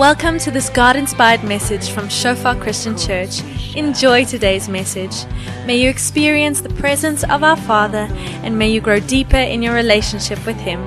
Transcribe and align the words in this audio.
Welcome 0.00 0.38
to 0.38 0.50
this 0.50 0.70
God 0.70 0.96
inspired 0.96 1.44
message 1.44 1.90
from 1.90 2.08
Shofar 2.08 2.56
Christian 2.56 2.96
Church. 2.96 3.42
Enjoy 3.76 4.24
today's 4.24 4.66
message. 4.66 5.26
May 5.66 5.76
you 5.76 5.90
experience 5.90 6.62
the 6.62 6.70
presence 6.70 7.22
of 7.22 7.42
our 7.42 7.58
Father 7.58 8.08
and 8.42 8.58
may 8.58 8.70
you 8.70 8.80
grow 8.80 8.98
deeper 8.98 9.36
in 9.36 9.60
your 9.60 9.74
relationship 9.74 10.38
with 10.46 10.56
Him. 10.56 10.80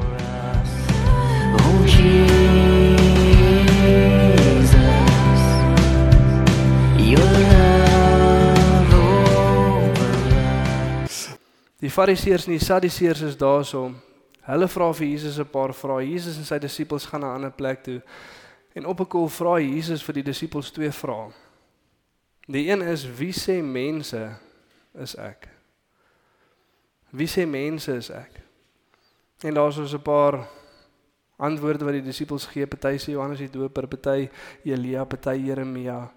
Oh 1.60 1.86
Jesus, 1.86 2.24
your 6.98 7.20
love 7.54 8.94
overruns. 9.94 11.38
Die 11.80 11.90
Fariseërs 11.90 12.48
en 12.50 12.58
die 12.58 12.66
Sadduseërs 12.66 13.22
is 13.22 13.38
daarso. 13.38 13.94
Hulle 14.50 14.68
vra 14.68 14.94
vir 14.94 15.08
Jesus 15.08 15.38
'n 15.38 15.46
paar 15.46 15.70
vrae. 15.74 16.10
Jesus 16.10 16.38
en 16.38 16.46
sy 16.46 16.58
disippels 16.58 17.06
gaan 17.06 17.22
na 17.22 17.28
'n 17.28 17.36
ander 17.36 17.52
plek 17.52 17.84
toe. 17.84 18.02
En 18.74 18.86
op 18.86 19.00
'n 19.00 19.08
koel 19.08 19.30
vra 19.30 19.60
Jesus 19.60 20.04
vir 20.04 20.14
die 20.14 20.24
disippels 20.24 20.72
twee 20.72 20.92
vrae. 20.92 21.32
Die 22.48 22.70
een 22.70 22.82
is: 22.82 23.06
Wie 23.06 23.32
sê 23.32 23.62
mense 23.64 24.38
is 24.94 25.16
ek? 25.16 25.48
Wie 27.10 27.28
sê 27.28 27.48
mense 27.48 27.96
is 27.96 28.10
ek? 28.10 28.42
En 29.42 29.54
daar's 29.54 29.78
ons 29.78 29.94
'n 29.94 30.02
paar 30.02 30.48
antwoorde 31.36 31.86
wat 31.86 31.94
die 31.94 32.02
disippels 32.02 32.46
gee. 32.46 32.68
Party 32.68 32.98
sê 32.98 33.12
Johannes 33.12 33.40
die 33.40 33.50
Doper, 33.50 33.88
party 33.88 34.30
Elia, 34.64 35.06
party 35.06 35.36
Jeremia. 35.36 36.12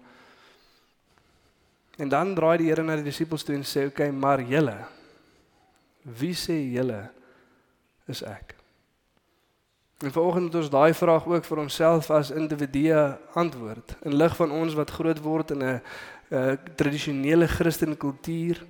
En 1.97 2.09
dan 2.09 2.35
draai 2.35 2.57
die 2.57 2.67
Here 2.67 2.83
na 2.83 2.95
die 2.95 3.03
disippels 3.03 3.43
toe 3.43 3.55
en 3.55 3.63
sê: 3.63 3.85
"Oké, 3.85 3.87
okay, 3.87 4.11
maar 4.11 4.41
julle 4.41 4.85
Wie 6.07 6.35
sê 6.35 6.55
julle 6.71 7.09
is 8.07 8.21
ek? 8.23 8.56
En 9.97 10.11
vanoggend 10.11 10.43
moet 10.43 10.55
ons 10.55 10.69
daai 10.69 10.93
vraag 10.93 11.25
ook 11.25 11.45
vir 11.45 11.57
onsself 11.57 12.09
as 12.09 12.29
individue 12.31 13.17
antwoord 13.33 13.95
in 14.05 14.15
lig 14.15 14.35
van 14.35 14.51
ons 14.51 14.73
wat 14.77 14.91
groot 14.93 15.19
word 15.19 15.51
in 15.51 15.63
'n 15.63 15.81
'n 16.29 16.59
tradisionele 16.75 17.47
Christelike 17.47 17.97
kultuur. 17.97 18.65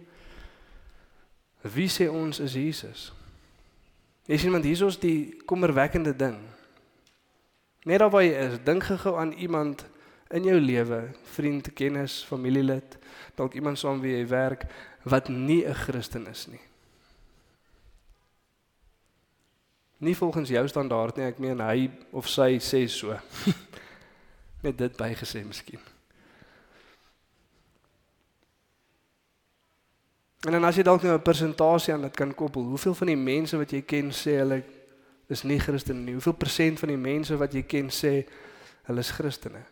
Wie 1.62 1.90
sê 1.90 2.10
ons 2.10 2.40
is 2.40 2.54
Jesus? 2.54 3.14
Is 4.26 4.44
iemand 4.44 4.64
hier 4.64 4.84
ons 4.86 5.00
die 5.00 5.38
kommerwekkende 5.46 6.16
ding? 6.16 6.38
Net 7.84 8.00
daar 8.00 8.10
waar 8.10 8.24
jy 8.24 8.36
is, 8.36 8.60
dink 8.64 8.84
gou 8.84 9.16
aan 9.18 9.32
iemand 9.32 9.86
in 10.30 10.44
jou 10.44 10.60
lewe, 10.60 11.08
vriend, 11.24 11.74
kennis, 11.74 12.24
familielid, 12.28 12.98
dalk 13.36 13.54
iemand 13.54 13.80
saam 13.80 14.02
wie 14.02 14.18
jy 14.18 14.28
werk 14.28 14.66
wat 15.04 15.30
nie 15.30 15.66
'n 15.66 15.74
Christen 15.74 16.28
is 16.28 16.48
nie. 16.48 16.67
Nie 19.98 20.16
volgens 20.16 20.50
jou 20.50 20.68
standaard 20.68 21.18
nie, 21.18 21.26
ek 21.26 21.40
meen 21.42 21.62
hy 21.62 21.88
of 22.14 22.30
sy 22.30 22.58
sê 22.62 22.84
so. 22.92 23.16
Net 24.66 24.78
dit 24.78 24.98
bygesê 24.98 25.42
miskien. 25.46 25.82
En 30.46 30.54
dan 30.54 30.68
as 30.70 30.78
jy 30.78 30.84
dalk 30.86 31.02
nou 31.04 31.16
'n 31.18 31.22
persentasie 31.22 31.94
aan 31.94 32.06
dit 32.06 32.16
kan 32.16 32.34
koppel, 32.34 32.64
hoeveel 32.64 32.94
van 32.94 33.08
die 33.08 33.18
mense 33.18 33.58
wat 33.58 33.72
jy 33.72 33.82
ken 33.82 34.12
sê 34.14 34.38
hulle 34.38 34.64
is 35.28 35.44
nie 35.44 35.60
Christen 35.60 36.06
nie? 36.06 36.14
Hoeveel 36.14 36.34
persent 36.34 36.80
van 36.80 36.90
die 36.90 36.98
mense 36.98 37.38
wat 37.38 37.54
jy 37.54 37.64
ken 37.64 37.90
sê 37.90 38.26
hulle 38.84 39.00
is 39.00 39.12
Christene? 39.12 39.66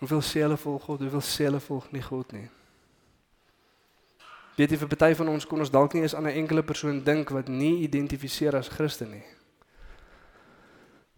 Hoeveel 0.00 0.22
sê 0.22 0.40
hulle 0.40 0.56
volg 0.56 0.82
God? 0.82 1.00
Hoeveel 1.00 1.20
sê 1.20 1.44
hulle 1.44 1.60
volg 1.60 1.92
nie 1.92 2.02
God 2.02 2.32
nie? 2.32 2.48
Weet 4.60 4.74
jy 4.74 4.76
vir 4.76 4.90
party 4.92 5.14
van 5.16 5.30
ons 5.32 5.46
kon 5.48 5.62
ons 5.64 5.70
dalk 5.72 5.94
nie 5.96 6.02
eens 6.04 6.14
aan 6.14 6.26
'n 6.28 6.36
enkele 6.36 6.62
persoon 6.62 7.00
dink 7.04 7.30
wat 7.32 7.48
nie 7.48 7.80
identifiseer 7.80 8.56
as 8.56 8.68
Christen 8.68 9.10
nie. 9.10 9.24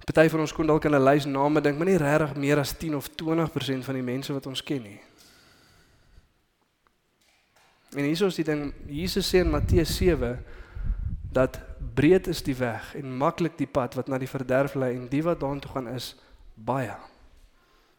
Party 0.07 0.29
van 0.29 0.41
ons 0.41 0.53
kon 0.53 0.67
dalk 0.67 0.85
aan 0.87 0.95
'n 0.95 1.05
lys 1.05 1.25
name 1.25 1.61
dink, 1.61 1.77
maar 1.77 1.87
nie 1.87 1.97
regtig 1.97 2.37
meer 2.37 2.59
as 2.59 2.73
10 2.79 2.95
of 2.95 3.09
20% 3.09 3.85
van 3.85 3.95
die 3.95 4.03
mense 4.03 4.33
wat 4.33 4.47
ons 4.47 4.63
ken 4.63 4.83
nie. 4.83 5.01
En 7.97 8.05
hier 8.05 8.27
is 8.27 8.35
die 8.35 8.45
ding, 8.45 8.73
Jesus 8.87 9.35
sê 9.35 9.39
in 9.39 9.51
Matteus 9.51 9.97
7 9.97 10.45
dat 11.33 11.59
breed 11.95 12.27
is 12.27 12.43
die 12.43 12.57
weg 12.57 12.95
en 12.95 13.17
maklik 13.17 13.59
die 13.59 13.67
pad 13.67 13.95
wat 13.95 14.09
na 14.09 14.19
die 14.19 14.29
verderf 14.29 14.75
lei 14.75 14.95
en 14.95 15.09
die 15.09 15.23
wat 15.23 15.41
daartoe 15.41 15.71
gaan 15.71 15.89
is 15.89 16.15
baie. 16.55 16.97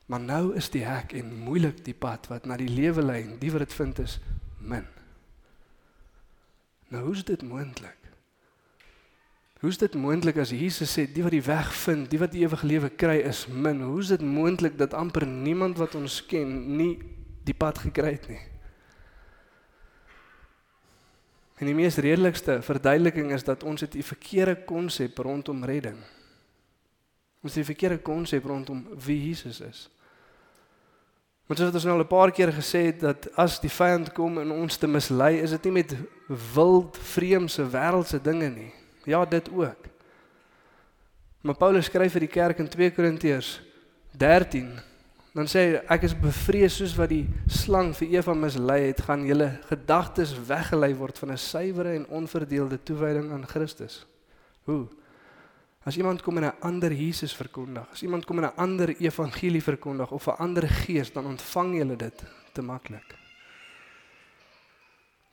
Maar 0.06 0.20
nou 0.20 0.56
is 0.56 0.70
die 0.70 0.86
hek 0.86 1.14
en 1.14 1.36
moeilik 1.36 1.86
die 1.86 1.94
pad 1.94 2.28
wat 2.28 2.46
na 2.46 2.58
die 2.58 2.70
lewe 2.70 3.02
lei 3.02 3.22
en 3.24 3.40
die 3.40 3.52
wat 3.52 3.60
dit 3.60 3.74
vind 3.74 4.00
is 4.00 4.20
min. 4.58 5.03
Nou 6.94 7.06
hoe 7.08 7.16
is 7.18 7.24
dit 7.26 7.42
moontlik? 7.42 7.98
Hoe 9.64 9.70
is 9.72 9.80
dit 9.82 9.96
moontlik 9.96 10.38
as 10.38 10.52
Jesus 10.54 10.92
sê 10.94 11.08
die 11.10 11.24
wat 11.24 11.34
die 11.34 11.46
weg 11.46 11.72
vind, 11.86 12.10
die 12.12 12.20
wat 12.22 12.34
die 12.36 12.44
ewige 12.44 12.68
lewe 12.70 12.90
kry 12.94 13.16
is 13.26 13.48
min? 13.48 13.82
Hoe 13.82 14.02
is 14.04 14.12
dit 14.14 14.22
moontlik 14.22 14.76
dat 14.78 14.94
amper 14.94 15.26
niemand 15.26 15.80
wat 15.82 15.96
ons 15.98 16.20
ken 16.30 16.52
nie 16.78 16.98
die 17.48 17.56
pad 17.58 17.80
gekry 17.82 18.12
het 18.18 18.28
nie? 18.30 18.42
En 21.58 21.72
die 21.72 21.78
mees 21.78 21.98
redelikste 21.98 22.60
verduideliking 22.62 23.32
is 23.34 23.48
dat 23.48 23.64
ons 23.64 23.82
het 23.82 23.96
'n 23.96 24.04
verkeerde 24.04 24.56
konsep 24.66 25.18
rondom 25.18 25.64
redding. 25.66 25.98
Ons 27.42 27.56
het 27.56 27.64
'n 27.64 27.72
verkeerde 27.72 28.02
konsep 28.02 28.46
rondom 28.46 28.88
wie 29.06 29.28
Jesus 29.28 29.62
is. 29.62 29.90
Want 31.48 31.60
soos 31.60 31.68
wat 31.68 31.76
ons 31.76 31.84
nou 31.84 31.98
al 31.98 32.04
'n 32.04 32.08
paar 32.08 32.32
keer 32.32 32.54
gesê 32.54 32.86
het 32.86 33.00
dat 33.00 33.28
as 33.36 33.60
die 33.60 33.70
vyand 33.70 34.14
kom 34.14 34.40
en 34.40 34.52
ons 34.52 34.78
te 34.78 34.88
mislei, 34.88 35.42
is 35.42 35.50
dit 35.50 35.64
nie 35.64 35.74
met 35.74 35.96
wild 36.54 36.98
vreemse 36.98 37.70
wêreldse 37.70 38.22
dinge 38.22 38.50
nie. 38.50 38.72
Ja, 39.06 39.26
dit 39.26 39.50
ook. 39.52 39.86
Maar 41.42 41.56
Paulus 41.56 41.86
skryf 41.86 42.12
vir 42.12 42.20
die 42.20 42.28
kerk 42.28 42.60
in 42.60 42.70
2 42.70 42.92
Korintiërs 42.92 43.62
13 44.12 44.80
dan 45.34 45.50
sê 45.50 45.64
hy 45.64 45.78
ek 45.96 46.04
is 46.06 46.14
bevrees 46.14 46.76
soos 46.78 46.94
wat 46.94 47.10
die 47.10 47.26
slang 47.50 47.90
vir 47.98 48.20
Eva 48.20 48.36
mislei 48.38 48.84
het, 48.92 49.02
gaan 49.02 49.26
julle 49.26 49.50
gedagtes 49.66 50.36
weggelei 50.46 50.92
word 50.94 51.18
van 51.18 51.32
'n 51.34 51.42
suiwere 51.42 51.96
en 51.96 52.08
onverdeelde 52.08 52.78
toewyding 52.84 53.32
aan 53.32 53.48
Christus. 53.48 54.06
Hoe? 54.70 54.88
As 55.84 55.98
iemand 55.98 56.22
kom 56.22 56.38
en 56.38 56.44
'n 56.44 56.60
ander 56.60 56.92
Jesus 56.92 57.36
verkondig, 57.36 57.88
as 57.92 58.02
iemand 58.02 58.26
kom 58.26 58.38
en 58.38 58.46
'n 58.46 58.56
ander 58.56 58.96
evangelie 59.00 59.64
verkondig 59.64 60.12
of 60.12 60.28
'n 60.28 60.38
ander 60.38 60.68
gees, 60.68 61.12
dan 61.12 61.26
ontvang 61.26 61.78
jy 61.78 61.96
dit 61.96 62.24
te 62.54 62.62
maklik. 62.62 63.16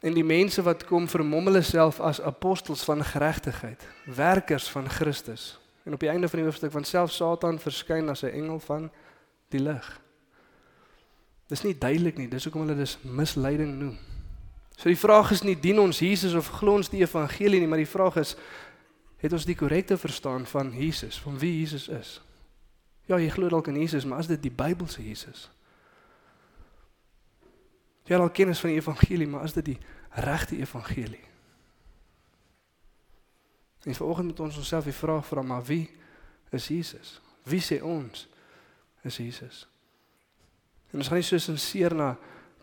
En 0.00 0.14
die 0.14 0.24
mense 0.24 0.62
wat 0.62 0.84
kom 0.84 1.08
vermom 1.08 1.44
hulle 1.44 1.62
self 1.62 2.00
as 2.00 2.20
apostels 2.20 2.84
van 2.84 3.04
geregtigheid, 3.04 3.86
werkers 4.04 4.70
van 4.70 4.88
Christus. 4.88 5.58
En 5.82 5.92
op 5.92 6.00
die 6.00 6.08
einde 6.08 6.28
van 6.28 6.38
die 6.38 6.46
hoofstuk 6.46 6.72
van 6.72 6.84
self 6.84 7.12
Satan 7.12 7.58
verskyn 7.58 8.08
as 8.08 8.22
'n 8.22 8.32
engel 8.32 8.60
van 8.60 8.90
die 9.48 9.60
lig. 9.60 10.00
Dis 11.46 11.62
nie 11.62 11.78
duidelik 11.78 12.16
nie, 12.16 12.28
dis 12.28 12.44
hoekom 12.44 12.60
hulle 12.60 12.76
dis 12.76 12.98
misleiding 13.02 13.78
noem. 13.78 13.98
So 14.76 14.88
die 14.88 14.98
vraag 14.98 15.30
is 15.30 15.42
nie 15.42 15.60
dien 15.60 15.78
ons 15.78 15.98
Jesus 15.98 16.34
of 16.34 16.48
glo 16.48 16.74
ons 16.74 16.88
die 16.88 17.02
evangelie 17.02 17.58
nie, 17.60 17.68
maar 17.68 17.82
die 17.82 17.86
vraag 17.86 18.16
is 18.16 18.36
het 19.20 19.32
ons 19.32 19.44
die 19.44 19.56
korrekte 19.56 19.98
verstaan 19.98 20.46
van 20.46 20.72
Jesus, 20.72 21.20
van 21.20 21.38
wie 21.38 21.58
Jesus 21.58 21.88
is. 21.88 22.20
Ja, 23.06 23.18
jy 23.18 23.28
glo 23.28 23.48
dalk 23.48 23.68
in 23.68 23.80
Jesus, 23.80 24.04
maar 24.04 24.22
is 24.22 24.30
dit 24.30 24.42
die 24.42 24.54
Bybelse 24.54 25.02
Jesus? 25.02 25.48
Jy 28.06 28.14
het 28.16 28.22
al 28.22 28.32
kennis 28.34 28.60
van 28.62 28.72
die 28.72 28.78
evangelie, 28.78 29.26
maar 29.28 29.44
is 29.44 29.52
dit 29.52 29.64
die 29.64 29.78
regte 30.24 30.56
evangelie? 30.56 31.24
En 33.82 33.94
vanoggend 33.94 34.26
moet 34.26 34.40
ons 34.40 34.56
onsself 34.56 34.84
die 34.84 34.96
vraag 34.96 35.26
vra, 35.26 35.42
maar 35.42 35.64
wie 35.64 35.90
is 36.50 36.68
Jesus? 36.68 37.20
Wie 37.42 37.60
sê 37.60 37.80
ons 37.82 38.26
is 39.02 39.16
Jesus? 39.16 39.66
En 40.90 40.98
ons 40.98 41.08
gaan 41.08 41.20
nie 41.20 41.26
so 41.26 41.38
sinseer 41.38 41.94
na 41.94 42.16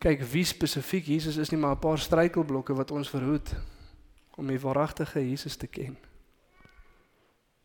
kyk 0.03 0.21
wie 0.29 0.45
spesifiek 0.45 1.07
Jesus 1.09 1.39
is 1.41 1.49
nie, 1.49 1.59
maar 1.59 1.75
'n 1.75 1.79
paar 1.79 1.99
struikelblokke 1.99 2.73
wat 2.73 2.91
ons 2.91 3.09
verhoed 3.09 3.55
om 4.35 4.47
die 4.47 4.59
waaragtige 4.59 5.29
Jesus 5.29 5.55
te 5.55 5.67
ken. 5.67 5.97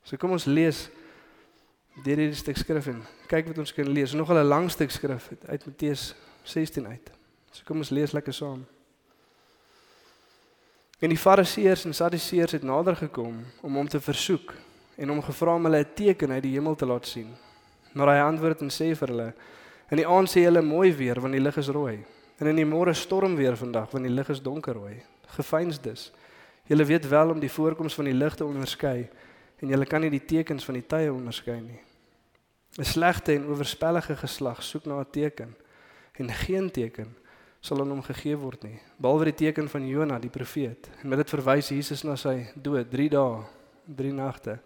So 0.02 0.16
kom 0.16 0.34
ons 0.34 0.44
lees 0.44 0.88
deur 2.02 2.19
hierdie 2.19 2.38
stuk 2.38 2.56
skrif 2.56 2.88
en 2.90 3.02
kyk 3.28 3.50
wat 3.52 3.58
ons 3.58 3.72
kan 3.72 3.88
lees. 3.88 4.14
Nog 4.14 4.31
'n 4.31 4.43
lang 4.43 4.70
stuk 4.70 4.90
skrif 4.90 5.31
uit 5.46 5.66
Matteus 5.66 6.14
16 6.44 6.87
uit. 6.87 7.10
So 7.52 7.62
kom 7.64 7.78
ons 7.78 7.90
lees 7.90 8.12
lekker 8.12 8.32
saam. 8.32 8.64
En 11.02 11.08
die 11.08 11.19
Fariseërs 11.19 11.84
en 11.84 11.94
Sadduseërs 11.94 12.52
het 12.52 12.62
nader 12.62 12.96
gekom 12.96 13.44
om 13.60 13.75
hom 13.75 13.88
te 13.88 14.00
versoek 14.00 14.54
en 14.96 15.08
hom 15.08 15.22
gevra 15.22 15.54
om 15.54 15.64
hulle 15.64 15.78
'n 15.78 15.94
teken 15.94 16.31
uit 16.31 16.43
die 16.43 16.52
hemel 16.52 16.75
te 16.75 16.87
laat 16.87 17.06
sien. 17.06 17.34
Maar 17.93 18.08
hy 18.08 18.20
antwoord 18.22 18.60
en 18.60 18.70
sê 18.70 18.94
vir 18.96 19.08
hulle: 19.08 19.34
"In 19.90 19.96
die 19.96 20.06
aand 20.06 20.28
sê 20.28 20.40
julle 20.40 20.62
mooi 20.62 20.93
weer 20.93 21.20
want 21.20 21.32
die 21.32 21.40
lig 21.40 21.56
is 21.56 21.69
rooi, 21.69 22.05
en 22.38 22.46
in 22.46 22.56
die 22.56 22.64
môre 22.64 22.94
storm 22.94 23.37
weer 23.37 23.56
vandag 23.56 23.90
want 23.90 24.05
die 24.05 24.14
lig 24.14 24.28
is 24.28 24.43
donkerrooi. 24.43 25.02
Gefeins 25.26 25.81
dus. 25.81 26.12
Julle 26.66 26.84
weet 26.84 27.08
wel 27.08 27.31
om 27.31 27.40
die 27.40 27.50
voorkoms 27.50 27.94
van 27.94 28.05
die 28.05 28.14
lig 28.14 28.34
te 28.34 28.44
onderskei." 28.44 29.08
En 29.62 29.70
julle 29.70 29.87
kan 29.87 30.03
nie 30.03 30.11
die 30.11 30.25
tekens 30.26 30.67
van 30.67 30.81
die 30.81 30.87
tye 30.87 31.12
onderskei 31.12 31.61
nie. 31.62 31.81
'n 32.79 32.85
Slegte 32.85 33.35
en 33.35 33.47
oorspellige 33.47 34.17
geslag 34.17 34.62
soek 34.62 34.85
na 34.85 35.00
'n 35.00 35.11
teken 35.11 35.56
en 36.12 36.29
geen 36.29 36.70
teken 36.70 37.14
sal 37.61 37.81
aan 37.81 37.91
hom 37.91 38.03
gegee 38.03 38.37
word 38.37 38.62
nie, 38.62 38.81
behalwe 38.99 39.25
die 39.25 39.35
teken 39.47 39.69
van 39.69 39.87
Jona 39.87 40.19
die 40.19 40.31
profeet. 40.31 40.91
En 41.03 41.09
met 41.09 41.19
dit 41.19 41.31
verwys 41.31 41.69
Jesus 41.69 42.03
na 42.03 42.17
sy 42.17 42.50
dood, 42.55 42.91
3 42.91 43.09
dae, 43.09 43.44
3 43.87 44.12
nagte 44.12 44.59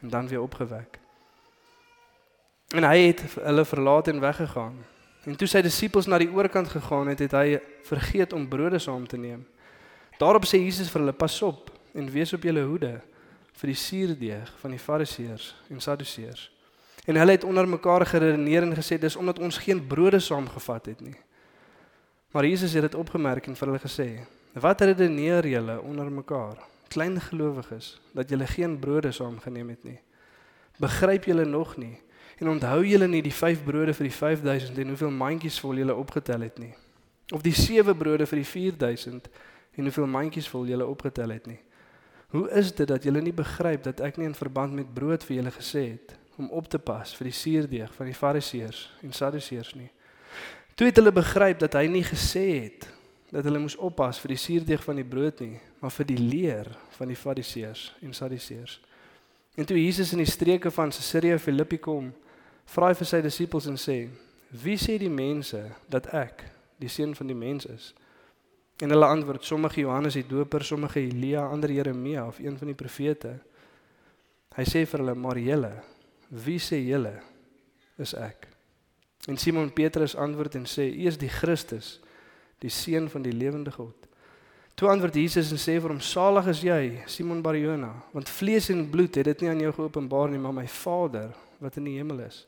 en 0.00 0.08
dan 0.08 0.28
weer 0.28 0.42
opgewek. 0.42 0.98
En 2.74 2.82
hy 2.82 2.98
het 2.98 3.20
hulle 3.38 3.64
verlaat 3.64 4.08
en 4.08 4.20
weggegaan. 4.20 4.74
En 5.24 5.36
toe 5.36 5.46
sy 5.48 5.62
disippels 5.62 6.06
na 6.06 6.18
die 6.18 6.32
oorkant 6.32 6.68
gegaan 6.68 7.08
het, 7.08 7.18
het 7.18 7.32
hy 7.32 7.60
vergeet 7.82 8.32
om 8.32 8.48
brode 8.48 8.78
saam 8.78 9.06
te 9.06 9.16
neem. 9.16 9.46
Daarop 10.18 10.44
sê 10.44 10.58
Jesus 10.58 10.90
vir 10.90 11.00
hulle: 11.00 11.12
"Pas 11.12 11.42
op 11.42 11.70
en 11.94 12.10
wees 12.10 12.32
op 12.32 12.42
julle 12.42 12.62
hoede 12.62 13.00
vir 13.54 13.70
die 13.70 13.78
suurdeeg 13.78 14.50
van 14.60 14.74
die 14.74 14.78
Fariseërs 14.78 15.54
en 15.70 15.80
Sadduseërs." 15.80 16.50
En 17.04 17.16
hulle 17.16 17.36
het 17.36 17.44
onder 17.44 17.68
mekaar 17.68 18.06
geredeneer 18.06 18.62
en 18.62 18.74
gesê: 18.74 18.98
"Dis 18.98 19.16
omdat 19.16 19.38
ons 19.38 19.58
geen 19.58 19.86
brode 19.86 20.20
saamgevat 20.20 20.86
het 20.86 21.00
nie." 21.00 21.16
Maar 22.30 22.46
Jesus 22.46 22.72
het 22.72 22.82
dit 22.82 22.94
opgemerk 22.94 23.46
en 23.46 23.56
vir 23.56 23.68
hulle 23.68 23.80
gesê: 23.80 24.26
"Wat 24.52 24.80
redeneer 24.80 25.46
julle 25.46 25.80
onder 25.80 26.10
mekaar, 26.12 26.58
klein 26.88 27.20
gelowiges, 27.20 28.00
dat 28.12 28.28
julle 28.28 28.46
geen 28.46 28.78
brode 28.78 29.12
saamgeneem 29.12 29.68
het 29.68 29.84
nie? 29.84 30.00
Begryp 30.78 31.24
julle 31.24 31.44
nog 31.44 31.76
nie?" 31.76 31.98
En 32.38 32.48
onthou 32.48 32.82
julle 32.86 33.06
nie 33.08 33.22
die 33.22 33.32
5 33.32 33.62
brode 33.64 33.94
vir 33.94 34.08
die 34.08 34.16
5000 34.16 34.78
en 34.78 34.88
hoeveel 34.88 35.10
mandjies 35.10 35.58
vol 35.62 35.78
julle 35.78 35.94
opgetel 35.94 36.40
het 36.40 36.58
nie? 36.58 36.72
Of 37.32 37.42
die 37.42 37.54
7 37.54 37.94
brode 37.96 38.26
vir 38.26 38.40
die 38.40 38.48
4000 38.48 39.28
en 39.74 39.88
hoeveel 39.88 40.06
mandjies 40.10 40.48
vol 40.50 40.66
julle 40.66 40.86
opgetel 40.86 41.30
het 41.30 41.46
nie? 41.46 41.60
Hoe 42.34 42.50
is 42.50 42.74
dit 42.74 42.88
dat 42.88 43.04
julle 43.06 43.20
nie 43.22 43.32
begryp 43.32 43.84
dat 43.86 44.00
ek 44.02 44.16
nie 44.18 44.26
in 44.26 44.34
verband 44.34 44.74
met 44.74 44.88
brood 44.90 45.22
vir 45.22 45.36
julle 45.36 45.52
gesê 45.54 45.84
het 45.92 46.16
om 46.34 46.48
op 46.50 46.66
te 46.66 46.80
pas 46.82 47.12
vir 47.14 47.28
die 47.30 47.36
suurdeeg 47.38 47.92
van 47.94 48.10
die 48.10 48.16
Fariseërs 48.18 48.80
en 49.06 49.14
Sadduseërs 49.14 49.70
nie? 49.78 49.86
Toe 50.74 50.88
het 50.88 50.98
hulle 50.98 51.12
begryp 51.14 51.62
dat 51.62 51.78
hy 51.78 51.84
nie 51.86 52.02
gesê 52.02 52.42
het 52.64 52.88
dat 53.30 53.46
hulle 53.46 53.62
moes 53.62 53.78
oppas 53.78 54.18
vir 54.18 54.34
die 54.34 54.40
suurdeeg 54.42 54.82
van 54.82 54.98
die 54.98 55.06
brood 55.06 55.44
nie, 55.46 55.60
maar 55.78 55.94
vir 55.94 56.10
die 56.10 56.18
leer 56.18 56.72
van 56.98 57.14
die 57.14 57.20
Fariseërs 57.22 57.86
en 58.02 58.18
Sadduseërs. 58.18 58.80
En 59.54 59.70
toe 59.70 59.78
Jesus 59.78 60.10
in 60.12 60.24
die 60.24 60.30
streke 60.30 60.74
van 60.74 60.90
Caesarea 60.90 61.38
Philippi 61.38 61.78
kom, 61.78 62.10
vra 62.66 62.90
hy 62.90 62.98
vir 62.98 63.12
sy 63.12 63.22
disippels 63.22 63.70
en 63.70 63.78
sê: 63.78 64.08
"Wie 64.50 64.74
sê 64.74 64.98
die 64.98 65.10
mense 65.22 65.62
dat 65.86 66.10
ek, 66.10 66.42
die 66.82 66.90
seun 66.90 67.14
van 67.14 67.30
die 67.30 67.38
mens 67.38 67.70
is?" 67.70 67.92
En 68.82 68.90
hulle 68.90 69.06
antwoord: 69.06 69.44
"Sommige 69.44 69.80
Johannes 69.80 70.14
die 70.14 70.26
Doper, 70.26 70.64
sommige 70.64 71.00
Elia, 71.00 71.46
ander 71.46 71.70
Jeremia 71.70 72.26
of 72.26 72.38
een 72.38 72.58
van 72.58 72.66
die 72.66 72.74
profete." 72.74 73.38
Hy 74.54 74.64
sê 74.64 74.86
vir 74.86 75.00
hulle: 75.00 75.14
"Maar 75.14 75.38
julle, 75.38 75.72
wie 76.28 76.58
sê 76.58 76.80
julle 76.82 77.20
is 77.98 78.14
ek?" 78.14 78.48
En 79.28 79.36
Simon 79.36 79.72
Petrus 79.72 80.16
antwoord 80.16 80.54
en 80.54 80.66
sê: 80.66 80.90
"U 80.90 81.06
is 81.06 81.18
die 81.18 81.28
Christus, 81.28 82.00
die 82.58 82.70
seun 82.70 83.08
van 83.08 83.22
die 83.22 83.32
lewende 83.32 83.70
God." 83.70 83.94
Toe 84.74 84.88
antwoord 84.88 85.14
Jesus 85.14 85.52
en 85.52 85.58
sê 85.58 85.80
vir 85.80 85.90
hom: 85.90 86.00
"Salig 86.00 86.46
is 86.46 86.60
jy, 86.62 87.02
Simon 87.06 87.42
Barjona, 87.42 87.92
want 88.12 88.28
vlees 88.28 88.68
en 88.70 88.90
bloed 88.90 89.14
het 89.14 89.24
dit 89.24 89.40
nie 89.40 89.50
aan 89.50 89.60
jou 89.60 89.72
geopenbaar 89.72 90.30
nie, 90.30 90.38
maar 90.38 90.52
my 90.52 90.66
Vader 90.66 91.30
wat 91.58 91.76
in 91.76 91.84
die 91.84 91.98
hemel 91.98 92.20
is." 92.26 92.46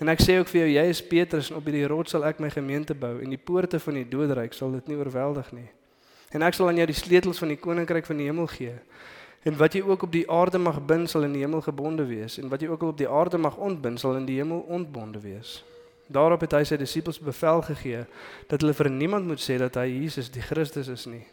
En 0.00 0.08
ek 0.08 0.22
sê 0.24 0.38
ook 0.40 0.48
vir 0.48 0.62
jou, 0.62 0.68
jy 0.72 0.84
is 0.88 1.02
Petrus 1.04 1.50
en 1.50 1.58
op 1.58 1.66
hierdie 1.68 1.88
rots 1.90 2.14
sal 2.14 2.24
ek 2.24 2.38
my 2.40 2.48
gemeente 2.52 2.94
bou 2.96 3.18
en 3.20 3.32
die 3.34 3.40
poorte 3.40 3.76
van 3.84 3.98
die 3.98 4.06
doodryk 4.08 4.54
sal 4.56 4.72
dit 4.72 4.86
nie 4.88 4.96
oorweldig 4.96 5.50
nie. 5.52 5.66
En 6.32 6.44
ek 6.46 6.56
sal 6.56 6.70
aan 6.70 6.80
jou 6.80 6.86
die 6.88 6.96
sleutels 6.96 7.40
van 7.42 7.52
die 7.52 7.58
koninkryk 7.60 8.08
van 8.08 8.22
die 8.22 8.30
hemel 8.30 8.48
gee. 8.48 8.78
En 9.44 9.58
wat 9.60 9.76
jy 9.76 9.82
ook 9.84 10.06
op 10.08 10.14
die 10.14 10.24
aarde 10.32 10.60
mag 10.62 10.80
bind 10.88 11.10
sal 11.12 11.26
in 11.28 11.36
die 11.36 11.44
hemel 11.44 11.60
gebonde 11.66 12.08
wees 12.08 12.38
en 12.40 12.48
wat 12.48 12.64
jy 12.64 12.70
ook 12.72 12.88
op 12.88 12.96
die 12.96 13.08
aarde 13.08 13.40
mag 13.40 13.60
ontbind 13.60 14.00
sal 14.00 14.16
in 14.16 14.24
die 14.28 14.38
hemel 14.40 14.64
ontbonde 14.72 15.20
wees. 15.20 15.58
Daarop 16.08 16.46
het 16.48 16.56
hy 16.56 16.64
sy 16.64 16.80
disippels 16.80 17.20
bevel 17.20 17.60
gegee 17.68 18.06
dat 18.48 18.64
hulle 18.64 18.76
vir 18.76 18.88
niemand 18.90 19.28
moet 19.28 19.44
sê 19.44 19.60
dat 19.60 19.76
hy 19.76 19.84
Jesus 19.90 20.32
die 20.32 20.44
Christus 20.44 20.88
is 20.88 21.04
nie. 21.12 21.26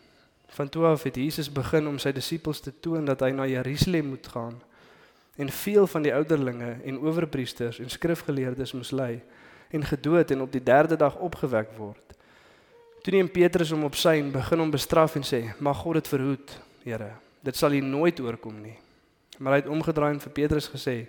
Van 0.60 0.68
toe 0.70 0.90
af 0.92 1.08
het 1.08 1.16
Jesus 1.16 1.48
begin 1.52 1.88
om 1.88 2.00
sy 2.04 2.12
disippels 2.12 2.60
te 2.63 2.75
toon 2.84 3.08
dat 3.08 3.24
hy 3.24 3.31
na 3.31 3.48
Jerusalem 3.48 4.12
moet 4.12 4.28
gaan 4.28 4.60
en 5.38 5.50
veel 5.50 5.88
van 5.88 6.01
die 6.01 6.13
ouderlinge 6.13 6.78
en 6.84 7.00
owerpriesters 7.00 7.80
en 7.80 7.89
skrifgeleerdes 7.89 8.74
mislei 8.74 9.22
en 9.69 9.84
gedood 9.86 10.31
en 10.31 10.42
op 10.42 10.51
die 10.51 10.63
derde 10.63 10.95
dag 10.95 11.16
opgewek 11.16 11.69
word. 11.78 12.16
Toe 13.04 13.13
neem 13.13 13.30
Petrus 13.31 13.69
hom 13.72 13.86
op 13.88 13.95
sy 13.95 14.18
en 14.19 14.31
begin 14.34 14.60
hom 14.63 14.72
bestraf 14.74 15.16
en 15.16 15.24
sê: 15.24 15.54
"Mag 15.60 15.78
God 15.78 15.94
dit 15.94 16.07
verhoed, 16.07 16.60
Here. 16.84 17.12
Dit 17.44 17.56
sal 17.56 17.74
U 17.74 17.80
nooit 17.80 18.19
oorkom 18.19 18.62
nie." 18.62 18.78
Maar 19.38 19.54
hy 19.54 19.60
het 19.60 19.69
omgedraai 19.69 20.13
en 20.13 20.19
vir 20.19 20.31
Petrus 20.31 20.68
gesê: 20.68 21.07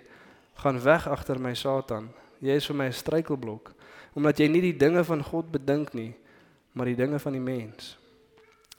"Gaan 0.53 0.81
weg 0.81 1.07
agter 1.07 1.39
my, 1.39 1.53
Satan. 1.53 2.09
Jy 2.39 2.55
is 2.55 2.65
vir 2.65 2.75
my 2.75 2.85
'n 2.85 2.93
struikelblok, 2.93 3.73
omdat 4.13 4.37
jy 4.37 4.47
nie 4.47 4.61
die 4.61 4.77
dinge 4.77 5.03
van 5.03 5.23
God 5.23 5.51
bedink 5.51 5.93
nie, 5.93 6.15
maar 6.71 6.85
die 6.85 6.95
dinge 6.95 7.19
van 7.19 7.31
die 7.31 7.41
mens." 7.41 7.97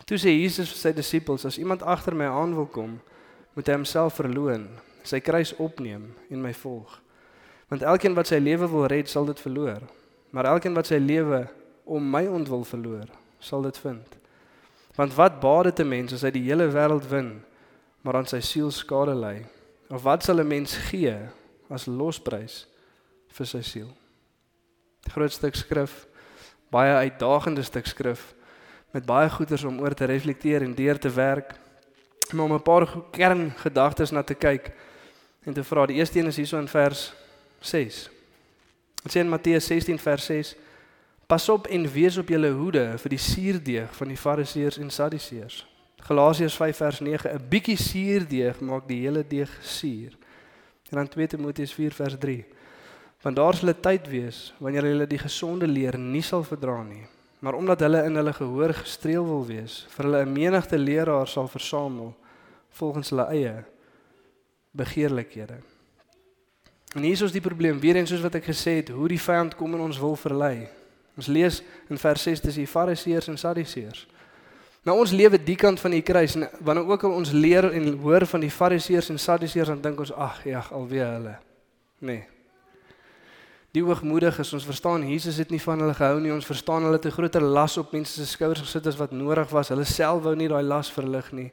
Toe 0.06 0.18
sê 0.18 0.30
Jesus 0.30 0.68
vir 0.68 0.78
sy 0.78 0.92
disippels: 0.92 1.44
"As 1.44 1.58
iemand 1.58 1.82
agter 1.82 2.14
my 2.14 2.24
aan 2.24 2.54
wil 2.54 2.66
kom, 2.66 3.00
moet 3.54 3.66
hy 3.66 3.72
homself 3.72 4.14
verloën." 4.14 4.68
Sy 5.02 5.20
kruis 5.20 5.54
opneem 5.56 6.14
en 6.30 6.42
my 6.42 6.52
volg. 6.54 7.00
Want 7.70 7.82
elkeen 7.82 8.14
wat 8.14 8.26
sy 8.26 8.40
lewe 8.42 8.68
wil 8.68 8.86
red, 8.90 9.08
sal 9.08 9.24
dit 9.24 9.40
verloor. 9.40 9.82
Maar 10.30 10.44
elkeen 10.44 10.74
wat 10.74 10.90
sy 10.90 10.98
lewe 10.98 11.44
om 11.84 12.10
my 12.10 12.26
ontwil 12.26 12.64
verloor, 12.64 13.06
sal 13.38 13.62
dit 13.62 13.78
vind. 13.78 14.18
Want 14.98 15.14
wat 15.14 15.40
baat 15.40 15.64
dit 15.64 15.80
'n 15.80 15.88
mens 15.88 16.12
as 16.12 16.22
hy 16.22 16.30
die 16.30 16.48
hele 16.48 16.68
wêreld 16.68 17.08
wen, 17.08 17.44
maar 18.02 18.16
aan 18.16 18.26
sy 18.26 18.40
siel 18.40 18.70
skade 18.70 19.14
ly? 19.14 19.46
Of 19.90 20.02
wat 20.02 20.22
sal 20.22 20.40
'n 20.40 20.48
mens 20.48 20.76
gee 20.90 21.16
as 21.70 21.86
losprys 21.86 22.66
vir 23.28 23.46
sy 23.46 23.62
siel? 23.62 23.90
Groot 25.08 25.32
stuk 25.32 25.54
skrif, 25.54 26.06
baie 26.70 26.94
uitdagende 26.94 27.62
stuk 27.62 27.86
skrif 27.86 28.34
met 28.92 29.06
baie 29.06 29.30
goeders 29.30 29.64
om 29.64 29.80
oor 29.80 29.94
te 29.94 30.04
reflekteer 30.04 30.62
en 30.62 30.74
deur 30.74 30.98
te 30.98 31.10
werk. 31.10 31.54
Maar 32.32 32.44
om 32.44 32.52
'n 32.52 32.62
paar 32.62 32.86
kerngedagtes 33.10 34.10
na 34.10 34.22
te 34.22 34.34
kyk 34.34 34.72
en 35.44 35.52
te 35.52 35.64
vra. 35.64 35.86
Die 35.86 35.96
eerste 35.96 36.18
een 36.18 36.26
is 36.26 36.36
hierso 36.36 36.58
in 36.58 36.68
vers 36.68 37.12
6. 37.60 38.10
Dit 39.02 39.12
sê 39.14 39.22
in 39.24 39.28
Matteus 39.28 39.66
16 39.66 39.98
vers 39.98 40.24
6: 40.24 40.54
Pas 41.26 41.48
op 41.48 41.66
en 41.66 41.88
wees 41.92 42.16
op 42.20 42.28
julle 42.28 42.50
hoede 42.50 42.84
vir 42.98 43.14
die 43.14 43.22
suurdeeg 43.22 43.92
van 43.96 44.08
die 44.12 44.18
Fariseërs 44.18 44.80
en 44.82 44.90
Sadduseërs. 44.90 45.64
Galasiërs 46.04 46.56
5 46.56 46.76
vers 46.76 47.00
9: 47.00 47.32
'n 47.32 47.48
bietjie 47.48 47.76
suurdeeg 47.76 48.60
maak 48.60 48.88
die 48.88 49.00
hele 49.06 49.24
deeg 49.26 49.50
suur. 49.62 50.16
En 50.90 50.96
dan 50.96 51.08
2 51.08 51.26
Timoteus 51.26 51.72
4 51.72 51.92
vers 51.92 52.18
3: 52.18 52.44
Want 53.22 53.36
daar 53.36 53.54
sal 53.54 53.68
'n 53.68 53.80
tyd 53.80 54.08
wees 54.08 54.54
wanneer 54.58 54.82
hulle 54.82 55.06
die 55.06 55.18
gesonde 55.18 55.66
leer 55.66 55.98
nie 55.98 56.22
sal 56.22 56.42
verdra 56.42 56.82
nie, 56.82 57.06
maar 57.38 57.54
omdat 57.54 57.80
hulle 57.80 58.04
in 58.04 58.16
hulle 58.16 58.32
gehoor 58.32 58.74
gestreel 58.74 59.24
wil 59.24 59.46
wees, 59.46 59.86
vir 59.88 60.04
hulle 60.04 60.24
'n 60.24 60.32
menigte 60.32 60.78
leraars 60.78 61.32
sal 61.32 61.48
versamel 61.48 62.14
volgens 62.70 63.10
hulle 63.10 63.26
eie 63.26 63.64
begeerlikhede. 64.70 65.58
En 66.94 67.02
hier 67.02 67.14
is 67.14 67.22
ons 67.22 67.34
die 67.34 67.42
probleem, 67.42 67.80
weer 67.80 67.96
eens 67.96 68.10
soos 68.10 68.22
wat 68.24 68.34
ek 68.40 68.48
gesê 68.50 68.80
het, 68.80 68.88
hoe 68.94 69.08
die 69.08 69.20
vyand 69.20 69.54
kom 69.58 69.74
en 69.74 69.84
ons 69.84 69.98
wil 70.02 70.16
verlei. 70.18 70.68
Ons 71.18 71.28
lees 71.30 71.60
in 71.90 71.98
vers 71.98 72.22
6 72.26 72.42
dis 72.46 72.58
die 72.62 72.66
Fariseërs 72.66 73.28
en 73.30 73.38
Sadduseërs. 73.38 74.06
Nou 74.88 74.96
ons 74.96 75.12
lewe 75.12 75.36
die 75.44 75.58
kant 75.60 75.80
van 75.82 75.92
die 75.92 76.02
kruis 76.02 76.34
en 76.38 76.48
wanneer 76.64 76.88
ook 76.88 77.04
al 77.04 77.14
ons 77.18 77.34
leer 77.36 77.68
en 77.76 77.92
hoor 78.00 78.24
van 78.26 78.40
die 78.40 78.50
Fariseërs 78.50 79.10
en 79.12 79.20
Sadduseërs 79.20 79.74
dan 79.74 79.82
dink 79.84 80.00
ons 80.00 80.12
ag 80.16 80.40
ja, 80.48 80.64
alweer 80.72 81.12
hulle. 81.18 81.34
Nee. 82.00 82.24
Die 83.76 83.82
hoogmoediges, 83.86 84.50
ons 84.56 84.66
verstaan 84.66 85.04
Jesus 85.06 85.36
het 85.38 85.52
nie 85.54 85.60
van 85.62 85.84
hulle 85.84 85.94
gehou 85.94 86.16
nie. 86.18 86.32
Ons 86.34 86.48
verstaan 86.48 86.82
hulle 86.82 86.98
het 86.98 87.06
'n 87.06 87.14
groter 87.14 87.42
las 87.42 87.76
op 87.78 87.92
mense 87.92 88.12
se 88.12 88.26
skouers 88.26 88.60
gesit 88.60 88.86
as 88.86 88.96
wat 88.96 89.12
nodig 89.12 89.50
was. 89.50 89.68
Hulle 89.68 89.84
self 89.84 90.22
wou 90.22 90.34
nie 90.34 90.48
daai 90.48 90.62
las 90.62 90.90
verlig 90.90 91.32
nie. 91.32 91.52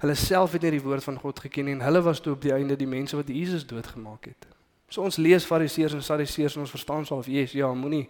Hulle 0.00 0.14
self 0.16 0.52
het 0.56 0.64
nie 0.64 0.78
die 0.78 0.82
woord 0.82 1.04
van 1.04 1.18
God 1.20 1.42
geken 1.44 1.68
nie 1.68 1.76
en 1.76 1.84
hulle 1.84 2.00
was 2.02 2.22
toe 2.24 2.32
op 2.32 2.40
die 2.40 2.54
einde 2.56 2.76
die 2.76 2.88
mense 2.88 3.16
wat 3.18 3.28
Jesus 3.28 3.66
doodgemaak 3.68 4.30
het. 4.30 4.46
So 4.88 5.04
ons 5.04 5.20
lees 5.20 5.44
Fariseërs 5.44 5.94
en 5.94 6.02
Sadduseërs 6.02 6.56
en 6.56 6.64
ons 6.64 6.72
verstaan 6.72 7.04
of 7.14 7.26
Jesus, 7.28 7.58
ja, 7.60 7.68
moenie 7.74 8.08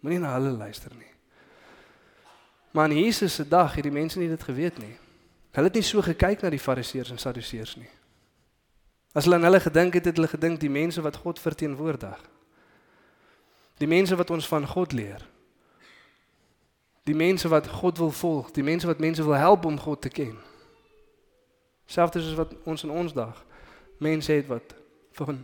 moenie 0.00 0.18
na 0.22 0.34
hulle 0.36 0.50
luister 0.50 0.92
nie. 0.94 1.12
Maar 2.74 2.90
in 2.90 3.04
Jesus 3.04 3.34
se 3.34 3.48
dag 3.48 3.74
het 3.74 3.86
die 3.86 3.92
mense 3.92 4.18
nie 4.18 4.28
dit 4.28 4.42
geweet 4.42 4.78
nie. 4.78 4.96
Hulle 5.54 5.70
het 5.70 5.78
nie 5.78 5.86
so 5.86 6.02
gekyk 6.02 6.42
na 6.42 6.50
die 6.50 6.60
Fariseërs 6.62 7.10
en 7.14 7.18
Sadduseërs 7.18 7.76
nie. 7.78 7.90
As 9.14 9.24
hulle 9.24 9.38
aan 9.38 9.46
hulle 9.48 9.60
gedink 9.60 9.94
het, 9.94 10.04
het 10.04 10.18
hulle 10.18 10.30
gedink 10.30 10.60
die 10.60 10.70
mense 10.70 11.02
wat 11.02 11.16
God 11.22 11.40
verteenwoordig. 11.42 12.18
Die 13.78 13.88
mense 13.88 14.18
wat 14.18 14.30
ons 14.30 14.46
van 14.46 14.66
God 14.66 14.92
leer. 14.92 15.24
Die 17.08 17.16
mense 17.16 17.48
wat 17.48 17.70
God 17.80 17.98
wil 17.98 18.10
volg, 18.10 18.50
die 18.52 18.62
mense 18.62 18.86
wat 18.86 19.00
mense 19.00 19.24
wil 19.24 19.38
help 19.38 19.64
om 19.64 19.78
God 19.80 20.02
te 20.02 20.12
ken. 20.12 20.36
Selfs 21.88 22.20
soos 22.20 22.36
wat 22.36 22.52
ons 22.68 22.84
in 22.84 22.92
ons 22.92 23.14
dag 23.16 23.38
mense 23.98 24.32
het 24.32 24.46
wat 24.46 24.74
van 25.16 25.40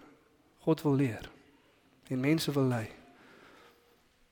God 0.67 0.83
wil 0.85 0.95
leer 1.01 1.31
en 2.13 2.21
mense 2.21 2.53
wil 2.53 2.69
lei. 2.69 2.85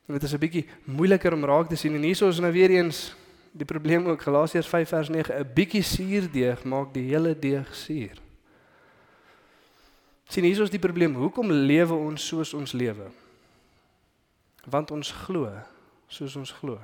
En 0.07 0.15
dit 0.15 0.23
is 0.23 0.35
'n 0.35 0.39
bietjie 0.39 0.69
moeiliker 0.85 1.33
om 1.33 1.45
raak 1.45 1.69
te 1.69 1.77
sien 1.77 1.95
en 1.95 2.03
hierso 2.03 2.29
is 2.29 2.39
nou 2.39 2.53
weer 2.53 2.71
eens 2.71 3.15
die 3.53 3.65
probleem 3.65 4.07
ook 4.07 4.23
Galasiërs 4.23 4.69
5 4.69 4.89
vers 4.89 5.09
9 5.09 5.39
'n 5.39 5.53
bietjie 5.55 5.83
suurdeeg 5.83 6.65
maak 6.65 6.95
die 6.95 7.09
hele 7.09 7.39
deeg 7.39 7.75
suur. 7.75 8.17
Sien 10.25 10.45
hierso 10.45 10.63
is 10.63 10.71
die 10.71 10.79
probleem 10.79 11.15
hoekom 11.15 11.51
lewe 11.51 11.95
ons 11.95 12.27
soos 12.27 12.55
ons 12.55 12.73
lewe? 12.73 13.11
Want 14.65 14.91
ons 14.91 15.11
glo 15.11 15.51
soos 16.07 16.37
ons 16.37 16.51
glo. 16.51 16.79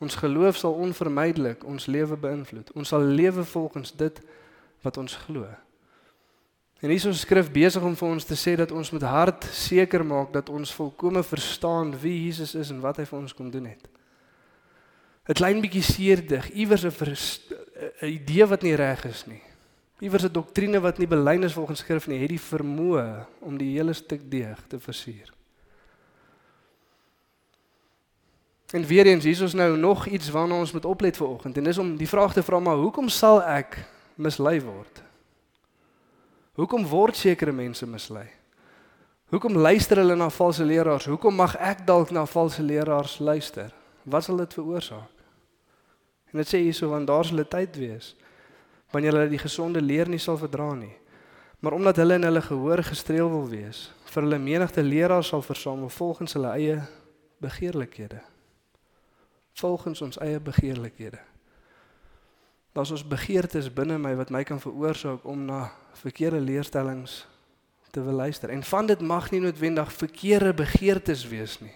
Ons 0.00 0.16
geloof 0.16 0.56
sal 0.56 0.78
onvermydelik 0.80 1.64
ons 1.68 1.86
lewe 1.86 2.16
beïnvloed. 2.16 2.72
Ons 2.72 2.88
sal 2.88 3.04
lewe 3.04 3.44
volgens 3.44 3.92
dit 3.92 4.20
wat 4.80 4.96
ons 4.96 5.16
glo. 5.26 5.44
En 6.80 6.88
hier 6.88 6.96
is 6.96 7.04
ons 7.04 7.20
skrif 7.26 7.50
besig 7.52 7.84
om 7.84 7.96
vir 7.96 8.08
ons 8.08 8.24
te 8.24 8.36
sê 8.38 8.54
dat 8.56 8.72
ons 8.72 8.90
met 8.96 9.04
hart 9.04 9.44
seker 9.52 10.00
maak 10.06 10.32
dat 10.32 10.48
ons 10.48 10.72
volkome 10.72 11.20
verstaan 11.22 11.92
wie 12.00 12.14
Jesus 12.24 12.54
is 12.56 12.70
en 12.72 12.80
wat 12.80 12.96
hy 12.96 13.04
vir 13.04 13.18
ons 13.18 13.34
kom 13.36 13.50
doen 13.52 13.66
het. 13.68 13.84
'n 15.28 15.36
Klein 15.36 15.60
bietjie 15.60 15.84
seerdig, 15.84 16.48
iewers 16.50 16.84
'n 16.84 16.92
'n 18.02 18.08
idee 18.08 18.46
wat 18.46 18.62
nie 18.62 18.74
reg 18.74 19.04
is 19.04 19.26
nie. 19.26 19.42
Iewers 20.00 20.24
'n 20.24 20.32
doktrine 20.32 20.80
wat 20.80 20.98
nie 20.98 21.06
belyn 21.06 21.44
is 21.44 21.52
volgens 21.52 21.80
skrif 21.80 22.08
nie, 22.08 22.18
het 22.18 22.28
die 22.28 22.40
vermoë 22.40 23.26
om 23.40 23.58
die 23.58 23.76
hele 23.76 23.92
stuk 23.92 24.30
deeg 24.30 24.58
te 24.68 24.80
versuur. 24.80 25.39
En 28.70 28.84
weer 28.86 29.06
eens, 29.06 29.24
hier 29.24 29.42
is 29.42 29.52
nou 29.52 29.76
nog 29.76 30.06
iets 30.06 30.30
waarna 30.30 30.58
ons 30.58 30.72
moet 30.72 30.84
oplet 30.84 31.16
vir 31.16 31.26
oggend 31.26 31.56
en 31.56 31.64
dis 31.64 31.78
om 31.78 31.96
die 31.98 32.08
vraag 32.08 32.32
te 32.32 32.42
vra 32.42 32.58
maar 32.58 32.78
hoekom 32.78 33.08
sal 33.08 33.42
ek 33.42 33.80
mislei 34.14 34.60
word? 34.62 35.02
Hoekom 36.54 36.86
word 36.86 37.16
sekere 37.16 37.52
mense 37.52 37.86
mislei? 37.86 38.28
Hoekom 39.34 39.58
luister 39.58 39.98
hulle 39.98 40.14
na 40.14 40.30
valse 40.30 40.64
leraars? 40.64 41.08
Hoekom 41.10 41.34
mag 41.34 41.56
ek 41.58 41.82
dalk 41.86 42.14
na 42.14 42.24
valse 42.26 42.62
leraars 42.62 43.18
luister? 43.18 43.74
Wat 44.02 44.24
sal 44.24 44.38
dit 44.38 44.54
veroorsaak? 44.54 45.26
En 46.30 46.38
dit 46.38 46.46
sê 46.46 46.62
hierso 46.62 46.88
want 46.94 47.10
daar 47.10 47.24
sal 47.26 47.42
'n 47.42 47.50
tyd 47.50 47.76
wees 47.76 48.14
wanneer 48.90 49.12
hulle 49.12 49.28
die 49.28 49.38
gesonde 49.38 49.80
leer 49.80 50.08
nie 50.08 50.18
sal 50.18 50.38
verdra 50.38 50.74
nie. 50.74 50.96
Maar 51.58 51.72
omdat 51.72 51.96
hulle 51.96 52.14
in 52.14 52.22
hulle 52.22 52.42
gehoor 52.42 52.82
gestreel 52.82 53.30
wil 53.30 53.48
wees, 53.48 53.92
vir 54.04 54.22
hulle 54.22 54.38
menigte 54.38 54.82
leraars 54.82 55.28
sal 55.28 55.42
versamel 55.42 55.88
volgens 55.88 56.32
hulle 56.32 56.50
eie 56.50 56.82
begeerlikhede 57.38 58.29
volgens 59.52 60.00
ons 60.00 60.18
eie 60.18 60.40
begeerlikhede. 60.40 61.18
Daar's 62.72 62.90
ons 62.90 63.06
begeertes 63.06 63.72
binne 63.72 63.98
my 63.98 64.14
wat 64.16 64.30
my 64.30 64.44
kan 64.46 64.60
veroorsaak 64.60 65.24
om 65.24 65.44
na 65.44 65.72
verkeerde 65.92 66.40
leerstellings 66.40 67.26
te 67.90 68.02
wil 68.02 68.12
luister. 68.12 68.50
En 68.50 68.62
van 68.62 68.86
dit 68.86 69.00
mag 69.00 69.30
nie 69.30 69.40
noodwendig 69.40 69.92
verkeerde 69.92 70.54
begeertes 70.54 71.26
wees 71.28 71.58
nie. 71.60 71.74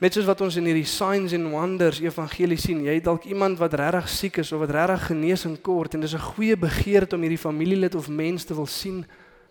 Net 0.00 0.16
soos 0.16 0.24
wat 0.24 0.40
ons 0.40 0.56
in 0.56 0.64
hierdie 0.64 0.88
signs 0.88 1.34
and 1.36 1.50
wonders 1.52 2.00
evangelie 2.00 2.56
sien, 2.58 2.80
jy 2.86 2.94
het 2.96 3.04
dalk 3.04 3.26
iemand 3.28 3.58
wat 3.60 3.76
regtig 3.76 4.08
siek 4.08 4.38
is 4.40 4.52
of 4.56 4.62
wat 4.62 4.72
regtig 4.72 5.10
genesing 5.10 5.58
kort 5.60 5.94
en 5.94 6.00
dis 6.00 6.14
'n 6.16 6.32
goeie 6.34 6.56
begeerte 6.56 7.16
om 7.16 7.22
hierdie 7.22 7.38
familielid 7.38 7.94
of 7.94 8.08
mens 8.08 8.44
te 8.44 8.54
wil 8.54 8.66
sien 8.66 9.04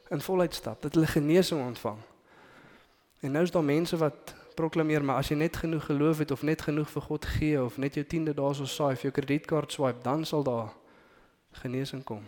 in 0.09 0.21
voluit 0.21 0.53
stap, 0.53 0.81
dat 0.81 0.93
hulle 0.93 1.07
genesing 1.07 1.62
ontvang. 1.62 2.00
En 3.21 3.31
nou 3.31 3.43
is 3.43 3.51
daar 3.51 3.63
mense 3.63 3.98
wat 3.98 4.33
proklameer, 4.60 5.06
maar 5.06 5.22
as 5.22 5.32
jy 5.32 5.38
net 5.39 5.62
genoeg 5.62 5.86
geloof 5.88 6.20
het 6.24 6.34
of 6.36 6.44
net 6.44 6.66
genoeg 6.68 6.89
vir 6.92 7.06
God 7.08 7.28
gee 7.38 7.62
of 7.62 7.78
net 7.80 7.96
jou 7.96 8.04
10de 8.04 8.36
daarso 8.36 8.68
saai 8.68 8.92
of 8.98 9.06
jou 9.06 9.12
kredietkaart 9.16 9.72
swipe, 9.72 10.04
dan 10.04 10.25
sal 10.28 10.44
daar 10.44 10.74
genesing 11.62 12.04
kom. 12.04 12.25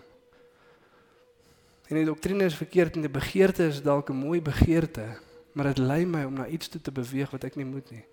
En 1.92 2.00
die 2.00 2.08
doktrine 2.08 2.48
is 2.48 2.56
verkeerd 2.56 2.96
en 2.96 3.04
die 3.04 3.12
begeerte 3.12 3.68
is 3.68 3.82
dalk 3.84 4.10
'n 4.10 4.24
mooi 4.24 4.42
begeerte, 4.42 5.20
maar 5.54 5.74
dit 5.74 5.78
lei 5.78 6.06
my 6.06 6.24
om 6.24 6.34
na 6.34 6.48
iets 6.48 6.68
toe 6.68 6.82
te 6.82 6.92
beweeg 6.92 7.32
wat 7.32 7.44
ek 7.44 7.56
nie 7.56 7.66
moet 7.66 7.92
nie. 7.92 8.06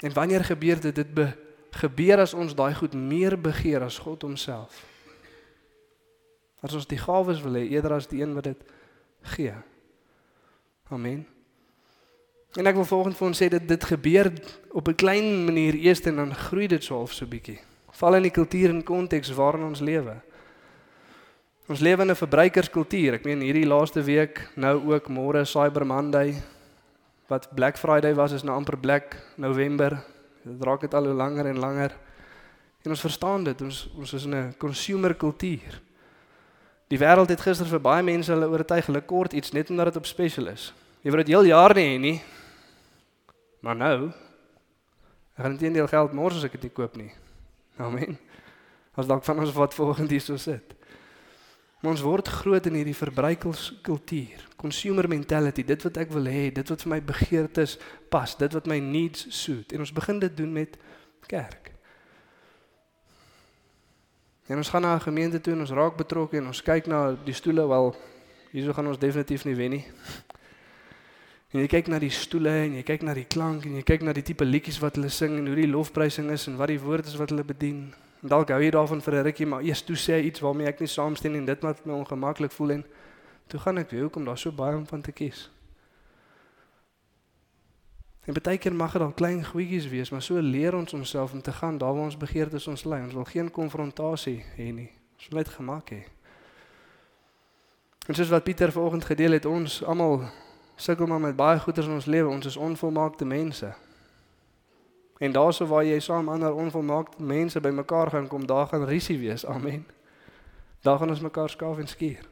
En 0.00 0.12
wanneer 0.12 0.44
gebeur 0.44 0.80
dit? 0.80 0.94
Dit 0.94 1.14
be, 1.14 1.32
gebeur 1.70 2.18
as 2.18 2.34
ons 2.34 2.54
daai 2.54 2.74
goed 2.74 2.94
meer 2.94 3.40
begeer 3.40 3.82
as 3.82 3.98
God 3.98 4.22
homself. 4.22 4.86
As 6.62 6.74
ons 6.74 6.86
die 6.86 6.98
gawes 6.98 7.42
wil 7.42 7.52
hê 7.52 7.66
eerder 7.68 7.92
as 7.92 8.06
die 8.06 8.22
een 8.22 8.34
wat 8.34 8.44
dit 8.44 8.62
gee. 9.22 9.54
Amen. 10.88 11.39
En 12.58 12.66
ek 12.66 12.74
wil 12.74 12.84
volgens 12.84 13.16
vir 13.16 13.26
ons 13.26 13.38
sê 13.42 13.46
dat 13.48 13.66
dit 13.68 13.84
gebeur 13.84 14.32
op 14.74 14.88
'n 14.88 14.94
klein 14.94 15.44
manier 15.44 15.74
eers 15.74 16.00
en 16.00 16.16
dan 16.16 16.34
groei 16.34 16.66
dit 16.66 16.82
so 16.84 16.96
half 16.96 17.12
so 17.12 17.26
bietjie. 17.26 17.60
Val 17.90 18.14
in 18.14 18.22
die 18.22 18.30
kultuur 18.30 18.70
en 18.70 18.82
konteks 18.82 19.30
waarin 19.34 19.62
ons 19.62 19.80
lewe. 19.80 20.16
Ons 21.68 21.80
lewe 21.80 22.02
in 22.02 22.10
'n 22.10 22.16
verbruikerskultuur. 22.16 23.14
Ek 23.14 23.24
meen 23.24 23.40
hierdie 23.40 23.66
laaste 23.66 24.02
week, 24.02 24.50
nou 24.56 24.92
ook 24.92 25.08
môre 25.08 25.44
Cyber 25.44 25.86
Monday 25.86 26.42
wat 27.28 27.54
Black 27.54 27.78
Friday 27.78 28.14
was 28.14 28.32
is 28.32 28.42
nou 28.42 28.56
amper 28.56 28.78
Black 28.78 29.16
November. 29.36 30.02
Dit 30.42 30.62
raak 30.62 30.80
dit 30.80 30.94
al 30.94 31.04
hoe 31.04 31.14
langer 31.14 31.46
en 31.46 31.58
langer. 31.58 31.92
En 32.82 32.90
ons 32.90 33.00
verstaan 33.00 33.44
dit. 33.44 33.62
Ons 33.62 33.90
ons 33.96 34.12
is 34.12 34.24
in 34.24 34.34
'n 34.34 34.54
consumer 34.58 35.14
kultuur. 35.14 35.80
Die 36.88 36.98
wêreld 36.98 37.28
het 37.28 37.40
gister 37.40 37.66
vir 37.66 37.80
baie 37.80 38.02
mense 38.02 38.32
hulle 38.32 38.48
oortuig 38.48 38.86
hulle 38.86 39.00
kort 39.00 39.32
iets 39.32 39.52
net 39.52 39.70
omdat 39.70 39.86
dit 39.86 39.96
op 39.96 40.06
special 40.06 40.46
is. 40.46 40.74
Jy 41.02 41.10
wil 41.10 41.24
dit 41.24 41.28
heel 41.28 41.44
jaar 41.44 41.74
nie 41.74 41.84
hê 41.84 42.00
nie. 42.00 42.22
Maar 43.60 43.76
nou 43.76 43.96
ek 44.08 45.46
gaan 45.46 45.56
intendeel 45.56 45.88
geld 45.88 46.12
mors 46.12 46.36
as 46.36 46.44
ek 46.44 46.58
dit 46.58 46.68
nie 46.68 46.76
koop 46.76 46.96
nie. 47.00 47.12
Amen. 47.80 48.18
As 48.98 49.08
dalk 49.08 49.24
van 49.24 49.40
ons 49.40 49.54
wat 49.56 49.74
volgende 49.74 50.12
hier 50.12 50.24
so 50.24 50.36
sit. 50.36 50.74
Maar 51.80 51.94
ons 51.94 52.04
word 52.04 52.28
groot 52.28 52.66
in 52.68 52.76
hierdie 52.76 52.96
verbruikerskultuur, 52.96 54.42
consumer 54.60 55.08
mentality, 55.08 55.64
dit 55.64 55.86
wat 55.86 56.00
ek 56.02 56.10
wil 56.12 56.28
hê, 56.28 56.50
dit 56.52 56.72
wat 56.72 56.84
vir 56.84 56.92
my 56.92 56.98
begeertes 57.08 57.78
pas, 58.12 58.34
dit 58.36 58.52
wat 58.52 58.68
my 58.68 58.76
needs 58.84 59.24
suit. 59.32 59.72
En 59.72 59.80
ons 59.80 59.94
begin 59.96 60.20
dit 60.20 60.36
doen 60.36 60.52
met 60.52 60.76
kerk. 61.30 61.70
En 64.50 64.60
ons 64.60 64.68
gaan 64.68 64.82
na 64.82 64.94
'n 64.96 65.06
gemeente 65.08 65.40
toe 65.40 65.54
en 65.54 65.60
ons 65.60 65.70
raak 65.70 65.96
betrokke 65.96 66.36
en 66.36 66.46
ons 66.46 66.62
kyk 66.62 66.86
na 66.86 67.16
die 67.24 67.34
stoele 67.34 67.68
wel 67.68 67.96
hierso 68.50 68.72
gaan 68.72 68.86
ons 68.86 68.98
definitief 68.98 69.44
nie 69.44 69.54
wen 69.54 69.70
nie. 69.70 69.86
En 71.50 71.58
jy 71.58 71.66
kyk 71.66 71.88
na 71.90 71.98
die 71.98 72.12
stoele 72.14 72.52
en 72.64 72.76
jy 72.78 72.82
kyk 72.86 73.02
na 73.02 73.14
die 73.16 73.26
klank 73.26 73.64
en 73.66 73.74
jy 73.80 73.82
kyk 73.82 74.04
na 74.06 74.12
die 74.14 74.22
tipe 74.22 74.46
liedjies 74.46 74.78
wat 74.78 74.94
hulle 74.98 75.10
sing 75.10 75.34
en 75.40 75.48
hoe 75.50 75.56
die 75.58 75.70
lofprysing 75.70 76.30
is 76.30 76.46
en 76.46 76.58
wat 76.60 76.70
die 76.70 76.78
woorde 76.78 77.10
is 77.10 77.18
wat 77.18 77.32
hulle 77.34 77.42
bedien. 77.44 77.88
En 78.22 78.30
dalk 78.30 78.52
hou 78.54 78.60
jy 78.62 78.70
daarvan 78.70 79.02
vir 79.02 79.14
'n 79.14 79.24
rukkie, 79.24 79.46
maar 79.46 79.62
eers 79.62 79.82
toe 79.82 79.96
sê 79.96 80.20
hy 80.20 80.26
iets 80.30 80.40
waarmee 80.40 80.68
ek 80.68 80.80
nie 80.80 80.88
saamstem 80.88 81.34
en 81.34 81.44
dit 81.44 81.62
maak 81.62 81.84
my 81.86 81.92
ongemaklik 81.92 82.52
voel 82.52 82.70
en 82.70 82.84
toe 83.48 83.60
gaan 83.60 83.78
ek 83.78 83.90
weer 83.90 84.02
hoekom 84.02 84.24
daar 84.24 84.38
so 84.38 84.52
baie 84.52 84.76
om 84.76 84.86
van 84.86 85.02
te 85.02 85.12
kies. 85.12 85.50
En 88.26 88.34
baie 88.34 88.58
keer 88.58 88.74
mag 88.74 88.92
dit 88.92 89.02
al 89.02 89.12
klein 89.12 89.44
goedjies 89.44 89.88
wees, 89.88 90.10
maar 90.10 90.22
so 90.22 90.38
leer 90.40 90.74
ons 90.74 90.92
onsself 90.92 91.32
om 91.32 91.42
te 91.42 91.52
gaan 91.52 91.78
daar 91.78 91.94
waar 91.94 92.04
ons 92.04 92.16
begeertes 92.16 92.66
ons 92.66 92.84
lei. 92.84 93.02
Ons 93.02 93.14
wil 93.14 93.24
geen 93.24 93.50
konfrontasie 93.50 94.44
hê 94.56 94.70
nie. 94.72 94.90
Ons 95.16 95.28
wil 95.28 95.38
net 95.38 95.48
gemaak 95.48 95.90
hê. 95.90 96.04
En 98.06 98.14
soos 98.14 98.28
wat 98.28 98.44
Pieter 98.44 98.72
vanoggend 98.72 99.04
gedeel 99.04 99.32
het, 99.32 99.46
ons 99.46 99.82
almal 99.82 100.28
sukkel 100.80 101.06
maar 101.06 101.20
met 101.20 101.36
baie 101.36 101.58
goeders 101.58 101.86
in 101.86 101.92
ons 101.92 102.04
lewe. 102.04 102.28
Ons 102.28 102.46
is 102.46 102.56
onvolmaakte 102.56 103.24
mense. 103.24 103.74
En 105.20 105.32
daarso 105.32 105.66
waar 105.66 105.84
jy 105.84 105.98
saam 106.00 106.28
ander 106.28 106.54
onvolmaakte 106.54 107.22
mense 107.22 107.60
bymekaar 107.60 108.10
gaan 108.10 108.26
kom, 108.26 108.46
daar 108.46 108.66
gaan 108.66 108.84
risie 108.84 109.18
wees. 109.18 109.46
Amen. 109.46 109.86
Daar 110.80 110.98
gaan 110.98 111.08
ons 111.08 111.20
mekaar 111.20 111.50
skaaf 111.50 111.78
en 111.78 111.88
skuur. 111.88 112.28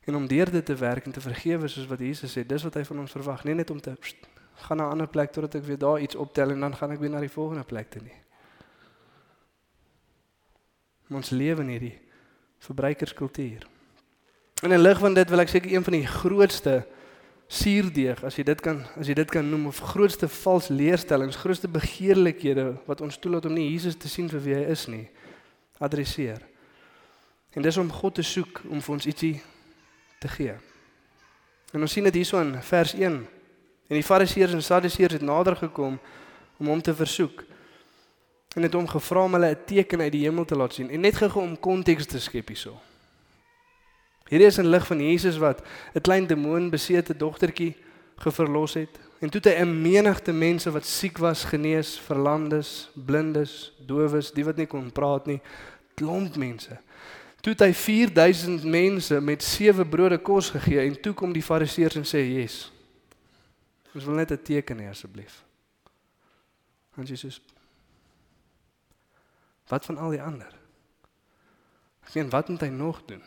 En 0.00 0.16
om 0.16 0.26
deur 0.26 0.50
dit 0.50 0.64
te 0.66 0.74
werk 0.74 1.04
en 1.04 1.12
te 1.12 1.20
vergewe 1.20 1.68
soos 1.68 1.86
wat 1.86 1.98
Jesus 1.98 2.36
sê, 2.36 2.44
dis 2.46 2.62
wat 2.62 2.74
hy 2.74 2.84
van 2.84 2.98
ons 2.98 3.12
verwag, 3.16 3.44
nie 3.44 3.54
net 3.54 3.70
om 3.70 3.80
te 3.80 3.94
pst, 4.00 4.28
gaan 4.66 4.76
na 4.76 4.86
'n 4.86 4.90
ander 4.90 5.08
plek 5.08 5.32
totdat 5.32 5.54
ek 5.54 5.64
weer 5.64 5.78
daar 5.78 6.00
iets 6.00 6.14
optel 6.16 6.50
en 6.50 6.60
dan 6.60 6.76
gaan 6.76 6.90
ek 6.90 7.00
weer 7.00 7.10
na 7.10 7.20
die 7.20 7.32
volgende 7.32 7.64
plek 7.64 7.90
toe 7.90 8.02
nie. 8.02 8.18
Ons 11.10 11.30
lewe 11.30 11.60
in 11.60 11.68
hierdie 11.68 11.98
verbruikerskultuur. 12.58 13.66
En 14.62 14.72
in 14.72 14.80
lig 14.80 14.98
van 14.98 15.14
dit 15.14 15.28
wil 15.28 15.38
ek 15.38 15.48
seker 15.48 15.72
een 15.72 15.84
van 15.84 15.92
die 15.92 16.06
grootste 16.06 16.86
suurdeeg 17.50 18.20
as 18.22 18.36
jy 18.38 18.44
dit 18.46 18.60
kan 18.62 18.84
as 19.00 19.08
jy 19.10 19.16
dit 19.18 19.30
kan 19.32 19.46
noem 19.50 19.66
of 19.72 19.80
grootste 19.92 20.28
vals 20.30 20.68
leerstellings, 20.70 21.38
grootste 21.42 21.68
begeerlikhede 21.68 22.68
wat 22.86 23.02
ons 23.02 23.18
toelaat 23.18 23.48
om 23.50 23.56
nie 23.58 23.72
Jesus 23.72 23.98
te 23.98 24.08
sien 24.08 24.30
vir 24.30 24.44
wie 24.44 24.54
hy 24.54 24.64
is 24.70 24.86
nie, 24.90 25.08
adresseer. 25.82 26.44
En 27.58 27.66
dis 27.66 27.78
om 27.82 27.90
God 27.90 28.20
te 28.20 28.22
soek 28.22 28.62
om 28.70 28.78
vir 28.78 28.94
ons 28.94 29.08
ietsie 29.10 29.34
te 30.22 30.30
gee. 30.30 30.54
En 31.74 31.82
ons 31.82 31.90
sien 31.90 32.06
dit 32.06 32.20
hierso 32.20 32.38
in 32.38 32.54
vers 32.62 32.94
1. 32.94 33.16
En 33.90 33.98
die 33.98 34.06
Fariseërs 34.06 34.54
en 34.54 34.62
Sadduseërs 34.62 35.18
het 35.18 35.26
nader 35.26 35.56
gekom 35.58 35.98
om 36.60 36.70
hom 36.70 36.82
te 36.82 36.94
versoek. 36.94 37.42
En 38.54 38.62
het 38.66 38.74
hom 38.78 38.86
gevra 38.90 39.24
om 39.26 39.34
hulle 39.34 39.50
'n 39.50 39.64
teken 39.66 40.00
uit 40.00 40.12
die 40.12 40.24
hemel 40.26 40.44
te 40.44 40.56
laat 40.56 40.74
sien 40.74 40.90
en 40.90 41.00
net 41.00 41.16
gou 41.16 41.42
om 41.42 41.58
konteks 41.58 42.06
te 42.06 42.20
skep 42.20 42.48
hierso. 42.48 42.78
Hierdie 44.30 44.46
is 44.46 44.58
'n 44.58 44.70
lig 44.70 44.86
van 44.86 45.00
Jesus 45.00 45.38
wat 45.38 45.62
'n 45.94 46.00
klein 46.00 46.26
demoonbesete 46.26 47.16
dogtertjie 47.16 47.76
geverlos 48.16 48.74
het. 48.74 48.98
En 49.20 49.30
toe 49.30 49.40
het 49.42 49.52
hy 49.52 49.62
'n 49.62 49.82
menigte 49.82 50.32
mense 50.32 50.70
wat 50.70 50.86
siek 50.86 51.18
was 51.18 51.44
genees, 51.44 51.98
verlamdes, 51.98 52.90
blindes, 52.94 53.72
dowes, 53.86 54.32
die 54.32 54.44
wat 54.44 54.56
nie 54.56 54.66
kon 54.66 54.92
praat 54.92 55.26
nie, 55.26 55.40
klomp 55.94 56.36
mense. 56.36 56.78
Toe 57.40 57.52
het 57.52 57.60
hy 57.60 57.72
4000 57.74 58.64
mense 58.64 59.20
met 59.20 59.42
sewe 59.42 59.86
brode 59.86 60.18
kos 60.18 60.50
gegee 60.50 60.86
en 60.86 61.00
toe 61.00 61.12
kom 61.12 61.32
die 61.32 61.42
fariseërs 61.42 61.96
en 61.96 62.04
sê: 62.04 62.18
"Yes. 62.18 62.72
Ons 63.94 64.04
wil 64.04 64.14
net 64.14 64.30
'n 64.30 64.42
teken 64.42 64.78
hê 64.78 64.88
asseblief." 64.88 65.44
En 66.96 67.04
Jesus 67.04 67.40
Wat 69.70 69.84
van 69.84 69.98
al 69.98 70.10
die 70.10 70.22
ander? 70.22 70.54
Ek 72.02 72.14
meen, 72.14 72.30
wat 72.30 72.48
moet 72.48 72.64
hy 72.66 72.72
nog 72.74 73.04
doen? 73.06 73.22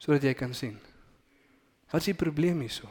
Sodat 0.00 0.24
jy 0.24 0.32
kan 0.34 0.54
sien. 0.56 0.78
Wat 1.90 2.00
is 2.00 2.12
die 2.12 2.18
probleem 2.18 2.62
hierso? 2.64 2.88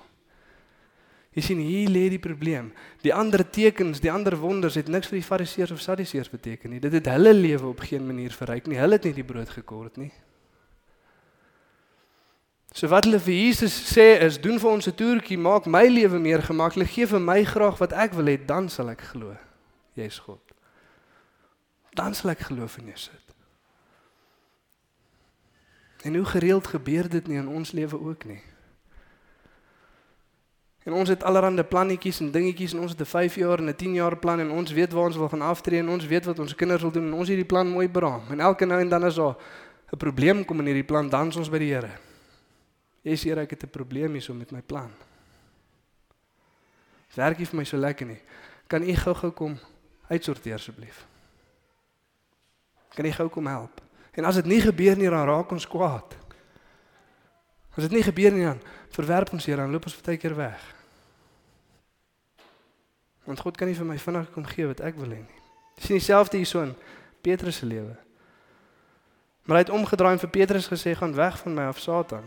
Jy 1.38 1.44
sien 1.46 1.60
hier 1.62 1.90
lê 1.92 2.08
die 2.10 2.22
probleem. 2.22 2.72
Die 3.06 3.14
ander 3.14 3.44
tekens, 3.46 4.02
die 4.02 4.12
ander 4.12 4.36
wonders 4.40 4.76
het 4.80 4.90
niks 4.90 5.12
vir 5.12 5.20
die 5.20 5.28
Fariseërs 5.28 5.74
of 5.76 5.82
Sadduseërs 5.84 6.32
beteken 6.32 6.74
nie. 6.74 6.82
Dit 6.84 6.98
het 6.98 7.12
hulle 7.12 7.34
lewe 7.36 7.70
op 7.70 7.84
geen 7.86 8.06
manier 8.06 8.34
verryk 8.34 8.68
nie. 8.68 8.80
Hulle 8.82 8.98
het 8.98 9.06
nie 9.08 9.14
die 9.22 9.28
brood 9.28 9.52
gekort 9.54 10.00
nie. 10.02 10.12
So 12.74 12.90
wat 12.90 13.08
hulle 13.08 13.22
vir 13.22 13.34
Jesus 13.34 13.74
sê 13.90 14.20
is 14.26 14.38
doen 14.42 14.60
vir 14.62 14.70
ons 14.70 14.88
'n 14.88 14.96
toertjie, 14.96 15.38
maak 15.38 15.66
my 15.66 15.88
lewe 15.88 16.20
meer 16.20 16.42
gemaklik, 16.42 16.90
gee 16.90 17.06
vir 17.06 17.20
my 17.20 17.44
graag 17.44 17.78
wat 17.80 17.94
ek 17.94 18.14
wil 18.14 18.26
hê, 18.26 18.38
dan 18.46 18.70
sal 18.70 18.90
ek 18.90 19.02
glo. 19.02 19.36
Jy's 19.96 20.20
God. 20.20 20.42
Dan 21.96 22.14
sal 22.14 22.32
ek 22.32 22.40
geloof 22.40 22.78
in 22.78 22.86
jou 22.86 22.98
sit. 22.98 23.29
En 26.02 26.16
hoe 26.16 26.26
gereeld 26.26 26.68
gebeur 26.68 27.10
dit 27.10 27.28
nie 27.28 27.38
in 27.38 27.48
ons 27.48 27.72
lewe 27.72 28.00
ook 28.00 28.26
nie. 28.26 28.42
En 30.84 30.94
ons 30.94 31.10
het 31.10 31.24
allerlei 31.24 31.64
plannetjies 31.64 32.20
en 32.20 32.32
dingetjies 32.32 32.74
en 32.74 32.80
ons 32.80 32.92
het 32.92 33.02
'n 33.02 33.06
5 33.06 33.36
jaar 33.36 33.60
en 33.60 33.70
'n 33.70 33.76
10 33.76 33.94
jaar 33.94 34.18
plan 34.18 34.40
en 34.40 34.52
ons 34.52 34.72
weet 34.72 34.92
waar 34.92 35.06
ons 35.06 35.18
wil 35.18 35.30
gaan 35.30 35.42
aftree 35.42 35.80
en 35.80 35.90
ons 35.90 36.06
weet 36.06 36.26
wat 36.26 36.40
ons 36.40 36.56
kinders 36.56 36.82
wil 36.82 36.92
doen 36.92 37.06
en 37.06 37.14
ons 37.14 37.28
hierdie 37.28 37.46
plan 37.46 37.68
mooi 37.68 37.90
beraam. 37.90 38.22
En 38.30 38.40
elke 38.40 38.66
nou 38.66 38.82
en 38.82 38.90
dan 38.90 39.04
as 39.04 39.16
daar 39.16 39.36
'n 39.92 39.98
probleem 39.98 40.46
kom 40.46 40.60
in 40.60 40.66
hierdie 40.66 40.84
plan, 40.84 41.10
dan 41.10 41.36
ons 41.36 41.50
by 41.50 41.58
die 41.58 41.74
Here. 41.74 41.92
Jy 43.02 43.16
sê 43.16 43.38
ek 43.38 43.50
het 43.50 43.64
'n 43.64 43.70
probleem 43.70 44.12
hierso 44.12 44.34
met 44.34 44.52
my 44.52 44.62
plan. 44.62 44.92
Werk 47.16 47.38
nie 47.38 47.46
vir 47.46 47.58
my 47.58 47.64
so 47.64 47.78
lekker 47.78 48.06
nie. 48.06 48.22
Kan 48.68 48.84
u 48.84 48.94
gou-gou 48.94 49.32
kom 49.32 49.58
uitsorteer 50.08 50.54
asseblief? 50.54 51.06
Kan 52.96 53.06
u 53.06 53.12
gou 53.12 53.30
kom 53.30 53.48
help? 53.48 53.89
En 54.20 54.28
as 54.28 54.36
dit 54.36 54.50
nie 54.52 54.60
gebeur 54.60 54.98
nie, 55.00 55.08
dan 55.08 55.24
raak 55.28 55.52
ons 55.56 55.68
kwaad. 55.68 56.18
As 57.78 57.86
dit 57.88 57.94
nie 57.96 58.04
gebeur 58.04 58.36
nie, 58.36 58.44
dan 58.44 58.60
verwerp 58.92 59.32
ons 59.32 59.46
hier 59.48 59.62
dan 59.62 59.72
loop 59.72 59.86
ons 59.88 59.96
baie 60.04 60.20
keer 60.20 60.36
weg. 60.36 60.60
Want 63.24 63.40
God 63.40 63.56
kan 63.56 63.70
nie 63.70 63.78
vir 63.78 63.88
my 63.88 63.96
vinnig 64.02 64.32
kom 64.36 64.48
gee 64.50 64.68
wat 64.68 64.82
ek 64.84 64.98
wil 65.00 65.14
hê 65.14 65.22
nie. 65.22 65.42
Dis 65.80 65.94
dieselfde 65.94 66.42
hierso 66.42 66.66
in 66.66 66.74
Petrus 67.24 67.62
se 67.62 67.70
lewe. 67.70 67.96
Maar 69.48 69.62
hy 69.62 69.64
het 69.64 69.72
omgedraai 69.78 70.18
en 70.18 70.24
vir 70.26 70.34
Petrus 70.34 70.68
gesê 70.68 70.98
gaan 70.98 71.16
weg 71.16 71.38
van 71.40 71.56
my 71.56 71.70
af 71.72 71.80
Satan. 71.80 72.26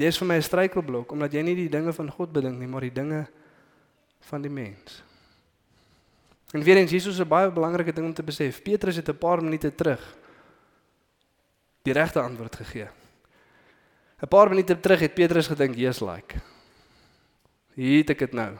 Jy 0.00 0.10
is 0.10 0.18
vir 0.18 0.26
my 0.26 0.36
'n 0.40 0.48
struikelblok 0.48 1.12
omdat 1.12 1.32
jy 1.32 1.42
nie 1.42 1.54
die 1.54 1.70
dinge 1.70 1.92
van 1.92 2.10
God 2.10 2.32
bedink 2.32 2.58
nie, 2.58 2.66
maar 2.66 2.80
die 2.80 2.92
dinge 2.92 3.28
van 4.20 4.42
die 4.42 4.50
mens. 4.50 5.02
En 6.52 6.62
weer 6.62 6.76
eens 6.76 6.90
Jesus 6.90 7.14
is 7.14 7.20
'n 7.20 7.28
baie 7.28 7.50
belangrike 7.50 7.92
ding 7.92 8.06
om 8.06 8.14
te 8.14 8.22
besef. 8.22 8.62
Petrus 8.62 8.96
het 8.96 9.08
'n 9.08 9.18
paar 9.18 9.42
minute 9.42 9.74
terug 9.74 10.18
die 11.82 11.92
regte 11.92 12.20
antwoord 12.20 12.56
gegee. 12.56 12.88
'n 14.20 14.28
Paar 14.28 14.48
minute 14.48 14.80
terug 14.80 15.00
het 15.00 15.14
Petrus 15.14 15.46
gedink, 15.46 15.74
"Jesus 15.74 16.00
like. 16.00 16.40
Hier 17.74 17.98
het 17.98 18.10
ek 18.10 18.18
dit 18.18 18.32
nou." 18.32 18.58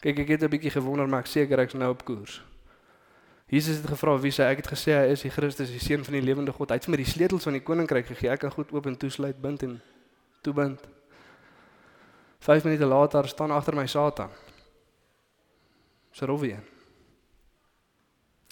Kyk, 0.00 0.18
ek 0.18 0.28
het 0.28 0.42
'n 0.42 0.48
bietjie 0.48 0.70
gewonder, 0.70 1.08
maar 1.08 1.20
ek 1.20 1.26
seker 1.26 1.58
ek's 1.58 1.74
nou 1.74 1.90
op 1.90 2.04
koers. 2.04 2.42
Jesus 3.46 3.76
het 3.76 3.86
gevra 3.86 4.18
wie 4.18 4.32
sê 4.32 4.48
ek 4.48 4.56
het 4.56 4.68
gesê 4.72 4.92
hy 4.92 5.12
is 5.12 5.22
die 5.22 5.30
Christus, 5.30 5.70
die 5.70 5.78
seun 5.78 6.04
van 6.04 6.12
die 6.12 6.22
lewende 6.22 6.52
God. 6.52 6.68
Hy 6.68 6.74
het 6.74 6.84
vir 6.84 6.90
my 6.90 6.96
die 6.96 7.12
sleutels 7.12 7.44
van 7.44 7.52
die 7.52 7.62
koninkryk 7.62 8.06
gegee. 8.06 8.30
Ek 8.30 8.40
kan 8.40 8.50
goed 8.50 8.72
oop 8.72 8.86
en 8.86 8.96
toesluit, 8.96 9.40
bind 9.40 9.62
en 9.62 9.80
toebind. 10.42 10.80
5 12.38 12.64
minute 12.64 12.84
later 12.84 13.28
staan 13.28 13.50
agter 13.50 13.74
my 13.76 13.86
Satan. 13.86 14.30
Serovie. 16.10 16.73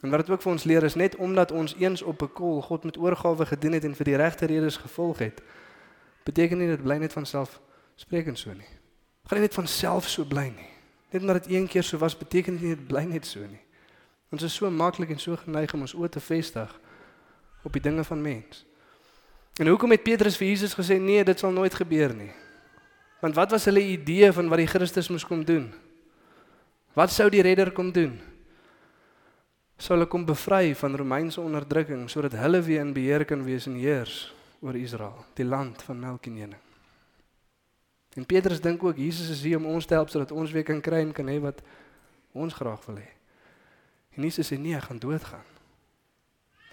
En 0.02 0.10
wat 0.10 0.20
dit 0.20 0.30
ook 0.30 0.42
vir 0.42 0.52
ons 0.52 0.64
leer 0.64 0.82
is 0.82 0.94
net 0.98 1.16
omdat 1.16 1.52
ons 1.54 1.74
eens 1.78 2.02
op 2.02 2.22
'n 2.22 2.32
kol 2.32 2.62
God 2.62 2.84
met 2.84 2.98
oorgawe 2.98 3.46
gedien 3.46 3.72
het 3.72 3.84
en 3.84 3.94
vir 3.94 4.04
die 4.04 4.16
regte 4.16 4.46
redes 4.46 4.76
gevolg 4.76 5.18
het, 5.18 5.42
beteken 6.24 6.58
nie 6.58 6.66
dit 6.66 6.82
bly 6.82 6.96
net 6.96 7.12
van 7.12 7.26
self 7.26 7.60
spreekend 7.94 8.38
so 8.38 8.52
nie. 8.52 8.70
Gaan 9.24 9.38
nie 9.38 9.46
net 9.46 9.54
van 9.54 9.66
self 9.66 10.08
so 10.08 10.24
bly 10.24 10.48
nie. 10.48 10.70
Net 11.10 11.20
omdat 11.20 11.42
dit 11.42 11.52
een 11.52 11.66
keer 11.66 11.82
so 11.82 11.98
was, 11.98 12.18
beteken 12.18 12.52
dit 12.52 12.62
nie 12.62 12.74
dit 12.74 12.86
bly 12.86 13.04
net 13.04 13.26
so 13.26 13.40
nie. 13.40 13.62
Ons 14.32 14.42
is 14.42 14.54
so 14.54 14.70
maklik 14.70 15.10
en 15.10 15.18
so 15.18 15.36
geneig 15.36 15.74
om 15.74 15.80
ons 15.80 15.94
oë 15.94 16.08
te 16.08 16.20
vestig 16.20 16.80
op 17.62 17.72
die 17.72 17.82
dinge 17.82 18.04
van 18.04 18.22
mens. 18.22 18.66
En 19.60 19.66
hoekom 19.66 19.90
het 19.90 20.02
Petrus 20.02 20.36
vir 20.36 20.48
Jesus 20.48 20.74
gesê 20.74 20.96
nee, 21.00 21.24
dit 21.24 21.38
sal 21.38 21.52
nooit 21.52 21.74
gebeur 21.74 22.14
nie? 22.14 22.32
Want 23.20 23.34
wat 23.34 23.50
was 23.50 23.64
hulle 23.64 23.82
idee 23.84 24.32
van 24.32 24.48
wat 24.48 24.58
die 24.58 24.66
Christus 24.66 25.08
moes 25.08 25.26
kom 25.26 25.44
doen? 25.44 25.72
Wat 26.92 27.12
sou 27.12 27.28
die 27.30 27.42
redder 27.42 27.70
kom 27.72 27.92
doen? 27.92 28.20
Sou 29.82 29.96
hulle 29.96 30.06
kom 30.06 30.22
bevry 30.22 30.76
van 30.78 30.94
Romeinse 30.94 31.40
onderdrukking 31.42 32.04
sodat 32.10 32.36
hulle 32.38 32.60
weer 32.62 32.84
in 32.84 32.92
beheer 32.94 33.24
kan 33.26 33.40
wees 33.42 33.64
en 33.66 33.74
heers 33.74 34.28
oor 34.62 34.76
Israel, 34.78 35.24
die 35.34 35.46
land 35.46 35.80
van 35.82 35.98
melk 35.98 36.28
en 36.30 36.36
honing. 36.38 36.60
En 38.14 38.26
Petrus 38.28 38.60
dink 38.62 38.84
ook 38.84 39.00
Jesus 39.00 39.32
is 39.32 39.40
hier 39.42 39.58
om 39.58 39.66
ons 39.66 39.88
te 39.88 39.96
help 39.96 40.12
sodat 40.12 40.30
ons 40.30 40.52
weer 40.54 40.62
kan 40.62 40.78
kry 40.84 41.00
en 41.02 41.10
kan 41.16 41.26
hê 41.26 41.40
wat 41.42 41.64
ons 42.30 42.54
graag 42.54 42.84
wil 42.86 43.00
hê. 43.00 43.08
En 44.14 44.22
Jesus 44.22 44.52
sê 44.52 44.58
nee, 44.60 44.76
ek 44.76 44.86
gaan 44.86 45.00
doodgaan. 45.02 45.48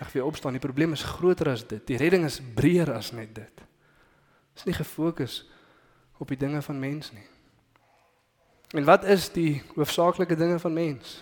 Ek 0.04 0.12
weer 0.14 0.28
opstaan. 0.28 0.54
Die 0.54 0.62
probleem 0.62 0.94
is 0.94 1.04
groter 1.04 1.50
as 1.56 1.64
dit. 1.66 1.82
Die 1.88 1.98
redding 1.98 2.28
is 2.28 2.38
breër 2.56 2.92
as 2.94 3.10
net 3.16 3.34
dit. 3.36 3.64
Is 4.56 4.68
nie 4.68 4.76
gefokus 4.76 5.42
op 6.20 6.30
die 6.30 6.38
dinge 6.38 6.62
van 6.62 6.78
mens 6.80 7.10
nie. 7.16 7.26
En 8.78 8.86
wat 8.86 9.08
is 9.10 9.32
die 9.34 9.64
hoofsaaklike 9.74 10.38
dinge 10.38 10.60
van 10.62 10.78
mens? 10.78 11.18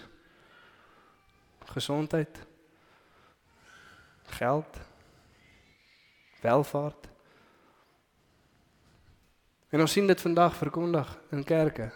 Gesondheid. 1.74 2.40
Geld. 4.38 4.80
Welvaart. 6.42 7.08
En 9.70 9.84
ons 9.84 9.92
sien 9.92 10.08
dit 10.08 10.22
vandag 10.22 10.56
verkondig 10.56 11.10
in 11.32 11.44
kerke. 11.44 11.92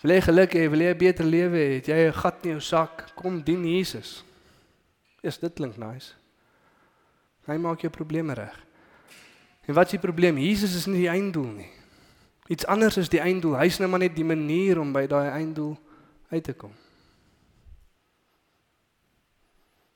Wil 0.00 0.16
jy 0.16 0.20
geluk 0.28 0.54
hê, 0.54 0.68
wil 0.70 0.80
jy 0.80 0.92
'n 0.92 0.98
beter 0.98 1.24
lewe 1.24 1.56
hê, 1.56 1.74
het 1.80 1.86
jy 1.86 2.08
'n 2.08 2.12
gat 2.12 2.44
in 2.44 2.50
jou 2.50 2.60
sak, 2.60 3.14
kom 3.14 3.42
dien 3.42 3.64
Jesus. 3.64 4.24
Is 5.22 5.38
dit 5.38 5.52
klink 5.54 5.76
nice. 5.76 6.14
Hy 7.46 7.56
maak 7.56 7.80
jou 7.80 7.90
probleme 7.90 8.34
reg. 8.34 8.64
En 9.66 9.74
wat 9.74 9.86
is 9.86 9.90
die 9.90 10.00
probleem? 10.00 10.38
Jesus 10.38 10.74
is 10.74 10.86
nie 10.86 11.00
die 11.06 11.10
einddoel 11.10 11.52
nie. 11.52 11.70
Iets 12.46 12.66
anders 12.66 12.96
is 12.96 13.08
die 13.08 13.20
einddoel. 13.20 13.58
Hy's 13.58 13.78
nou 13.78 13.90
maar 13.90 13.98
net 13.98 14.14
die 14.14 14.24
manier 14.24 14.78
om 14.78 14.92
by 14.92 15.06
daai 15.06 15.30
einddoel 15.30 15.76
uit 16.30 16.44
te 16.44 16.52
kom. 16.52 16.72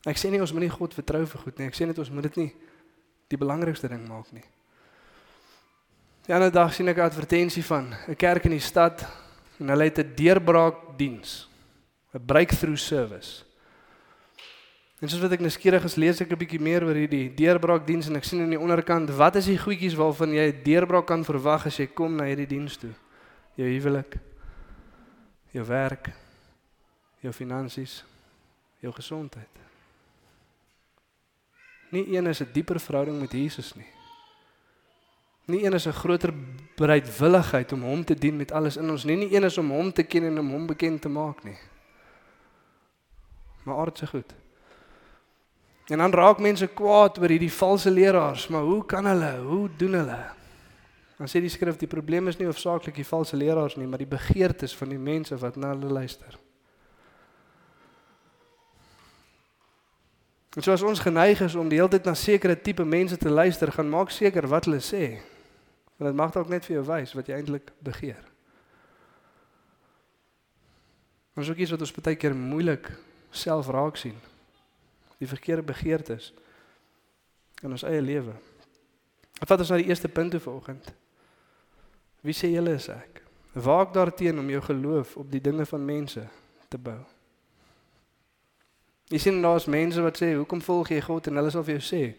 Ek 0.06 0.16
sê 0.16 0.30
nie 0.30 0.40
ons 0.40 0.52
moet 0.52 0.62
nie 0.62 0.72
God 0.72 0.94
vertrou 0.94 1.26
vir 1.26 1.40
goed 1.40 1.58
nie. 1.58 1.66
Ek 1.66 1.74
sê 1.74 1.86
net 1.86 1.98
ons 1.98 2.10
moet 2.10 2.22
dit 2.22 2.36
nie 2.36 2.52
die 3.28 3.36
belangrikste 3.36 3.88
ding 3.88 4.08
maak 4.08 4.32
nie. 4.32 4.44
Die 6.26 6.34
ander 6.34 6.50
dag 6.50 6.72
sien 6.74 6.88
ek 6.88 6.96
'n 6.96 7.10
advertensie 7.10 7.64
van 7.64 7.94
'n 8.08 8.16
kerk 8.16 8.44
in 8.44 8.52
die 8.52 8.60
stad 8.60 9.06
en 9.58 9.68
hulle 9.68 9.84
het 9.84 9.98
'n 9.98 10.14
deurbraakdiens. 10.16 11.50
'n 12.14 12.24
breakthrough 12.26 12.76
service. 12.76 13.44
En 15.00 15.08
soos 15.08 15.22
wat 15.22 15.32
ek 15.32 15.40
nuuskierig 15.40 15.84
is, 15.84 15.96
lees 15.96 16.20
ek 16.20 16.32
'n 16.32 16.42
bietjie 16.42 16.60
meer 16.60 16.84
oor 16.84 16.94
hierdie 16.94 17.30
deurbraakdiens 17.34 18.08
en 18.08 18.16
ek 18.16 18.24
sien 18.24 18.42
aan 18.42 18.50
die 18.50 18.60
onderkant 18.60 19.10
wat 19.10 19.36
is 19.36 19.46
die 19.46 19.58
goedjies 19.58 19.94
waarvan 19.94 20.34
jy 20.34 20.50
'n 20.50 20.62
deurbraak 20.64 21.06
kan 21.06 21.24
verwag 21.24 21.66
as 21.66 21.78
jy 21.78 21.86
kom 21.86 22.16
na 22.16 22.24
hierdie 22.24 22.46
diens 22.46 22.76
toe. 22.76 22.92
Jou 23.54 23.68
huwelik, 23.68 24.18
jou 25.52 25.64
werk, 25.64 26.10
jou 27.20 27.32
finansies, 27.32 28.04
jou 28.80 28.92
gesondheid. 28.92 29.69
Nie 31.90 32.16
een 32.16 32.26
is 32.26 32.40
'n 32.40 32.48
dieper 32.52 32.80
verhouding 32.80 33.20
met 33.20 33.32
Jesus 33.32 33.74
nie. 33.74 33.86
Nie 35.44 35.64
een 35.64 35.72
is 35.72 35.86
'n 35.86 35.92
groter 35.92 36.32
bereidwilligheid 36.76 37.72
om 37.72 37.82
hom 37.82 38.04
te 38.04 38.14
dien 38.14 38.36
met 38.36 38.52
alles 38.52 38.76
in 38.76 38.90
ons 38.90 39.04
nie. 39.04 39.16
Nie 39.16 39.34
een 39.34 39.44
is 39.44 39.58
om 39.58 39.70
hom 39.70 39.92
te 39.92 40.02
ken 40.02 40.24
en 40.24 40.38
om 40.38 40.50
hom 40.50 40.66
bekend 40.66 41.00
te 41.00 41.08
maak 41.08 41.44
nie. 41.44 41.58
Maar 43.62 43.76
aardse 43.76 44.06
goed. 44.06 44.34
En 45.86 45.98
dan 45.98 46.12
raak 46.12 46.38
mense 46.38 46.66
kwaad 46.66 47.18
oor 47.18 47.28
hierdie 47.28 47.52
valse 47.52 47.90
leraars, 47.90 48.48
maar 48.48 48.62
hoe 48.62 48.84
kan 48.86 49.06
hulle? 49.06 49.38
Hoe 49.38 49.70
doen 49.76 49.92
hulle? 49.92 50.24
Dan 51.18 51.28
sê 51.28 51.40
die 51.40 51.48
skrif 51.48 51.76
die 51.76 51.88
probleem 51.90 52.28
is 52.28 52.36
nie 52.36 52.46
hoofsaaklik 52.46 52.94
die 52.94 53.06
valse 53.06 53.36
leraars 53.36 53.76
nie, 53.76 53.86
maar 53.86 53.98
die 53.98 54.06
begeertes 54.06 54.76
van 54.76 54.88
die 54.88 54.98
mense 54.98 55.36
wat 55.36 55.56
na 55.56 55.74
hulle 55.74 55.90
luister. 55.92 56.38
En 60.56 60.62
soos 60.66 60.82
ons 60.82 61.02
geneig 61.02 61.40
is 61.44 61.54
om 61.54 61.68
die 61.70 61.78
hele 61.78 61.92
tyd 61.92 62.08
na 62.08 62.14
sekere 62.18 62.56
tipe 62.58 62.84
mense 62.84 63.16
te 63.16 63.30
luister, 63.30 63.70
gaan 63.72 63.90
maak 63.90 64.10
seker 64.10 64.48
wat 64.50 64.66
hulle 64.66 64.80
sê. 64.82 65.20
Want 65.96 66.10
dit 66.10 66.18
mag 66.18 66.32
dalk 66.34 66.50
net 66.50 66.66
vir 66.66 66.80
jou 66.80 66.86
wys 66.88 67.14
wat 67.14 67.30
jy 67.30 67.38
eintlik 67.38 67.70
begeer. 67.84 68.24
Ons 71.38 71.50
ook 71.52 71.62
iets 71.62 71.70
wat 71.70 71.84
ons 71.86 71.94
baie 71.94 72.18
keer 72.18 72.34
moeilik 72.34 72.90
self 73.30 73.70
raak 73.70 74.00
sien 74.00 74.18
die 75.20 75.28
verkeerde 75.28 75.62
begeertes 75.68 76.30
in 77.60 77.70
ons 77.70 77.84
eie 77.84 78.00
lewe. 78.00 78.32
Wat 79.40 79.60
is 79.60 79.70
nou 79.70 79.78
die 79.82 79.90
eerste 79.92 80.08
punt 80.08 80.32
toe 80.32 80.40
vanoggend? 80.40 80.88
Wie 82.24 82.34
sê 82.36 82.48
julle 82.52 82.74
is 82.76 82.88
ek? 82.92 83.20
Waak 83.52 83.92
daarteen 83.92 84.40
om 84.40 84.48
jou 84.48 84.62
geloof 84.64 85.16
op 85.20 85.30
die 85.30 85.42
dinge 85.44 85.66
van 85.68 85.84
mense 85.84 86.24
te 86.72 86.80
bou. 86.80 86.98
Jy 89.10 89.18
sien 89.18 89.42
daar's 89.42 89.66
mense 89.66 90.00
wat 90.02 90.22
sê, 90.22 90.34
"Hoekom 90.34 90.62
volg 90.62 90.88
jy 90.88 91.00
God?" 91.00 91.26
en 91.26 91.36
hulle 91.36 91.50
sal 91.50 91.64
vir 91.64 91.78
jou 91.78 91.82
sê, 91.82 92.14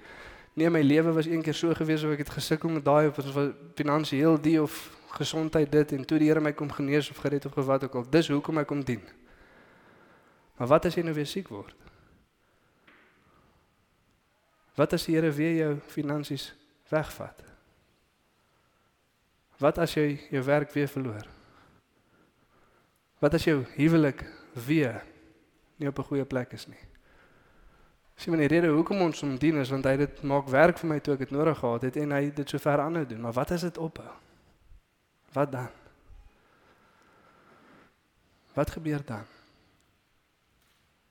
Nee, 0.54 0.70
my 0.70 0.82
lewe 0.82 1.12
was 1.12 1.26
een 1.26 1.42
keer 1.42 1.54
so 1.56 1.74
gewees 1.74 2.04
of 2.04 2.12
ek 2.12 2.26
het 2.26 2.34
gesukkel 2.36 2.70
met 2.70 2.84
daai 2.84 3.08
of 3.08 3.16
was 3.16 3.54
finansiëel 3.80 4.36
die 4.44 4.58
of 4.60 4.74
gesondheid 5.16 5.72
dit 5.72 5.92
en 5.96 6.04
toe 6.06 6.20
die 6.20 6.28
Here 6.28 6.44
my 6.44 6.52
kom 6.52 6.72
genees 6.72 7.10
of 7.10 7.22
gered 7.24 7.46
of 7.48 7.56
wat 7.56 7.84
ook 7.84 7.96
al. 7.96 8.10
Dis 8.10 8.28
hoekom 8.28 8.60
ek 8.60 8.68
kom 8.68 8.84
dien. 8.84 9.02
Maar 10.60 10.68
wat 10.68 10.86
as 10.86 10.98
jy 11.00 11.04
nou 11.08 11.16
weer 11.16 11.28
siek 11.28 11.48
word? 11.52 11.76
Wat 14.76 14.94
as 14.94 15.08
die 15.08 15.16
Here 15.16 15.32
weer 15.32 15.56
jou 15.56 15.72
finansies 15.88 16.50
wegvat? 16.92 17.40
Wat 19.62 19.80
as 19.80 19.96
jy 19.96 20.20
jou 20.34 20.44
werk 20.44 20.74
weer 20.76 20.92
verloor? 20.92 21.24
Wat 23.24 23.40
as 23.40 23.48
jou 23.48 23.62
huwelik 23.78 24.26
weer 24.68 25.00
nie 25.82 25.90
op 25.90 26.00
'n 26.00 26.10
goeie 26.10 26.26
plek 26.26 26.54
is 26.54 26.68
nie? 26.68 26.84
Sien 28.16 28.34
maar 28.34 28.42
die 28.44 28.52
rede 28.54 28.70
hoekom 28.70 29.02
ons 29.02 29.22
hom 29.22 29.38
dien 29.42 29.58
is 29.58 29.70
want 29.74 29.86
hy 29.90 29.96
dit 29.98 30.24
maak 30.30 30.50
werk 30.54 30.78
vir 30.78 30.90
my 30.90 31.00
toe 31.00 31.14
ek 31.14 31.24
dit 31.26 31.32
nodig 31.34 31.58
gehad 31.58 31.82
het 31.82 31.96
en 31.98 32.12
hy 32.12 32.30
dit 32.30 32.50
so 32.50 32.62
ver 32.62 32.80
aanhou 32.84 33.06
doen. 33.06 33.22
Maar 33.22 33.34
wat 33.34 33.52
as 33.52 33.62
dit 33.66 33.78
ophou? 33.78 34.12
Wat 35.34 35.52
dan? 35.52 35.70
Wat 38.54 38.70
gebeur 38.70 39.02
dan? 39.06 39.26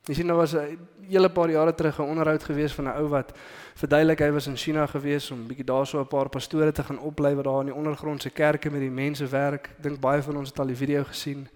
Jy 0.09 0.15
sien 0.15 0.27
nou 0.27 0.37
was 0.39 0.55
'n 0.55 0.79
hele 1.09 1.29
paar 1.29 1.51
jare 1.51 1.75
terug 1.75 1.99
'n 1.99 2.11
onderhoud 2.13 2.45
gewees 2.45 2.73
van 2.75 2.85
'n 2.85 2.97
ou 2.97 3.09
wat 3.09 3.33
verduidelik 3.75 4.19
hy 4.19 4.31
was 4.31 4.47
in 4.47 4.57
China 4.57 4.87
gewees 4.87 5.31
om 5.31 5.47
bietjie 5.47 5.65
daarso 5.65 6.01
'n 6.01 6.07
paar 6.07 6.29
pastore 6.29 6.73
te 6.73 6.83
gaan 6.83 6.99
oplei 6.99 7.35
wat 7.35 7.45
daar 7.45 7.61
in 7.61 7.67
die 7.67 7.75
ondergrondse 7.75 8.31
kerke 8.31 8.71
met 8.71 8.81
die 8.81 8.91
mense 8.91 9.27
werk. 9.27 9.71
Dink 9.81 10.01
baie 10.01 10.23
van 10.23 10.37
ons 10.37 10.49
het 10.49 10.59
al 10.59 10.67
die 10.67 10.77
video 10.77 11.05
gesien. 11.05 11.49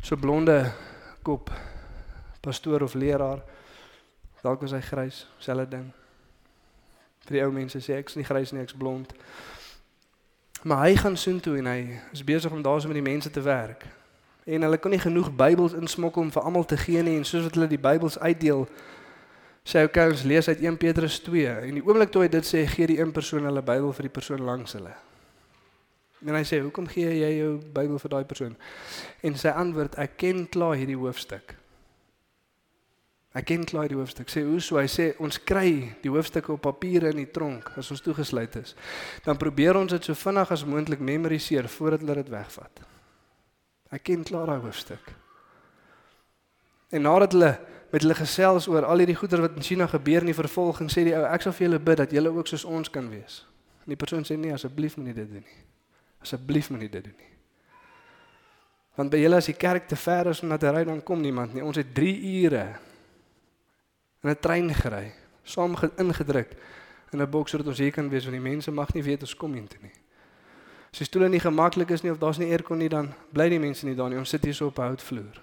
So 0.00 0.16
blonde 0.16 0.72
kop 1.22 1.50
pastoor 2.46 2.86
of 2.86 2.94
leraar. 2.94 3.42
Dalk 4.46 4.62
was 4.62 4.76
hy 4.76 4.80
grys, 4.86 5.24
selfe 5.42 5.66
ding. 5.74 5.90
Vir 7.26 7.40
die 7.40 7.44
ou 7.44 7.52
mense 7.52 7.82
sê 7.82 7.98
ek's 7.98 8.14
nie 8.14 8.26
grys 8.26 8.54
nie, 8.54 8.62
ek's 8.62 8.78
blond. 8.78 9.10
Maar 10.62 10.86
hy 10.86 10.96
gaan 11.02 11.18
soontoe 11.18 11.58
en 11.58 11.70
hy 11.70 11.80
is 12.14 12.22
besig 12.26 12.54
om 12.54 12.62
daarso 12.62 12.88
met 12.90 13.00
die 13.00 13.08
mense 13.10 13.30
te 13.30 13.42
werk 13.42 13.88
en 14.46 14.62
hulle 14.62 14.78
kon 14.78 14.92
nie 14.94 15.02
genoeg 15.02 15.32
Bybels 15.34 15.74
insmokkel 15.74 16.22
om 16.22 16.30
vir 16.30 16.44
almal 16.46 16.64
te 16.70 16.78
gee 16.78 17.02
nie 17.02 17.16
en 17.18 17.24
soos 17.26 17.48
wat 17.48 17.56
hulle 17.58 17.66
die 17.70 17.82
Bybels 17.82 18.18
uitdeel 18.22 18.62
sê 19.66 19.82
ou 19.82 19.90
kous 19.90 20.22
lees 20.22 20.46
uit 20.46 20.62
1 20.62 20.78
Petrus 20.78 21.18
2 21.26 21.54
en 21.66 21.80
die 21.80 21.82
oomblik 21.82 22.12
toe 22.14 22.22
hy 22.22 22.30
dit 22.30 22.46
sê 22.46 22.62
gee 22.70 22.86
die 22.92 23.00
een 23.00 23.10
persoon 23.14 23.48
hulle 23.48 23.64
Bybel 23.66 23.90
vir 23.96 24.06
die 24.06 24.14
persoon 24.14 24.46
langs 24.46 24.76
hulle. 24.78 24.94
En 26.22 26.38
hy 26.38 26.44
sê 26.46 26.60
hoekom 26.62 26.86
gee 26.90 27.10
jy 27.10 27.32
jou 27.40 27.50
Bybel 27.74 27.98
vir 28.04 28.14
daai 28.14 28.24
persoon? 28.30 28.54
En 29.26 29.34
sy 29.34 29.50
antwoord 29.50 29.98
ek 30.06 30.14
ken 30.22 30.46
klaar 30.46 30.78
hierdie 30.78 30.98
hoofstuk. 30.98 31.56
Ek 33.36 33.50
ken 33.50 33.66
klaar 33.68 33.90
die 33.92 33.98
hoofstuk. 33.98 34.30
Sê 34.32 34.40
hoe 34.46 34.60
so 34.64 34.78
hy 34.80 34.86
sê 34.88 35.10
ons 35.20 35.36
kry 35.44 35.92
die 36.00 36.12
hoofstukke 36.12 36.54
op 36.54 36.62
papier 36.64 37.10
in 37.10 37.20
die 37.20 37.28
tronk 37.28 37.68
as 37.76 37.90
ons 37.92 38.00
toegesluit 38.04 38.56
is. 38.62 38.72
Dan 39.26 39.36
probeer 39.40 39.76
ons 39.76 39.92
dit 39.92 40.08
so 40.08 40.16
vinnig 40.16 40.52
as 40.54 40.64
moontlik 40.64 41.02
memoriseer 41.04 41.68
voordat 41.68 42.04
hulle 42.04 42.16
dit 42.22 42.32
wegvat. 42.32 42.80
Ek 43.92 44.06
ken 44.08 44.24
klaar 44.24 44.48
daai 44.48 44.64
hoofstuk. 44.64 45.12
En 46.96 47.04
nadat 47.04 47.36
hulle 47.36 47.52
met 47.92 48.02
hulle 48.02 48.16
gesels 48.16 48.70
oor 48.72 48.86
al 48.88 49.04
hierdie 49.04 49.18
goeie 49.18 49.42
wat 49.42 49.60
in 49.60 49.68
China 49.68 49.86
gebeur 49.90 50.24
in 50.24 50.32
die 50.32 50.38
vervolging, 50.38 50.88
sê 50.90 51.04
die 51.06 51.14
ou 51.16 51.26
ek 51.28 51.44
sal 51.44 51.54
vir 51.54 51.68
julle 51.68 51.82
bid 51.82 52.00
dat 52.02 52.16
julle 52.16 52.32
ook 52.32 52.48
soos 52.48 52.64
ons 52.64 52.90
kan 52.90 53.06
wees. 53.12 53.42
En 53.84 53.92
die 53.92 54.00
persoon 54.00 54.24
sê 54.24 54.38
nee, 54.40 54.54
asseblief 54.54 54.96
moenie 54.96 55.14
dit 55.14 55.28
doen 55.28 55.44
nie. 55.44 55.62
Asseblief 56.24 56.72
moenie 56.72 56.88
dit 56.90 57.04
doen 57.04 57.14
nie. 57.14 57.32
Want 58.96 59.12
by 59.12 59.20
julle 59.20 59.38
as 59.42 59.52
die 59.52 59.58
kerk 59.60 59.90
te 59.90 59.96
ver 60.00 60.32
is 60.32 60.40
om 60.40 60.48
na 60.48 60.56
te 60.56 60.72
ry 60.72 60.86
dan 60.88 61.04
kom 61.04 61.20
niemand 61.20 61.52
nie. 61.52 61.62
Ons 61.62 61.82
het 61.82 61.92
3 61.94 62.16
ure 62.40 62.64
in 64.26 64.32
'n 64.32 64.40
trein 64.40 64.74
gery, 64.74 65.12
saam 65.44 65.76
ingedruk 65.96 66.56
in 67.12 67.22
'n 67.22 67.30
boks 67.30 67.50
sodat 67.50 67.66
ons 67.66 67.78
hier 67.78 67.92
kan 67.92 68.08
wees 68.08 68.24
want 68.24 68.36
die 68.36 68.50
mense 68.50 68.70
mag 68.70 68.92
nie 68.94 69.02
weet 69.02 69.20
ons 69.20 69.36
kom 69.36 69.52
hier 69.52 69.68
toe 69.68 69.82
nie. 69.82 69.94
As 70.90 70.98
die 70.98 71.04
stoele 71.04 71.28
nie 71.28 71.40
gemaklik 71.40 71.90
is 71.90 72.02
nie 72.02 72.10
of 72.10 72.18
daar's 72.18 72.38
nie 72.38 72.50
aircon 72.50 72.78
nie, 72.78 72.88
dan 72.88 73.14
bly 73.32 73.48
die 73.48 73.58
mense 73.58 73.86
nie 73.86 73.94
daar 73.94 74.08
nie. 74.08 74.18
Ons 74.18 74.28
sit 74.28 74.44
hier 74.44 74.54
so 74.54 74.66
op 74.66 74.78
'n 74.78 74.82
houtvloer. 74.82 75.40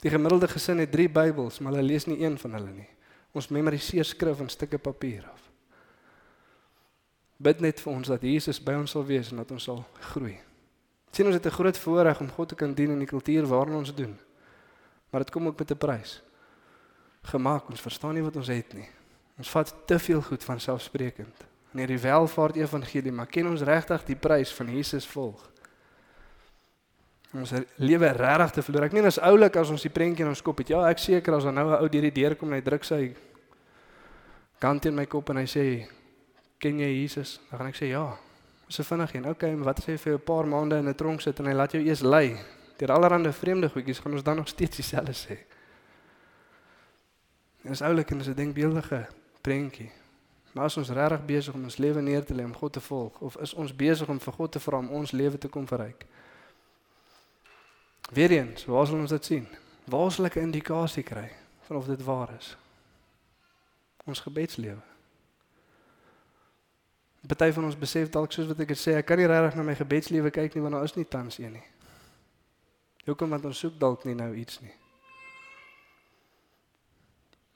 Die 0.00 0.10
gemiddelde 0.10 0.48
gesin 0.48 0.78
het 0.78 0.92
3 0.92 1.08
Bybels, 1.08 1.58
maar 1.58 1.72
hulle 1.72 1.86
lees 1.86 2.06
nie 2.06 2.24
een 2.24 2.38
van 2.38 2.52
hulle 2.52 2.70
nie. 2.70 2.88
Ons 3.32 3.48
memoriseer 3.48 4.04
skrif 4.04 4.40
in 4.40 4.48
stukke 4.48 4.78
papier 4.78 5.24
af. 5.32 5.50
Bid 7.36 7.60
net 7.60 7.80
vir 7.80 7.92
ons 7.92 8.08
dat 8.08 8.22
Jesus 8.22 8.62
by 8.62 8.72
ons 8.72 8.90
sal 8.90 9.04
wees 9.04 9.30
en 9.30 9.36
dat 9.36 9.50
ons 9.50 9.62
sal 9.62 9.84
groei. 10.12 10.40
Sien 11.12 11.26
ons 11.26 11.34
het 11.34 11.46
'n 11.46 11.50
groot 11.50 11.78
voorreg 11.78 12.20
om 12.20 12.30
God 12.30 12.48
te 12.48 12.54
kan 12.54 12.74
dien 12.74 12.90
in 12.90 12.98
die 12.98 13.06
kultuur 13.06 13.46
waarin 13.46 13.74
ons 13.74 13.94
doen. 13.94 14.18
Maar 15.10 15.20
dit 15.20 15.30
kom 15.30 15.46
ook 15.46 15.58
met 15.58 15.70
'n 15.70 15.76
prys. 15.76 16.22
Gemaak, 17.22 17.68
ons 17.68 17.80
verstaan 17.80 18.14
nie 18.14 18.24
wat 18.24 18.36
ons 18.36 18.48
het 18.48 18.72
nie. 18.74 18.88
Ons 19.38 19.50
vat 19.50 19.72
te 19.86 19.98
veel 19.98 20.20
goed 20.22 20.44
van 20.44 20.60
selfsprekend 20.60 21.46
in 21.70 21.84
hierdie 21.84 22.00
welvaart 22.02 22.56
evangelie, 22.58 23.12
maar 23.14 23.28
ken 23.30 23.46
ons 23.46 23.62
regtig 23.62 24.02
die 24.08 24.16
prys 24.18 24.50
van 24.56 24.72
Jesus 24.74 25.06
volg? 25.06 25.38
Ons 27.30 27.52
lewe 27.78 28.08
regtig 28.16 28.56
te 28.56 28.64
verloor. 28.66 28.88
Ek 28.88 28.96
meen 28.96 29.06
as 29.06 29.20
oulik 29.22 29.54
as 29.60 29.70
ons 29.70 29.84
die 29.86 29.92
prentjie 29.94 30.24
in 30.24 30.32
ons 30.32 30.42
kop 30.42 30.58
het. 30.58 30.72
Ja, 30.74 30.80
ek 30.90 30.98
seker 30.98 31.36
as 31.36 31.46
dan 31.46 31.54
nou 31.54 31.68
'n 31.70 31.78
ou 31.78 31.88
deur 31.88 32.02
die 32.02 32.16
deur 32.22 32.34
kom 32.34 32.48
en 32.50 32.58
hy 32.58 32.64
druk 32.66 32.84
sy 32.84 33.14
kant 34.58 34.86
in 34.86 34.94
my 34.94 35.06
kop 35.06 35.30
en 35.30 35.36
hy 35.36 35.46
sê, 35.46 35.86
"Ken 36.58 36.78
jy 36.78 37.02
Jesus?" 37.02 37.38
Dan 37.50 37.58
gaan 37.58 37.68
ek 37.68 37.76
sê, 37.76 37.90
"Ja." 37.90 38.18
So 38.68 38.82
vinnig 38.82 39.14
en 39.14 39.28
okay, 39.28 39.54
maar 39.54 39.64
wat 39.64 39.78
as 39.78 39.86
hy 39.86 39.96
vir 39.96 40.14
'n 40.14 40.24
paar 40.24 40.46
maande 40.46 40.76
in 40.78 40.88
'n 40.88 40.94
tronk 40.94 41.20
sit 41.20 41.38
en 41.38 41.46
hy 41.46 41.52
laat 41.52 41.72
jou 41.72 41.82
eers 41.82 42.02
lei? 42.02 42.36
Deur 42.78 42.92
allerlei 42.92 43.32
vreemde 43.32 43.68
goedjies 43.68 44.00
gaan 44.00 44.12
ons 44.12 44.22
dan 44.22 44.36
nog 44.36 44.48
steeds 44.48 44.76
dieselfde 44.76 45.12
sê. 45.12 45.38
Dit 47.62 47.70
is 47.72 47.82
oulik 47.82 48.10
en 48.10 48.18
dit 48.18 48.26
is 48.26 48.32
'n 48.32 48.36
denkbeeldige 48.36 49.08
prentjie. 49.40 49.90
Maar 50.52 50.64
as 50.64 50.76
ons 50.76 50.88
regtig 50.88 51.24
besig 51.24 51.54
om 51.54 51.62
ons 51.62 51.76
lewe 51.76 52.00
neer 52.00 52.24
te 52.24 52.34
lê 52.34 52.44
om 52.44 52.54
God 52.54 52.72
te 52.72 52.80
volg 52.80 53.18
of 53.18 53.36
is 53.36 53.54
ons 53.54 53.76
besig 53.76 54.08
om 54.08 54.20
vir 54.20 54.32
God 54.32 54.52
te 54.52 54.60
vra 54.60 54.78
om 54.78 54.88
ons 54.88 55.10
lewe 55.10 55.38
te 55.38 55.48
kom 55.48 55.66
verryk? 55.66 56.06
Weereens, 58.12 58.64
waar 58.64 58.86
sal 58.86 58.98
ons 58.98 59.10
dit 59.10 59.24
sien? 59.24 59.48
Waar 59.84 60.12
sal 60.12 60.24
ek 60.24 60.36
'n 60.36 60.40
indikasie 60.40 61.02
kry 61.02 61.30
van 61.60 61.76
of 61.76 61.86
dit 61.86 62.02
waar 62.04 62.34
is? 62.38 62.56
Ons 64.04 64.20
gebedslewe. 64.20 64.82
Party 67.26 67.52
van 67.52 67.64
ons 67.64 67.78
besef 67.78 68.08
dalk 68.08 68.32
soos 68.32 68.46
wat 68.46 68.60
ek 68.60 68.68
het 68.68 68.78
sê, 68.78 68.96
ek 68.96 69.06
kan 69.06 69.18
nie 69.18 69.26
regtig 69.26 69.54
na 69.54 69.62
my 69.62 69.74
gebedslewe 69.74 70.30
kyk 70.30 70.54
nie 70.54 70.62
want 70.62 70.74
daar 70.74 70.84
is 70.84 70.94
nie 70.96 71.08
tans 71.08 71.38
een 71.38 71.52
nie. 71.52 71.66
Hoekom 73.04 73.30
want 73.30 73.44
ons 73.44 73.58
soek 73.58 73.78
dalk 73.78 74.04
nie 74.04 74.14
nou 74.14 74.34
iets 74.34 74.60
nie. 74.60 74.79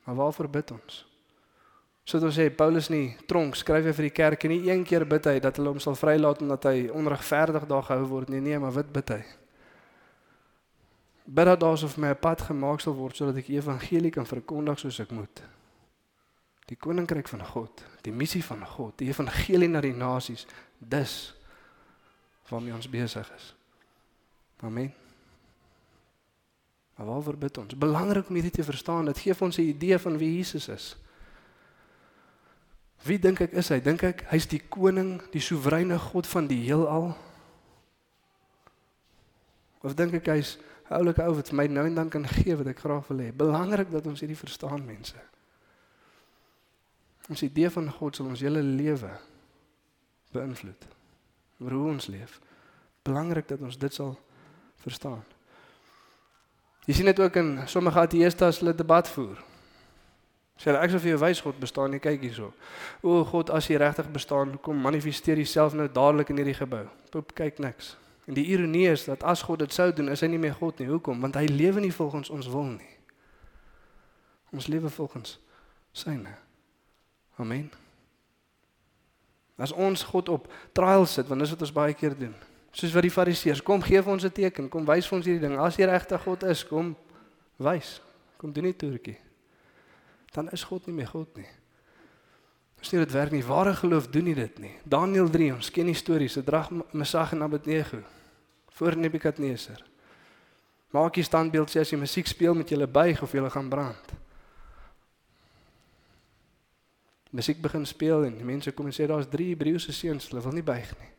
Maar 0.04 0.14
waarvoor 0.14 0.48
bid 0.48 0.70
ons? 0.70 1.04
So 2.04 2.20
dit 2.20 2.34
sê 2.36 2.50
Paulus 2.52 2.90
nie 2.92 3.14
tronk 3.28 3.56
skryf 3.56 3.86
hy 3.88 3.94
vir 3.96 4.06
die 4.10 4.16
kerk 4.16 4.44
en 4.44 4.52
nie 4.52 4.68
een 4.68 4.82
keer 4.84 5.06
bid 5.08 5.24
hy 5.24 5.38
dat 5.40 5.56
hulle 5.56 5.72
hom 5.72 5.80
sal 5.80 5.96
vrylaat 5.96 6.42
omdat 6.44 6.66
hy 6.68 6.90
onregverdig 6.92 7.64
daar 7.70 7.86
gehou 7.86 8.08
word 8.10 8.32
nie. 8.32 8.42
Nee 8.44 8.60
maar 8.60 8.74
wat 8.76 8.90
bid 8.92 9.12
hy? 9.14 9.22
Bid 11.24 11.48
dat 11.48 11.62
daar 11.64 11.84
of 11.88 11.96
my 11.96 12.12
pad 12.14 12.44
gemaak 12.50 12.84
sal 12.84 12.96
word 12.98 13.16
sodat 13.16 13.40
ek 13.40 13.48
evangelie 13.54 14.12
kan 14.12 14.28
verkondig 14.28 14.82
soos 14.82 15.00
ek 15.00 15.14
moet. 15.16 15.40
Die 16.68 16.76
koninkryk 16.76 17.30
van 17.32 17.44
God 17.54 17.86
die 18.04 18.12
missie 18.12 18.44
van 18.44 18.66
God 18.68 18.98
die 19.00 19.08
evangelie 19.08 19.70
na 19.72 19.80
die 19.80 19.96
nasies 19.96 20.44
dis 20.78 21.32
waarmee 22.50 22.76
ons 22.76 22.90
besig 22.92 23.32
is. 23.32 23.54
Amen 24.60 25.03
Maar 26.94 27.06
waaroor 27.06 27.36
bid 27.36 27.58
ons 27.58 27.78
belangrik 27.78 28.28
om 28.28 28.34
hierdie 28.34 28.54
te 28.54 28.64
verstaan 28.64 29.10
dit 29.10 29.18
gee 29.18 29.34
vir 29.34 29.46
ons 29.46 29.58
'n 29.58 29.70
idee 29.70 29.98
van 29.98 30.18
wie 30.18 30.36
Jesus 30.36 30.68
is 30.68 30.96
Wie 33.04 33.20
dink 33.20 33.42
ek 33.44 33.52
is 33.60 33.68
hy? 33.68 33.82
Dink 33.84 34.02
ek 34.06 34.24
hy's 34.30 34.46
die 34.48 34.62
koning, 34.72 35.18
die 35.34 35.42
soewereine 35.44 35.98
God 36.00 36.28
van 36.30 36.48
die 36.48 36.62
heelal? 36.64 37.10
Of 39.84 39.96
dink 39.98 40.16
ek 40.16 40.30
hy's 40.32 40.56
'n 40.88 40.96
oulike 41.00 41.24
ou 41.24 41.34
wat 41.36 41.52
my 41.52 41.66
nou 41.68 41.84
en 41.84 41.94
dan 41.94 42.08
kan 42.08 42.24
gee 42.24 42.56
wat 42.56 42.66
ek 42.66 42.80
graag 42.80 43.08
wil 43.08 43.20
hê? 43.20 43.28
Belangrik 43.32 43.90
dat 43.90 44.06
ons 44.06 44.20
hierdie 44.20 44.40
verstaan 44.40 44.84
mense. 44.86 45.16
Ons 47.28 47.42
idee 47.42 47.68
van 47.70 47.90
God 47.92 48.16
sal 48.16 48.26
ons 48.26 48.40
hele 48.40 48.62
lewe 48.62 49.12
beïnvloed. 50.32 50.88
Hoe 51.58 51.88
ons 51.88 52.06
leef. 52.06 52.40
Belangrik 53.04 53.48
dat 53.48 53.60
ons 53.60 53.78
dit 53.78 53.92
sal 53.92 54.18
verstaan. 54.76 55.24
Jy 56.84 56.94
sien 56.94 57.08
dit 57.08 57.20
ook 57.20 57.36
in 57.40 57.58
sommige 57.70 58.00
ateëste 58.00 58.44
as 58.44 58.60
hulle 58.60 58.74
debat 58.76 59.08
voer. 59.08 59.40
Sê 60.60 60.70
ek 60.70 60.92
sê 60.92 61.00
vir 61.02 61.14
jou 61.14 61.20
wys 61.24 61.40
God 61.42 61.58
bestaan 61.58 61.90
nie 61.90 62.02
kyk 62.02 62.22
hierso. 62.22 62.52
O 63.02 63.24
God, 63.26 63.50
as 63.50 63.66
jy 63.66 63.80
regtig 63.80 64.10
bestaan, 64.14 64.54
kom 64.62 64.78
manifesteer 64.78 65.40
jouself 65.40 65.74
nou 65.74 65.88
dadelik 65.90 66.30
in 66.30 66.38
hierdie 66.42 66.58
gebou. 66.60 66.84
Poep 67.10 67.34
kyk 67.34 67.58
niks. 67.64 67.96
En 68.28 68.36
die 68.38 68.46
ironie 68.52 68.86
is 68.92 69.04
dat 69.08 69.24
as 69.26 69.42
God 69.44 69.64
dit 69.64 69.72
sou 69.74 69.90
doen, 69.92 70.12
is 70.12 70.22
hy 70.24 70.30
nie 70.32 70.40
meer 70.40 70.54
God 70.56 70.78
nie. 70.80 70.88
Hoekom? 70.88 71.20
Want 71.20 71.36
hy 71.40 71.48
lewe 71.50 71.82
nie 71.84 71.92
volgens 71.92 72.30
ons 72.32 72.48
wil 72.52 72.70
nie. 72.76 72.92
Ons 74.54 74.70
lewe 74.70 74.92
volgens 74.92 75.38
syne. 75.92 76.36
Amen. 77.42 77.66
As 79.58 79.74
ons 79.74 80.02
God 80.06 80.30
op 80.30 80.46
trial 80.72 81.06
sit, 81.06 81.28
want 81.28 81.42
dis 81.42 81.50
wat 81.54 81.66
ons 81.66 81.74
baie 81.74 81.94
keer 81.98 82.14
doen. 82.18 82.34
Soos 82.74 82.92
wat 82.92 83.06
die 83.06 83.14
Fariseërs, 83.14 83.62
kom 83.62 83.82
gee 83.82 84.02
vir 84.02 84.12
ons 84.12 84.24
'n 84.24 84.34
teken, 84.34 84.68
kom 84.68 84.84
wys 84.84 85.06
vir 85.06 85.16
ons 85.16 85.26
hierdie 85.26 85.48
ding. 85.48 85.58
As 85.58 85.76
jy 85.76 85.86
regtig 85.86 86.22
God 86.22 86.42
is, 86.42 86.64
kom 86.66 86.96
wys. 87.58 88.00
Kom 88.36 88.52
doen 88.52 88.64
nie 88.64 88.74
toertjie 88.74 89.18
dan 90.34 90.50
is 90.50 90.66
God 90.66 90.86
nie 90.86 90.94
meer 90.94 91.10
God 91.12 91.36
nie. 91.38 91.46
Nie 92.84 93.00
dit 93.00 93.12
werk 93.16 93.32
nie. 93.32 93.44
Ware 93.46 93.72
geloof 93.78 94.10
doen 94.12 94.26
nie 94.28 94.34
dit 94.36 94.58
nie. 94.60 94.72
Daniël 94.84 95.30
3, 95.32 95.54
ons 95.54 95.70
ken 95.72 95.88
die 95.88 95.96
stories, 95.96 96.34
Sadrag, 96.36 96.68
Mesach 96.92 97.32
en 97.32 97.46
Abednego 97.46 98.02
voor 98.76 98.96
Nebukadneser. 98.98 99.78
Maak 100.92 101.16
jy 101.16 101.24
standbeeld 101.24 101.72
sê 101.72 101.80
as 101.80 101.92
jy 101.94 101.96
musiek 101.98 102.28
speel 102.28 102.52
met 102.58 102.68
julle 102.68 102.86
buig 102.90 103.22
of 103.24 103.32
julle 103.32 103.48
gaan 103.50 103.70
brand. 103.72 104.12
Musiek 107.32 107.62
begin 107.62 107.86
speel 107.88 108.26
en 108.28 108.36
die 108.36 108.46
mense 108.46 108.74
kom 108.76 108.90
en 108.90 108.94
sê 108.94 109.08
daar's 109.08 109.30
drie 109.30 109.52
Hebreëse 109.54 109.94
seuns, 109.94 110.28
hulle 110.28 110.42
wil 110.44 110.58
nie 110.58 110.66
buig 110.66 110.92
nie. 111.00 111.10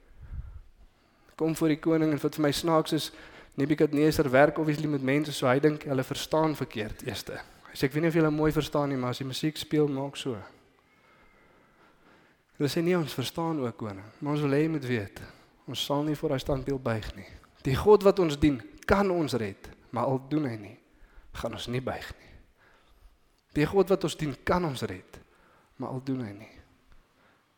Kom 1.36 1.56
voor 1.56 1.74
die 1.74 1.80
koning 1.80 2.13
en 2.15 2.21
wat 2.21 2.38
vir 2.38 2.45
my 2.48 2.52
snaaks 2.56 2.95
is, 2.95 3.12
Nebukadneser 3.56 4.30
werk 4.30 4.58
obviously 4.60 4.88
met 4.88 5.04
mense 5.04 5.32
so 5.32 5.48
hy 5.48 5.60
dink 5.63 5.86
hulle 5.88 6.04
verstaan 6.04 6.58
verkeerd 6.60 7.06
eerste. 7.08 7.38
Hy 7.69 7.78
sê 7.80 7.88
ek 7.88 7.93
weet 7.95 8.04
nie 8.04 8.12
of 8.12 8.17
julle 8.19 8.32
mooi 8.36 8.52
verstaan 8.52 8.91
nie, 8.91 9.00
maar 9.00 9.15
as 9.15 9.21
die 9.24 9.28
musiek 9.28 9.56
speel 9.56 9.88
maak 9.88 10.19
so. 10.19 10.36
Hulle 12.60 12.71
sê 12.71 12.84
nie 12.84 12.98
ons 12.98 13.15
verstaan 13.15 13.62
ook 13.63 13.78
koning, 13.80 14.04
maar 14.19 14.36
ons 14.36 14.43
wil 14.43 14.56
hê 14.56 14.62
jy 14.65 14.74
moet 14.76 14.88
weet, 14.88 15.24
ons 15.71 15.88
sal 15.88 16.04
nie 16.08 16.15
voor 16.19 16.36
hy 16.36 16.41
standbeeld 16.43 16.84
buig 16.84 17.10
nie. 17.15 17.28
Die 17.63 17.76
God 17.80 18.04
wat 18.08 18.19
ons 18.24 18.36
dien, 18.39 18.60
kan 18.88 19.08
ons 19.12 19.36
red, 19.39 19.71
maar 19.95 20.12
al 20.12 20.19
doen 20.32 20.48
hy 20.52 20.56
nie, 20.60 20.76
gaan 21.39 21.56
ons 21.56 21.71
nie 21.71 21.84
buig 21.84 22.12
nie. 22.19 22.32
Die 23.56 23.67
God 23.71 23.91
wat 23.91 24.04
ons 24.04 24.19
dien, 24.19 24.36
kan 24.48 24.67
ons 24.67 24.84
red, 24.88 25.19
maar 25.80 25.95
al 25.95 26.04
doen 26.04 26.24
hy 26.28 26.32
nie, 26.36 26.54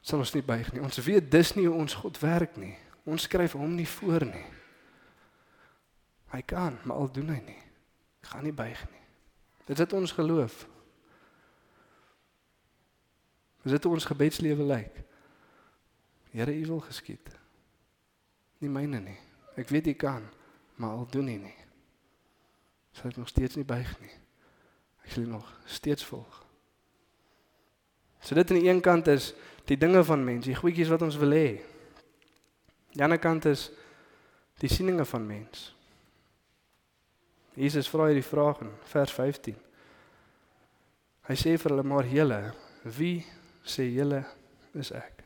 sal 0.05 0.21
ons 0.21 0.33
nie 0.37 0.45
buig 0.45 0.69
nie. 0.73 0.85
Ons 0.85 1.01
weet 1.01 1.29
dis 1.33 1.55
nie 1.57 1.65
hoe 1.65 1.77
ons 1.77 1.97
God 2.05 2.21
werk 2.21 2.57
nie. 2.61 2.75
Ons 3.07 3.23
skryf 3.27 3.55
hom 3.55 3.75
nie 3.77 3.87
voor 3.87 4.25
nie. 4.27 4.45
Hy 6.33 6.41
kan, 6.43 6.75
maar 6.83 6.99
al 6.99 7.11
doen 7.15 7.29
hy 7.31 7.39
nie, 7.45 7.61
gaan 8.27 8.43
nie 8.43 8.55
buig 8.55 8.81
nie. 8.91 9.03
Dit 9.67 9.79
is 9.79 9.93
ons 9.95 10.11
geloof. 10.15 10.65
Dit 13.67 13.85
ons 13.85 14.07
gebedslewe 14.07 14.63
lyk. 14.63 14.99
Here, 16.31 16.53
U 16.53 16.65
wil 16.65 16.83
geskied. 16.87 17.31
Nie 18.63 18.71
myne 18.71 18.99
nie. 19.03 19.17
Ek 19.59 19.71
weet 19.73 19.89
jy 19.89 19.95
kan, 19.99 20.27
maar 20.77 20.99
al 20.99 21.07
doen 21.11 21.27
nie 21.27 21.39
nie. 21.41 21.55
Sal 22.95 23.11
ek 23.11 23.19
nog 23.19 23.31
steeds 23.31 23.57
nie 23.57 23.67
buig 23.67 23.89
nie. 24.03 24.13
Ek 25.05 25.15
sal 25.15 25.27
nog 25.29 25.47
steeds 25.65 26.05
volg. 26.07 26.43
So 28.23 28.35
dit 28.35 28.51
aan 28.51 28.59
die 28.59 28.69
een 28.69 28.81
kant 28.83 29.07
is 29.11 29.31
die 29.69 29.77
dinge 29.79 30.03
van 30.03 30.23
mense, 30.23 30.49
die 30.49 30.57
goedjies 30.57 30.91
wat 30.91 31.03
ons 31.05 31.19
wil 31.19 31.35
hê. 31.35 31.59
Die 32.93 33.03
ander 33.03 33.19
kant 33.19 33.45
is 33.45 33.71
die 34.61 34.69
sieninge 34.69 35.05
van 35.05 35.27
mens. 35.27 35.73
Jesus 37.57 37.89
vra 37.89 38.07
hierdie 38.11 38.25
vraag 38.25 38.61
in 38.61 38.73
vers 38.91 39.13
15. 39.13 39.55
Hy 41.27 41.35
sê 41.35 41.57
vir 41.57 41.73
hulle 41.73 41.83
maar 41.83 42.07
julle, 42.07 42.39
wie 42.97 43.25
sê 43.67 43.87
julle 43.89 44.21
is 44.77 44.93
ek? 44.95 45.23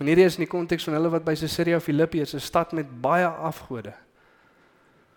En 0.00 0.08
hierdie 0.08 0.24
is 0.24 0.38
in 0.38 0.46
die 0.46 0.50
konteks 0.50 0.88
van 0.88 0.96
hulle 0.96 1.12
wat 1.12 1.26
by 1.26 1.34
Caesarea 1.36 1.78
Philippi 1.80 2.22
is, 2.24 2.34
'n 2.34 2.40
stad 2.40 2.72
met 2.72 2.88
baie 3.02 3.26
afgode. 3.26 3.92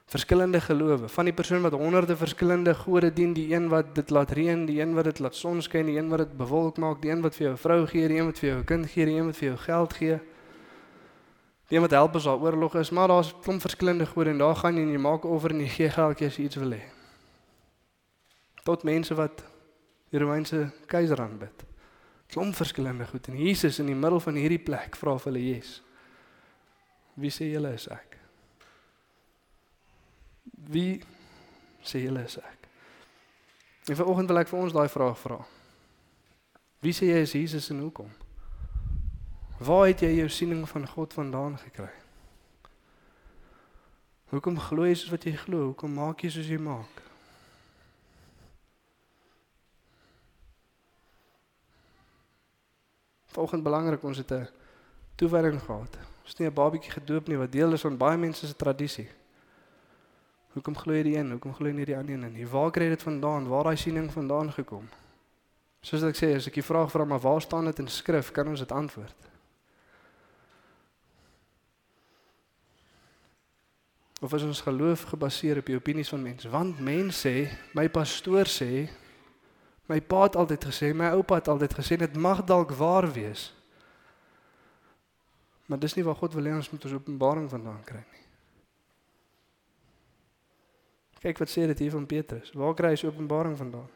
Verskillende 0.06 0.62
gelowe, 0.62 1.10
van 1.10 1.26
die 1.26 1.34
persoon 1.34 1.62
wat 1.62 1.74
honderde 1.74 2.16
verskillende 2.16 2.76
gode 2.76 3.14
dien, 3.14 3.34
die 3.34 3.54
een 3.54 3.70
wat 3.70 3.96
dit 3.96 4.10
laat 4.10 4.32
reën, 4.32 4.66
die 4.66 4.82
een 4.82 4.94
wat 4.94 5.06
dit 5.06 5.20
laat 5.20 5.36
son 5.36 5.62
skyn, 5.62 5.86
die 5.86 5.98
een 5.98 6.10
wat 6.10 6.18
dit 6.20 6.38
bewolk 6.38 6.78
maak, 6.78 7.02
die 7.02 7.10
een 7.10 7.22
wat 7.22 7.36
vir 7.36 7.48
jou 7.48 7.54
'n 7.54 7.58
vrou 7.58 7.88
gee, 7.88 8.08
die 8.08 8.18
een 8.18 8.26
wat 8.26 8.40
vir 8.40 8.50
jou 8.50 8.60
'n 8.60 8.66
kind 8.66 8.86
gee, 8.86 9.06
die 9.06 9.16
een 9.16 9.26
wat 9.26 9.38
vir 9.38 9.48
jou 9.48 9.58
geld 9.58 9.94
gee. 9.94 10.20
Die 11.70 11.82
wat 11.82 11.96
help 11.98 12.16
as 12.16 12.28
daar 12.28 12.42
oorlog 12.42 12.76
is, 12.78 12.92
maar 12.94 13.10
daar's 13.10 13.34
klomp 13.42 13.62
verskillende 13.62 14.06
gode 14.06 14.30
en 14.30 14.42
daar 14.42 14.56
gaan 14.56 14.78
jy 14.78 14.84
en 14.86 14.92
jy 14.94 15.02
maak 15.02 15.26
offer 15.26 15.56
en 15.56 15.64
jy 15.66 15.70
gee 15.78 15.90
geld 15.90 16.22
as 16.22 16.38
jy 16.38 16.46
iets 16.46 16.60
wil 16.62 16.76
hê. 16.78 16.84
Tot 18.66 18.86
mense 18.86 19.16
wat 19.18 19.42
die 20.14 20.22
Romeinse 20.22 20.68
keiser 20.90 21.22
aanbid 21.22 21.66
klomp 22.28 22.56
verskillende 22.56 23.08
goed 23.08 23.28
en 23.28 23.38
Jesus 23.38 23.80
in 23.80 23.86
die 23.86 23.96
middel 23.96 24.20
van 24.20 24.38
hierdie 24.40 24.62
plek 24.62 24.98
vra 24.98 25.14
vir 25.18 25.32
hulle 25.32 25.44
Jesus. 25.44 25.82
Wie 27.16 27.32
sê 27.32 27.48
julle 27.48 27.72
is 27.78 27.86
ek? 27.94 28.18
Wie 30.74 31.00
sê 31.86 32.02
julle 32.04 32.26
is 32.26 32.38
ek? 32.42 32.68
En 33.88 34.00
vanoggend 34.02 34.32
wil 34.34 34.42
ek 34.42 34.52
vir 34.52 34.60
ons 34.60 34.76
daai 34.76 34.90
vraag 34.92 35.18
vra. 35.22 35.40
Wie 36.84 36.94
sê 36.98 37.12
jy 37.12 37.22
is 37.24 37.36
Jesus 37.38 37.70
en 37.72 37.86
hoekom? 37.86 38.10
Waar 39.58 39.88
het 39.88 40.02
jy 40.04 40.10
jou 40.18 40.28
siening 40.30 40.66
van 40.68 40.88
God 40.88 41.14
vandaan 41.14 41.58
gekry? 41.58 41.92
Hoekom 44.34 44.58
glo 44.60 44.84
jy 44.84 44.96
soos 45.00 45.14
wat 45.14 45.24
jy 45.24 45.32
glo? 45.40 45.70
Hoekom 45.70 45.94
maak 45.96 46.26
jy 46.26 46.32
soos 46.34 46.50
jy 46.52 46.58
maak? 46.60 47.04
Vanoggend 53.32 53.64
belangrik 53.64 54.04
ons 54.04 54.18
het 54.18 54.32
'n 54.32 54.48
toewyding 55.16 55.62
gehad. 55.62 55.98
Ons 56.24 56.36
het 56.36 56.40
nie 56.40 56.50
'n 56.50 56.54
babietjie 56.54 56.92
gedoop 56.92 57.28
nie 57.28 57.38
wat 57.38 57.52
deel 57.52 57.74
is 57.74 57.82
van 57.82 57.98
baie 57.98 58.18
mense 58.18 58.48
se 58.48 58.56
tradisie. 58.56 59.10
Hoekom 60.54 60.76
glo 60.76 60.94
jy 60.94 61.04
die 61.04 61.16
een? 61.18 61.32
Hoekom 61.32 61.54
glo 61.54 61.68
jy 61.68 61.74
nie 61.74 61.86
die 61.86 61.98
ander 61.98 62.14
een 62.14 62.34
nie? 62.34 62.48
Waar 62.48 62.72
kry 62.72 62.90
dit 62.90 63.04
vandaan? 63.04 63.48
Waar 63.48 63.64
daai 63.64 63.78
siening 63.78 64.12
vandaan 64.12 64.52
gekom? 64.52 64.90
Soos 65.82 66.04
ek 66.04 66.16
sê, 66.16 66.36
as 66.36 66.48
ek 66.48 66.54
die 66.54 66.64
vraag 66.64 66.92
vra 66.92 67.06
maar 67.06 67.20
waar 67.20 67.42
staan 67.42 67.66
dit 67.66 67.80
in 67.80 67.88
skrif, 67.88 68.32
kan 68.32 68.48
ons 68.48 68.60
dit 68.60 68.72
antwoord. 68.72 69.35
Of 74.24 74.34
is 74.34 74.44
ons 74.48 74.62
geloof 74.62 75.10
gebaseer 75.12 75.60
op 75.60 75.66
die 75.68 75.76
opinies 75.76 76.10
van 76.10 76.22
mense? 76.24 76.50
Want 76.50 76.80
mense 76.80 77.28
sê, 77.28 77.50
my 77.76 77.90
pastoor 77.92 78.48
sê, 78.48 78.88
My 79.86 80.02
pa 80.02 80.24
het 80.26 80.36
altyd 80.36 80.66
gesê, 80.66 80.94
my 80.98 81.12
oupa 81.14 81.38
het 81.38 81.48
altyd 81.48 81.74
gesê 81.78 81.98
dit 82.02 82.16
mag 82.18 82.42
dalk 82.44 82.72
waar 82.74 83.06
wees. 83.14 83.52
Maar 85.66 85.80
dis 85.80 85.94
nie 85.94 86.06
waar 86.06 86.18
God 86.18 86.34
wil 86.34 86.50
hê 86.50 86.54
ons 86.58 86.70
moet 86.70 86.86
ons 86.86 86.96
openbaring 86.98 87.46
vandaan 87.50 87.84
kry 87.86 88.02
nie. 88.02 88.24
Kyk 91.22 91.42
wat 91.42 91.50
sê 91.50 91.66
dit 91.70 91.86
hier 91.86 91.94
van 91.94 92.06
Petrus. 92.06 92.52
Waar 92.54 92.74
kry 92.78 92.94
hy 92.94 93.00
sy 93.02 93.10
openbaring 93.10 93.58
vandaan? 93.58 93.90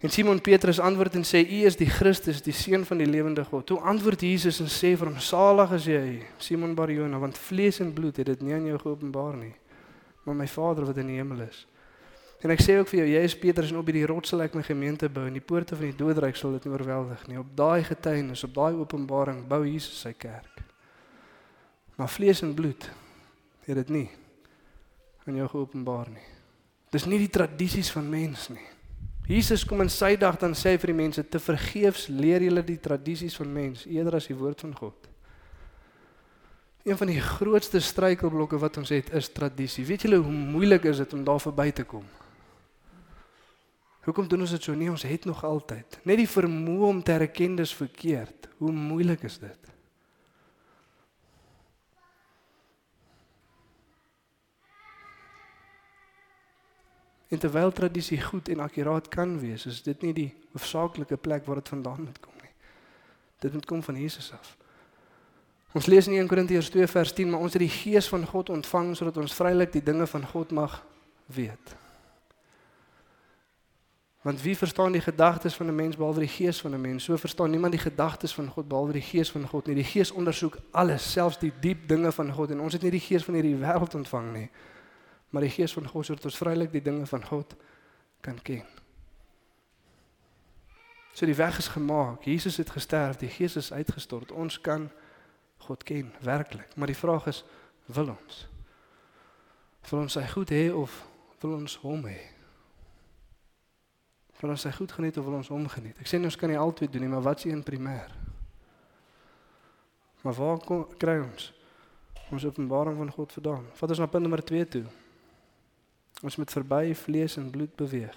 En 0.00 0.08
Simon 0.08 0.40
Petrus 0.40 0.80
antwoord 0.80 1.14
en 1.14 1.24
sê: 1.28 1.44
"U 1.44 1.64
is 1.68 1.76
die 1.76 1.90
Christus, 1.90 2.40
die 2.42 2.56
seun 2.56 2.84
van 2.88 2.98
die 2.98 3.06
lewende 3.06 3.44
God." 3.44 3.66
Toe 3.66 3.80
antwoord 3.80 4.20
Jesus 4.20 4.60
en 4.60 4.70
sê 4.72 4.96
vir 4.96 5.06
hom: 5.06 5.18
"Salig 5.18 5.72
is 5.72 5.84
jy, 5.84 6.22
Simon 6.38 6.74
Barjona, 6.74 7.18
want 7.18 7.38
vlees 7.38 7.80
en 7.80 7.92
bloed 7.92 8.16
het 8.16 8.26
dit 8.26 8.40
nie 8.40 8.54
aan 8.54 8.66
jou 8.66 8.78
geopenbaar 8.78 9.36
nie, 9.36 9.54
maar 10.24 10.34
my 10.34 10.46
Vader 10.48 10.86
wat 10.86 10.96
in 10.96 11.06
die 11.06 11.16
hemel 11.16 11.40
is." 11.40 11.66
En 12.40 12.50
ek 12.50 12.62
sê 12.64 12.78
ook 12.78 12.88
vir 12.88 13.02
jou, 13.02 13.08
jy 13.12 13.20
is 13.28 13.36
Petrus 13.36 13.70
en 13.70 13.76
op 13.76 13.86
hierdie 13.90 14.06
rots 14.08 14.32
sal 14.32 14.40
ek 14.40 14.54
my 14.56 14.62
gemeente 14.64 15.08
bou 15.12 15.26
en 15.28 15.36
die 15.36 15.44
poorte 15.44 15.76
van 15.76 15.90
die 15.90 15.96
doodryk 15.96 16.36
sal 16.36 16.52
dit 16.56 16.64
nie 16.64 16.72
oorweldig 16.72 17.26
nie. 17.28 17.38
Op 17.38 17.52
daai 17.56 17.84
getuienis, 17.84 18.44
op 18.44 18.54
daai 18.54 18.72
openbaring 18.80 19.42
bou 19.48 19.60
Jesus 19.66 20.00
sy 20.00 20.14
kerk. 20.16 20.62
Maar 22.00 22.08
vlees 22.08 22.40
en 22.40 22.54
bloed 22.56 22.88
het 23.66 23.76
dit 23.76 23.92
nie 23.92 24.08
aan 25.26 25.36
jou 25.36 25.48
geopenbaar 25.52 26.08
nie. 26.08 26.24
Dis 26.90 27.04
nie 27.04 27.18
die 27.20 27.28
tradisies 27.28 27.92
van 27.92 28.08
mens 28.08 28.48
nie. 28.48 28.64
Jesus 29.30 29.62
kom 29.62 29.84
in 29.84 29.90
sy 29.92 30.16
dag 30.18 30.34
dan 30.42 30.56
sê 30.58 30.72
hy 30.74 30.78
vir 30.82 30.90
die 30.90 31.00
mense 31.04 31.22
te 31.22 31.38
vergeefs 31.38 32.08
leer 32.10 32.42
julle 32.42 32.64
die 32.66 32.80
tradisies 32.82 33.36
van 33.38 33.52
mens 33.54 33.84
eerder 33.86 34.16
as 34.18 34.26
die 34.26 34.34
woord 34.34 34.64
van 34.64 34.72
God. 34.74 35.06
Een 36.82 36.98
van 36.98 37.12
die 37.12 37.20
grootste 37.22 37.78
struikelblokke 37.84 38.58
wat 38.58 38.80
ons 38.80 38.90
het 38.90 39.12
is 39.14 39.28
tradisie. 39.30 39.84
Weet 39.86 40.08
julle 40.08 40.18
hoe 40.18 40.34
moeilik 40.34 40.88
is 40.90 40.98
dit 41.04 41.14
om 41.14 41.22
daar 41.22 41.38
verby 41.44 41.68
te 41.70 41.86
kom? 41.86 42.02
Hoekom 44.08 44.26
doen 44.26 44.42
ons 44.48 44.56
dit 44.56 44.66
so 44.66 44.74
nie? 44.74 44.90
Ons 44.90 45.06
het 45.06 45.28
nog 45.28 45.44
altyd 45.46 46.00
net 46.08 46.18
die 46.18 46.30
vermoë 46.30 46.88
om 46.88 47.02
te 47.04 47.14
erken 47.14 47.54
dis 47.60 47.76
verkeerd. 47.76 48.48
Hoe 48.58 48.72
moeilik 48.74 49.28
is 49.28 49.38
dit? 49.38 49.70
En 57.30 57.38
terwyl 57.38 57.72
tradisie 57.72 58.20
goed 58.20 58.48
en 58.48 58.60
akkuraat 58.60 59.08
kan 59.08 59.38
wees, 59.38 59.66
is 59.66 59.82
dit 59.86 60.02
nie 60.02 60.12
die 60.12 60.30
hoofsaaklike 60.52 61.16
plek 61.16 61.44
waar 61.46 61.60
dit 61.60 61.68
vandaan 61.68 62.02
moet 62.04 62.20
kom 62.20 62.34
nie. 62.42 62.50
Dit 63.38 63.52
moet 63.52 63.66
kom 63.66 63.82
van 63.82 64.00
Jesus 64.00 64.32
af. 64.32 64.56
Ons 65.72 65.86
lees 65.86 66.08
in 66.10 66.16
1 66.18 66.26
Korintiërs 66.26 66.72
2 66.74 66.86
vers 66.90 67.12
10, 67.14 67.30
maar 67.30 67.40
ons 67.40 67.52
het 67.54 67.62
die 67.62 67.70
gees 67.70 68.08
van 68.10 68.26
God 68.26 68.50
ontvang 68.50 68.96
sodat 68.98 69.20
ons 69.22 69.34
vrylik 69.34 69.70
die 69.72 69.82
dinge 69.82 70.06
van 70.10 70.26
God 70.26 70.50
mag 70.50 70.80
weet. 71.30 71.76
Want 74.26 74.42
wie 74.42 74.56
verstaan 74.56 74.92
die 74.92 75.00
gedagtes 75.00 75.54
van 75.54 75.66
'n 75.66 75.74
mens 75.74 75.96
behalwe 75.96 76.20
die 76.20 76.28
gees 76.28 76.60
van 76.60 76.74
'n 76.74 76.80
mens? 76.80 77.04
So 77.04 77.16
verstaan 77.16 77.50
niemand 77.50 77.72
die 77.72 77.80
gedagtes 77.80 78.34
van 78.34 78.48
God 78.48 78.68
behalwe 78.68 78.92
die 78.92 79.02
gees 79.02 79.30
van 79.30 79.48
God 79.48 79.66
nie. 79.66 79.74
Die 79.74 79.84
gees 79.84 80.10
ondersoek 80.10 80.58
alles, 80.70 81.12
selfs 81.12 81.38
die 81.38 81.52
diep 81.60 81.88
dinge 81.88 82.12
van 82.12 82.32
God 82.32 82.50
en 82.50 82.60
ons 82.60 82.72
het 82.72 82.82
nie 82.82 82.90
die 82.90 83.00
gees 83.00 83.24
van 83.24 83.34
hierdie 83.34 83.56
wêreld 83.56 83.94
ontvang 83.94 84.32
nie. 84.32 84.50
Maar 85.30 85.46
die 85.46 85.54
gees 85.54 85.72
van 85.72 85.88
God 85.88 86.06
sodat 86.06 86.24
ons 86.24 86.38
vrylik 86.38 86.72
die 86.72 86.82
dinge 86.82 87.06
van 87.06 87.24
God 87.24 87.54
kan 88.20 88.42
ken. 88.42 88.66
So 91.12 91.26
die 91.26 91.34
weg 91.34 91.58
is 91.58 91.68
gemaak. 91.68 92.24
Jesus 92.24 92.56
het 92.56 92.70
gesterf, 92.70 93.16
die 93.16 93.28
gees 93.28 93.56
is 93.56 93.72
uitgestort. 93.72 94.32
Ons 94.32 94.60
kan 94.60 94.90
God 95.66 95.82
ken 95.82 96.12
werklik. 96.20 96.76
Maar 96.76 96.86
die 96.86 96.96
vraag 96.96 97.26
is, 97.26 97.44
wil 97.84 98.08
ons? 98.14 98.46
Wil 99.90 100.04
ons 100.04 100.12
sy 100.12 100.26
goed 100.28 100.50
hê 100.54 100.68
of 100.74 100.94
wil 101.40 101.56
ons 101.58 101.76
hom 101.82 102.04
hê? 102.08 102.20
Wil 104.40 104.54
ons 104.54 104.64
sy 104.64 104.72
goed 104.72 104.92
geniet 104.92 105.18
of 105.20 105.26
wil 105.28 105.36
ons 105.40 105.50
hom 105.52 105.66
geniet? 105.68 105.98
Ek 106.00 106.08
sê 106.08 106.20
ons 106.20 106.38
kan 106.40 106.48
nie 106.48 106.58
albei 106.58 106.88
doen 106.88 107.04
nie, 107.04 107.12
maar 107.12 107.24
wat 107.24 107.42
is 107.42 107.50
een 107.50 107.64
primêr? 107.64 108.12
Maar 110.24 110.36
waar 110.36 110.60
kom 110.64 110.86
kry 111.00 111.18
ons 111.20 111.50
ons 112.30 112.44
openbaring 112.46 112.94
van 112.96 113.08
God 113.10 113.32
vandaan? 113.32 113.64
Vat 113.74 113.92
ons 113.92 114.00
na 114.00 114.06
punt 114.06 114.22
nommer 114.22 114.42
2 114.46 114.66
toe. 114.70 114.84
Ons 116.22 116.36
moet 116.36 116.50
verby 116.50 116.94
vlees 116.94 117.36
en 117.36 117.50
bloed 117.50 117.74
beweeg. 117.76 118.16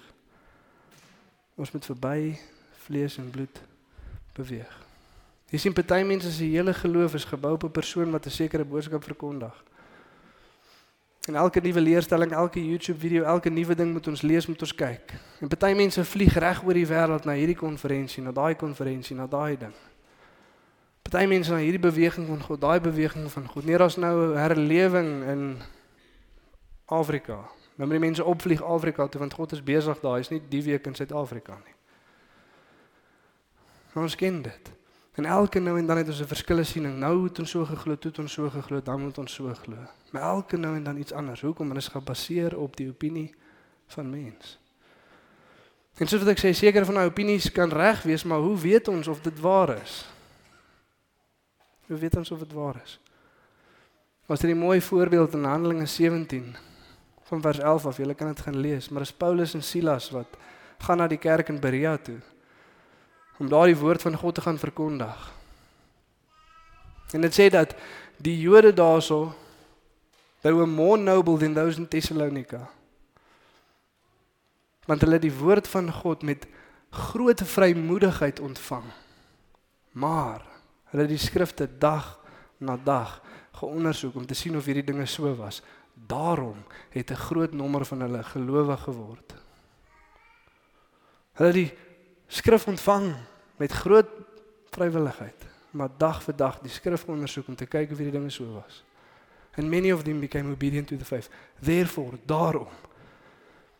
Ons 1.54 1.70
moet 1.70 1.84
verby 1.84 2.38
vlees 2.84 3.18
en 3.18 3.30
bloed 3.30 3.60
beweeg. 4.34 4.72
Jy 5.52 5.60
sien 5.62 5.76
party 5.76 6.02
mense 6.02 6.32
se 6.34 6.48
hele 6.50 6.74
geloof 6.74 7.14
is 7.14 7.24
gebou 7.24 7.52
op 7.54 7.64
'n 7.64 7.70
persoon 7.70 8.10
wat 8.10 8.26
'n 8.26 8.30
sekere 8.30 8.64
boodskap 8.64 9.04
verkondig. 9.04 9.54
En 11.24 11.34
elke 11.34 11.60
nuwe 11.60 11.80
leerstelling, 11.80 12.32
elke 12.32 12.66
YouTube 12.66 12.98
video, 12.98 13.22
elke 13.24 13.50
nuwe 13.50 13.74
ding 13.74 13.92
moet 13.92 14.06
ons 14.06 14.22
lees, 14.22 14.46
moet 14.46 14.60
ons 14.60 14.74
kyk. 14.74 15.14
En 15.40 15.48
party 15.48 15.72
mense 15.72 16.04
vlieg 16.04 16.34
reg 16.34 16.64
oor 16.64 16.74
die 16.74 16.86
wêreld 16.86 17.24
na 17.24 17.32
hierdie 17.32 17.56
konferensie, 17.56 18.22
na 18.22 18.32
daai 18.32 18.54
konferensie, 18.54 19.16
na 19.16 19.26
daai 19.26 19.56
ding. 19.56 19.72
Party 21.02 21.26
mense 21.26 21.50
na 21.50 21.56
hierdie 21.56 21.80
beweging 21.80 22.26
van 22.26 22.42
God, 22.42 22.60
daai 22.60 22.80
beweging 22.80 23.30
van 23.30 23.48
God. 23.48 23.64
Nee, 23.64 23.78
daar's 23.78 23.96
nou 23.96 24.32
'n 24.32 24.36
herlewing 24.36 25.24
in 25.24 25.62
Afrika. 26.84 27.38
Nou 27.74 27.88
moet 27.88 27.98
die 27.98 28.06
mense 28.06 28.24
opvlieg 28.24 28.62
Afrika 28.62 29.06
toe 29.08 29.20
want 29.20 29.34
God 29.34 29.52
is 29.52 29.62
besig 29.62 30.00
daar. 30.00 30.16
Hy's 30.16 30.30
nie 30.30 30.42
die 30.48 30.62
week 30.62 30.86
in 30.86 30.94
Suid-Afrika 30.94 31.58
nie. 31.58 31.74
Ons 33.94 34.16
ken 34.18 34.42
dit. 34.42 34.70
En 35.14 35.24
elke 35.24 35.60
nou 35.62 35.78
en 35.78 35.86
dan 35.86 35.96
het 35.96 36.08
ons 36.08 36.20
'n 36.20 36.26
verskillende 36.26 36.68
siening. 36.68 36.98
Nou 36.98 37.24
het 37.24 37.38
ons 37.38 37.50
so 37.50 37.64
geglo, 37.64 37.98
toe 37.98 38.10
het 38.10 38.20
ons 38.20 38.32
so 38.32 38.50
geglo, 38.50 38.82
dan 38.82 39.00
moet 39.00 39.18
ons 39.18 39.34
so 39.34 39.54
glo. 39.54 39.76
Maar 40.10 40.22
elke 40.22 40.56
nou 40.56 40.76
en 40.76 40.82
dan 40.82 40.96
iets 40.96 41.12
anders. 41.12 41.40
Hoekom? 41.40 41.68
Want 41.68 41.80
dit 41.80 41.88
is 41.88 41.94
gebaseer 41.94 42.58
op 42.58 42.76
die 42.76 42.88
opinie 42.88 43.34
van 43.86 44.10
mens. 44.10 44.58
En 45.94 46.06
soos 46.06 46.20
wat 46.20 46.28
ek 46.28 46.38
sê, 46.38 46.50
seker 46.50 46.84
van 46.84 46.94
nou 46.94 47.06
opinies 47.06 47.52
kan 47.52 47.70
reg 47.70 48.02
wees, 48.02 48.24
maar 48.24 48.38
hoe 48.38 48.58
weet 48.58 48.88
ons 48.88 49.08
of 49.08 49.20
dit 49.20 49.40
waar 49.40 49.82
is? 49.82 50.08
Hoe 51.86 51.98
weet 51.98 52.16
ons 52.16 52.30
of 52.30 52.38
dit 52.38 52.52
waar 52.52 52.80
is? 52.84 53.00
Was 54.26 54.40
dit 54.40 54.50
'n 54.50 54.58
mooi 54.58 54.80
voorbeeld 54.80 55.32
in 55.32 55.44
Handelinge 55.44 55.86
17 55.86 56.56
van 57.24 57.40
vers 57.40 57.58
11 57.58 57.86
af. 57.86 57.96
Julle 57.96 58.14
kan 58.14 58.26
dit 58.26 58.40
gaan 58.40 58.56
lees, 58.56 58.88
maar 58.88 59.02
dis 59.02 59.12
Paulus 59.12 59.54
en 59.54 59.62
Silas 59.62 60.10
wat 60.10 60.36
gaan 60.78 61.00
na 61.00 61.08
die 61.08 61.18
kerk 61.18 61.48
in 61.48 61.60
Berea 61.60 61.96
toe 61.96 62.20
om 63.38 63.48
daardie 63.48 63.76
woord 63.76 64.02
van 64.02 64.16
God 64.16 64.34
te 64.34 64.40
gaan 64.40 64.58
verkondig. 64.58 65.32
En 67.12 67.20
dit 67.20 67.34
sê 67.34 67.48
dat 67.50 67.74
die 68.22 68.36
Jode 68.40 68.72
daarso 68.72 69.34
they 70.42 70.52
were 70.52 70.66
more 70.66 71.00
noble 71.00 71.38
than 71.38 71.54
those 71.54 71.78
in 71.78 71.88
Thessalonica. 71.88 72.68
Want 74.86 75.00
hulle 75.00 75.16
het 75.18 75.24
die 75.24 75.38
woord 75.38 75.68
van 75.68 75.92
God 75.92 76.22
met 76.22 76.46
groot 76.90 77.40
vrymoedigheid 77.40 78.40
ontvang. 78.40 78.84
Maar 79.92 80.44
hulle 80.92 81.02
het 81.02 81.14
die 81.14 81.18
skrifte 81.18 81.68
dag 81.78 82.18
na 82.58 82.76
dag 82.76 83.22
geondersoek 83.54 84.14
om 84.14 84.26
te 84.26 84.34
sien 84.34 84.56
of 84.56 84.66
hierdie 84.68 84.84
dinge 84.84 85.06
so 85.06 85.34
was. 85.36 85.62
Daarom 85.94 86.56
het 86.90 87.10
'n 87.10 87.14
groot 87.14 87.52
nommer 87.52 87.84
van 87.84 88.00
hulle 88.00 88.22
gelowig 88.22 88.82
geword. 88.82 89.34
Hulle 91.32 91.48
het 91.48 91.54
die 91.54 91.72
skrif 92.26 92.66
ontvang 92.66 93.14
met 93.56 93.72
groot 93.72 94.06
vrywilligheid, 94.70 95.46
maar 95.70 95.88
dag 95.96 96.22
vir 96.22 96.36
dag 96.36 96.58
die 96.58 96.70
skrif 96.70 97.04
ondersoek 97.04 97.48
om 97.48 97.56
te 97.56 97.66
kyk 97.66 97.90
of 97.90 97.98
hierdie 97.98 98.18
dinge 98.18 98.30
so 98.30 98.52
was. 98.52 98.84
And 99.56 99.70
many 99.70 99.92
of 99.92 100.02
them 100.02 100.20
became 100.20 100.50
obedient 100.50 100.86
to 100.86 100.96
the 100.96 101.04
faith. 101.04 101.30
Therefore, 101.60 102.18
daarom. 102.26 102.68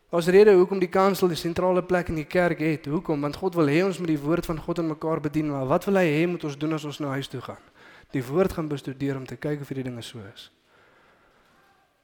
Ons 0.09 0.27
rede 0.27 0.53
hoekom 0.53 0.79
die 0.79 0.89
kansel 0.89 1.27
die 1.27 1.37
sentrale 1.37 1.83
plek 1.83 2.07
in 2.07 2.15
die 2.15 2.25
kerk 2.25 2.59
het. 2.59 2.85
Hoekom? 2.85 3.21
Want 3.21 3.35
God 3.35 3.55
wil 3.55 3.67
hê 3.67 3.83
ons 3.83 3.97
moet 3.97 4.07
die 4.07 4.19
woord 4.19 4.45
van 4.45 4.59
God 4.59 4.77
in 4.77 4.87
mekaar 4.87 5.19
bedien, 5.19 5.49
maar 5.49 5.65
wat 5.65 5.85
wil 5.85 5.95
hy 5.95 6.05
hê 6.05 6.27
moet 6.27 6.43
ons 6.43 6.57
doen 6.57 6.73
as 6.73 6.83
ons 6.83 6.99
nou 6.99 7.11
huis 7.11 7.27
toe 7.27 7.41
gaan? 7.41 7.63
Die 8.11 8.23
woord 8.23 8.53
gaan 8.53 8.67
bestudeer 8.67 9.17
om 9.17 9.25
te 9.25 9.35
kyk 9.35 9.61
of 9.61 9.67
hierdie 9.67 9.89
dinge 9.89 10.01
so 10.01 10.19
is 10.33 10.51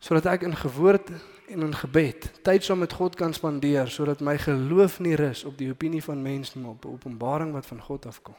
sodat 0.02 0.26
ek 0.34 0.48
in 0.50 0.56
gewoord 0.58 1.12
en 1.52 1.66
in 1.68 1.76
gebed 1.78 2.30
tyd 2.46 2.66
saam 2.66 2.82
met 2.82 2.94
God 2.98 3.16
kan 3.20 3.36
spandeer 3.38 3.92
sodat 3.92 4.24
my 4.26 4.38
geloof 4.42 5.00
nie 5.00 5.16
rus 5.20 5.44
op 5.46 5.58
die 5.60 5.70
opinie 5.70 6.02
van 6.04 6.24
mense 6.24 6.60
maar 6.60 6.74
op 6.78 6.88
openbaring 6.90 7.54
wat 7.54 7.66
van 7.70 7.82
God 7.82 8.06
afkom. 8.06 8.38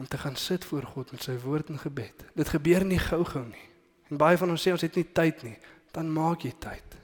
Om 0.00 0.08
te 0.08 0.18
gaan 0.18 0.36
sit 0.36 0.64
voor 0.64 0.82
God 0.82 1.10
met 1.12 1.22
sy 1.22 1.36
woord 1.38 1.68
en 1.68 1.78
gebed. 1.78 2.24
Dit 2.34 2.48
gebeur 2.48 2.84
nie 2.88 2.98
gou-gou 2.98 3.44
nie. 3.44 3.66
En 4.08 4.16
baie 4.16 4.38
van 4.40 4.50
ons 4.50 4.62
sê 4.62 4.72
ons 4.72 4.80
het 4.80 4.96
nie 4.96 5.04
tyd 5.12 5.42
nie. 5.44 5.56
Dan 5.92 6.08
maak 6.12 6.46
jy 6.46 6.54
tyd. 6.58 6.96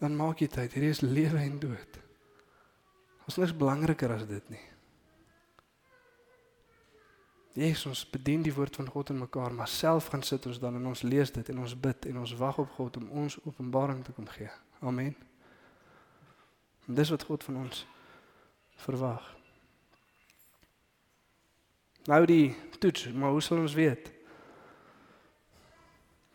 Dan 0.00 0.16
maak 0.16 0.40
jy 0.40 0.48
tyd. 0.48 0.72
Hier 0.72 0.88
is 0.88 1.04
lewe 1.04 1.42
en 1.42 1.58
dood. 1.60 2.00
Ons 3.28 3.38
is 3.44 3.52
belangriker 3.52 4.14
as 4.14 4.24
dit 4.30 4.50
nie. 4.54 4.64
Jesus 7.58 7.86
ons 7.90 8.04
bedien 8.12 8.42
die 8.42 8.54
woord 8.54 8.76
van 8.78 8.86
God 8.86 9.10
in 9.10 9.18
mekaar, 9.18 9.54
maar 9.54 9.68
self 9.68 10.12
gaan 10.12 10.22
sit 10.22 10.46
ons 10.46 10.60
dan 10.62 10.76
en 10.78 10.90
ons 10.92 11.02
lees 11.02 11.32
dit 11.34 11.48
en 11.50 11.58
ons 11.64 11.80
bid 11.80 12.06
en 12.06 12.20
ons 12.22 12.34
wag 12.38 12.58
op 12.62 12.70
God 12.76 12.96
om 13.00 13.08
ons 13.24 13.38
openbaring 13.44 14.04
te 14.06 14.12
kom 14.14 14.28
gee. 14.30 14.50
Amen. 14.78 15.16
En 16.86 16.94
dis 16.94 17.10
wat 17.10 17.26
God 17.26 17.44
van 17.44 17.56
ons 17.64 17.86
verwag. 18.84 19.24
Nou 22.06 22.22
die 22.30 22.54
toets, 22.78 23.08
maar 23.12 23.34
hoe 23.34 23.42
sal 23.42 23.58
ons 23.58 23.74
weet? 23.74 24.12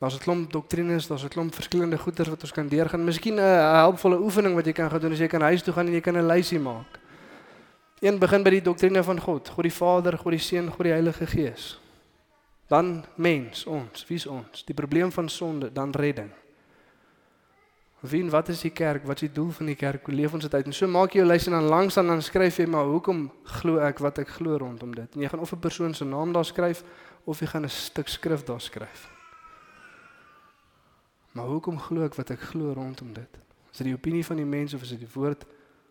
Daar's 0.03 0.19
'n 0.19 0.23
klomp 0.25 0.51
doktrines, 0.51 1.07
daar's 1.07 1.23
'n 1.23 1.31
klomp 1.31 1.55
verskillende 1.55 1.97
goeters 1.97 2.29
wat 2.29 2.41
ons 2.41 2.51
kan 2.51 2.67
deurgaan. 2.67 3.03
Miskien 3.03 3.35
'n 3.35 3.79
helpvolle 3.79 4.19
oefening 4.19 4.55
wat 4.55 4.65
jy 4.65 4.73
kan 4.73 4.89
gaan 4.89 4.99
doen 4.99 5.11
as 5.11 5.19
jy 5.19 5.27
kan 5.27 5.41
huis 5.41 5.63
toe 5.63 5.73
gaan 5.73 5.87
en 5.87 5.93
jy 5.93 6.01
kan 6.01 6.17
'n 6.17 6.27
lysie 6.27 6.59
maak. 6.59 6.99
Een 8.03 8.19
begin 8.19 8.43
by 8.43 8.51
die 8.57 8.61
doktrine 8.61 8.99
van 9.03 9.19
God, 9.23 9.47
God 9.47 9.63
die 9.63 9.71
Vader, 9.71 10.17
God 10.19 10.35
die 10.35 10.41
Seun, 10.43 10.67
God 10.67 10.83
die 10.83 10.91
Heilige 10.91 11.23
Gees. 11.25 11.77
Dan 12.67 13.05
mens, 13.15 13.61
ons, 13.63 14.03
wie's 14.09 14.25
ons? 14.27 14.65
Die 14.67 14.75
probleem 14.75 15.11
van 15.11 15.29
sonde, 15.31 15.69
dan 15.71 15.93
redding. 15.95 16.27
Wie 18.03 18.19
en 18.19 18.29
wat 18.33 18.49
is 18.51 18.65
die 18.65 18.73
kerk? 18.75 19.05
Wat 19.07 19.21
is 19.21 19.29
die 19.29 19.35
doel 19.37 19.53
van 19.55 19.71
die 19.71 19.77
kerk? 19.79 20.03
Hoe 20.05 20.15
leef 20.15 20.33
ons 20.35 20.43
dit 20.43 20.53
uit? 20.53 20.65
En 20.67 20.75
so 20.75 20.87
maak 20.91 21.15
jy 21.15 21.21
jou 21.21 21.29
lys 21.29 21.47
en 21.47 21.55
dan 21.55 21.69
langs 21.71 21.97
aan 21.97 22.11
dan 22.11 22.25
skryf 22.25 22.59
jy 22.59 22.65
maar 22.67 22.91
hoekom 22.91 23.29
glo 23.61 23.79
ek 23.79 24.03
wat 24.03 24.19
ek 24.19 24.35
glo 24.35 24.59
rondom 24.59 24.91
dit. 24.99 25.15
En 25.15 25.23
jy 25.23 25.31
gaan 25.31 25.39
of 25.39 25.53
'n 25.55 25.63
persoon 25.63 25.93
se 25.95 26.03
naam 26.03 26.33
daar 26.35 26.45
skryf 26.45 26.83
of 27.23 27.39
jy 27.39 27.47
gaan 27.47 27.63
'n 27.63 27.69
stuk 27.69 28.07
skrif 28.07 28.43
daar 28.43 28.61
skryf. 28.61 29.07
Maar 31.31 31.45
hoekom 31.45 31.79
glo 31.79 32.03
ek 32.03 32.15
wat 32.15 32.29
ek 32.29 32.39
glo 32.51 32.73
rondom 32.73 33.13
dit? 33.13 33.39
Is 33.71 33.77
dit 33.77 33.87
die 33.87 33.95
opinie 33.95 34.25
van 34.25 34.35
die 34.35 34.45
mense 34.45 34.75
of 34.75 34.81
is 34.81 34.89
dit 34.89 34.99
die 34.99 35.13
woord 35.13 35.45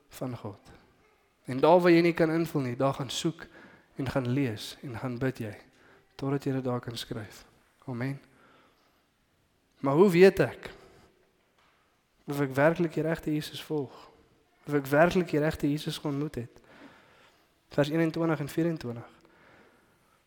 van 0.09 0.37
God? 0.37 0.82
En 1.45 1.61
daar 1.61 1.81
waar 1.81 1.91
jy 1.91 2.01
nie 2.01 2.15
kan 2.15 2.31
invul 2.31 2.61
nie, 2.61 2.77
daar 2.77 2.95
gaan 2.95 3.11
soek 3.11 3.47
en 3.97 4.09
gaan 4.09 4.29
lees 4.29 4.77
en 4.83 4.99
gaan 4.99 5.19
bid 5.19 5.39
jy 5.39 5.55
totdat 6.15 6.45
jy 6.45 6.53
dit 6.53 6.65
daar 6.65 6.81
kan 6.81 6.97
skryf. 6.97 7.45
Amen. 7.91 8.21
Maar 9.83 9.95
hoe 9.95 10.11
weet 10.11 10.39
ek 10.39 10.71
of 12.31 12.41
ek 12.41 12.55
werklik 12.55 12.95
die 12.95 13.03
regte 13.03 13.33
Jesus 13.35 13.63
volg? 13.67 13.95
Of 14.67 14.77
ek 14.79 14.87
werklik 14.87 15.31
die 15.31 15.41
regte 15.43 15.71
Jesus 15.71 15.99
ontmoet 16.01 16.39
het? 16.39 16.61
Vers 17.75 17.91
21 17.91 18.41
en 18.41 18.49
24. 18.49 19.09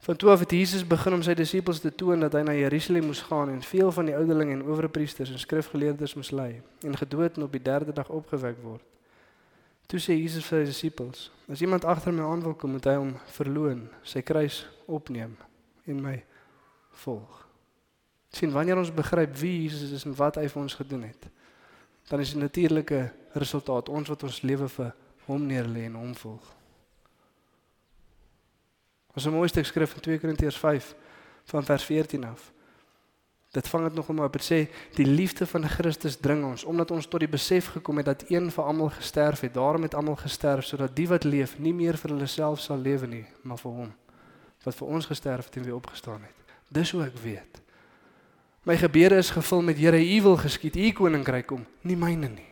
Van 0.06 0.16
toe 0.16 0.30
af 0.30 0.40
het 0.40 0.52
Jesus 0.52 0.84
begin 0.88 1.14
om 1.14 1.24
sy 1.24 1.34
disippels 1.34 1.80
te 1.80 1.96
toon 1.96 2.20
dat 2.20 2.36
hy 2.36 2.44
na 2.44 2.54
Jerusalem 2.54 3.08
moes 3.10 3.24
gaan 3.26 3.50
en 3.50 3.64
veel 3.64 3.92
van 3.92 4.10
die 4.12 4.18
ouderlinge 4.18 4.58
en 4.58 4.66
owerpriesters 4.68 5.32
en 5.32 5.40
skrifgeleerdes 5.40 6.14
moes 6.20 6.34
lei 6.36 6.62
en 6.84 6.98
gedood 6.98 7.40
en 7.40 7.48
op 7.48 7.56
die 7.56 7.64
derde 7.64 7.96
dag 7.96 8.12
opgewek 8.12 8.60
word. 8.62 8.84
Toe 9.88 10.00
sê 10.00 10.18
Jesus 10.18 10.46
vir 10.46 10.66
sy 10.66 10.72
disippels: 10.72 11.32
"As 11.50 11.62
iemand 11.62 11.86
agter 11.86 12.14
my 12.14 12.24
aan 12.24 12.44
wil 12.44 12.56
kom, 12.56 12.72
moet 12.72 12.86
hy 12.86 12.96
hom 12.96 13.16
verloon, 13.38 13.90
sy 14.04 14.22
kruis 14.22 14.66
opneem 14.88 15.38
en 15.86 16.02
my 16.02 16.24
volg." 17.06 17.46
sien 18.36 18.52
wanneer 18.52 18.78
ons 18.78 18.94
begryp 18.94 19.36
wie 19.40 19.64
Jesus 19.64 19.92
is 19.96 20.06
en 20.08 20.16
wat 20.20 20.40
hy 20.40 20.48
vir 20.52 20.62
ons 20.62 20.76
gedoen 20.76 21.06
het, 21.08 21.28
dan 22.10 22.22
is 22.22 22.34
die 22.36 22.42
natuurlike 22.42 23.00
resultaat 23.40 23.90
ons 23.90 24.12
wat 24.12 24.26
ons 24.28 24.42
lewe 24.46 24.68
vir 24.70 24.92
hom 25.28 25.48
neerlê 25.48 25.88
en 25.90 25.98
hom 26.00 26.14
volg. 26.20 26.52
Ons 29.16 29.26
'n 29.26 29.32
mooi 29.32 29.48
stuk 29.48 29.66
skrif 29.66 29.96
in 29.96 30.02
2 30.02 30.20
Korintiërs 30.20 30.60
5 30.60 30.96
van 31.46 31.64
vers 31.64 31.84
14 31.84 32.24
af. 32.26 32.52
Dit 33.56 33.68
vang 33.72 33.86
dit 33.88 33.96
nog 33.96 34.10
om 34.12 34.20
op 34.20 34.34
te 34.36 34.44
sê 34.44 34.58
die 34.98 35.08
liefde 35.08 35.46
van 35.48 35.64
Christus 35.70 36.18
dring 36.20 36.44
ons 36.44 36.64
omdat 36.68 36.92
ons 36.92 37.08
tot 37.08 37.24
die 37.24 37.32
besef 37.32 37.72
gekom 37.78 38.02
het 38.02 38.10
dat 38.10 38.26
een 38.28 38.50
vir 38.52 38.64
almal 38.64 38.90
gesterf 38.92 39.46
het. 39.48 39.54
Daarom 39.56 39.88
het 39.88 39.96
almal 39.96 40.20
gesterf 40.20 40.68
sodat 40.68 40.96
die 40.96 41.08
wat 41.08 41.24
leef 41.24 41.56
nie 41.60 41.74
meer 41.74 41.96
vir 41.98 42.12
hulle 42.12 42.28
self 42.28 42.60
sal 42.60 42.78
lewe 42.78 43.08
nie, 43.08 43.24
maar 43.48 43.62
vir 43.62 43.72
hom 43.72 43.94
wat 44.66 44.76
vir 44.76 44.88
ons 44.98 45.06
gesterf 45.06 45.46
het 45.46 45.56
en 45.60 45.64
weer 45.64 45.76
opgestaan 45.76 46.24
het. 46.26 46.56
Dis 46.74 46.92
hoe 46.92 47.04
ek 47.06 47.18
weet. 47.22 47.62
My 48.66 48.76
gebede 48.82 49.20
is 49.22 49.30
gevul 49.30 49.62
met 49.62 49.78
Here, 49.78 50.00
U 50.02 50.22
wil 50.22 50.38
geskied, 50.42 50.76
U 50.76 50.92
koninkryk 50.98 51.46
kom, 51.46 51.66
nie 51.86 51.96
myne 51.96 52.32
nie. 52.34 52.52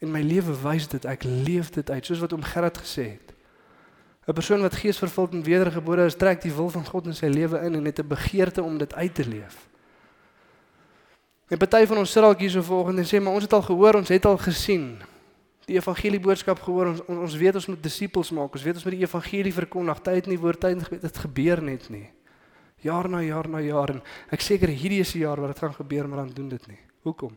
En 0.00 0.10
my 0.14 0.22
lewe 0.24 0.54
wys 0.62 0.88
dit 0.88 1.04
ek 1.04 1.26
leef 1.28 1.68
dit 1.74 1.90
uit 1.90 2.08
soos 2.08 2.22
wat 2.24 2.32
oom 2.32 2.46
Gerard 2.46 2.80
gesê 2.80 3.04
het. 3.18 3.34
'n 4.28 4.32
Persoon 4.32 4.60
wat 4.60 4.76
geesvervuld 4.76 5.32
en 5.32 5.42
wedergebore 5.42 6.04
is, 6.04 6.16
trek 6.16 6.42
die 6.42 6.52
wil 6.52 6.68
van 6.68 6.84
God 6.84 7.06
in 7.06 7.14
sy 7.14 7.26
lewe 7.26 7.60
in 7.64 7.74
en 7.74 7.84
het 7.84 8.00
'n 8.00 8.08
begeerte 8.08 8.62
om 8.62 8.78
dit 8.78 8.94
uit 8.94 9.14
te 9.14 9.28
leef. 9.28 9.67
En 11.48 11.56
party 11.56 11.86
van 11.88 12.02
ons 12.02 12.10
sit 12.12 12.22
dalk 12.22 12.42
hier 12.44 12.52
so 12.52 12.62
volgende 12.62 13.00
en 13.02 13.08
sê 13.08 13.20
maar 13.24 13.38
ons 13.38 13.46
het 13.46 13.54
al 13.56 13.64
gehoor, 13.64 13.96
ons 14.02 14.10
het 14.12 14.26
al 14.28 14.36
gesien. 14.42 14.98
Die 15.68 15.78
evangelie 15.78 16.20
boodskap 16.20 16.60
gehoor, 16.64 16.92
ons 16.92 17.00
ons, 17.08 17.36
weet 17.40 17.56
ons 17.56 17.70
moet 17.72 17.80
disippels 17.82 18.30
maak. 18.36 18.52
Ons 18.56 18.64
weet 18.64 18.76
ons 18.76 18.84
moet 18.84 18.96
die 18.98 19.04
evangelie 19.06 19.52
verkondig. 19.56 20.02
Tyd 20.04 20.28
nie 20.28 20.38
woord 20.40 20.60
tyd 20.60 20.80
nie, 20.80 21.00
dit 21.00 21.20
gebeur 21.24 21.64
net 21.64 21.88
nie. 21.92 22.04
Jaar 22.84 23.08
na 23.10 23.22
jaar 23.24 23.48
na 23.48 23.62
jaar 23.64 23.94
en 23.96 24.04
ek 24.32 24.44
seker 24.44 24.70
hierdie 24.70 25.00
is 25.02 25.16
die 25.16 25.24
jaar 25.24 25.40
wat 25.40 25.54
dit 25.54 25.64
gaan 25.64 25.74
gebeur, 25.74 26.08
maar 26.08 26.22
dan 26.26 26.36
doen 26.36 26.52
dit 26.52 26.68
nie. 26.70 26.78
Hoekom? 27.08 27.34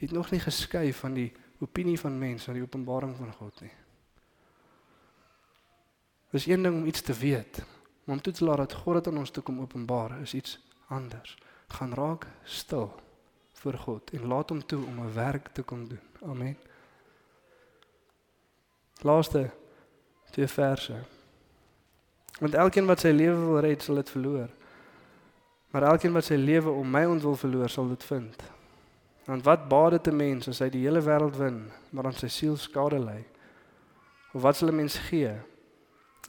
Jy 0.00 0.08
het 0.08 0.16
nog 0.16 0.32
nie 0.32 0.40
geskei 0.42 0.88
van 0.96 1.14
die 1.14 1.28
opinie 1.62 1.98
van 2.00 2.16
mense 2.18 2.50
aan 2.50 2.58
die 2.58 2.64
openbaring 2.64 3.14
van 3.20 3.30
God 3.38 3.60
nie. 3.62 3.72
Dis 6.34 6.48
een 6.50 6.64
ding 6.64 6.80
om 6.80 6.88
iets 6.90 7.04
te 7.06 7.14
weet, 7.14 7.62
maar 8.04 8.16
om 8.16 8.24
toe 8.24 8.32
te 8.34 8.44
laat 8.44 8.64
dat 8.64 8.80
God 8.82 8.98
dit 8.98 9.12
aan 9.12 9.22
ons 9.22 9.30
toe 9.30 9.44
kom 9.44 9.60
openbaar 9.62 10.16
is 10.24 10.34
iets 10.34 10.58
anders. 10.88 11.36
Gaan 11.76 11.94
raak 11.94 12.26
stil 12.42 12.90
voor 13.64 13.78
God 13.86 14.10
en 14.10 14.26
laat 14.28 14.48
hom 14.52 14.60
toe 14.66 14.84
om 14.84 15.00
'n 15.00 15.14
werk 15.14 15.48
te 15.52 15.62
kom 15.62 15.88
doen. 15.88 16.04
Amen. 16.22 16.56
Laaste 19.00 19.50
twee 20.30 20.48
verse. 20.48 20.96
Want 22.40 22.54
elkeen 22.54 22.86
wat 22.86 23.00
sy 23.00 23.08
lewe 23.08 23.36
wil 23.46 23.60
red, 23.60 23.82
sal 23.82 23.94
dit 23.94 24.10
verloor. 24.10 24.48
Maar 25.70 25.82
elkeen 25.82 26.12
wat 26.12 26.24
sy 26.24 26.34
lewe 26.34 26.70
om 26.70 26.90
my 26.90 27.04
ontwil 27.04 27.36
verloor, 27.36 27.68
sal 27.68 27.88
dit 27.88 28.04
vind. 28.04 28.42
Want 29.24 29.44
wat 29.44 29.68
baat 29.68 29.90
dit 29.90 30.06
'n 30.12 30.16
mens 30.16 30.48
as 30.48 30.58
hy 30.58 30.68
die 30.68 30.84
hele 30.86 31.02
wêreld 31.02 31.36
wen, 31.36 31.70
maar 31.90 32.04
aan 32.04 32.12
sy 32.12 32.28
siel 32.28 32.56
skade 32.56 32.98
ly? 32.98 33.24
Of 34.32 34.42
wat 34.42 34.56
sal 34.56 34.68
'n 34.68 34.76
mens 34.76 34.98
gee 34.98 35.32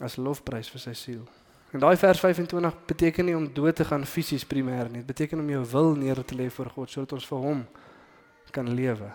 as 0.00 0.16
lofprys 0.16 0.70
vir 0.70 0.80
sy 0.80 0.92
siel? 0.92 1.28
En 1.70 1.82
daai 1.82 1.96
vers 1.96 2.20
25 2.20 2.84
beteken 2.86 3.24
nie 3.24 3.36
om 3.36 3.48
dood 3.52 3.76
te 3.76 3.84
gaan 3.84 4.06
fisies 4.06 4.46
primêr 4.46 4.90
nie. 4.90 5.02
Dit 5.02 5.06
beteken 5.06 5.40
om 5.42 5.50
jou 5.50 5.64
wil 5.70 5.94
neer 5.94 6.24
te 6.24 6.34
lê 6.34 6.50
voor 6.50 6.70
God 6.70 6.90
sodat 6.90 7.12
ons 7.18 7.26
vir 7.26 7.38
hom 7.38 7.66
kan 8.56 8.74
lewe. 8.74 9.10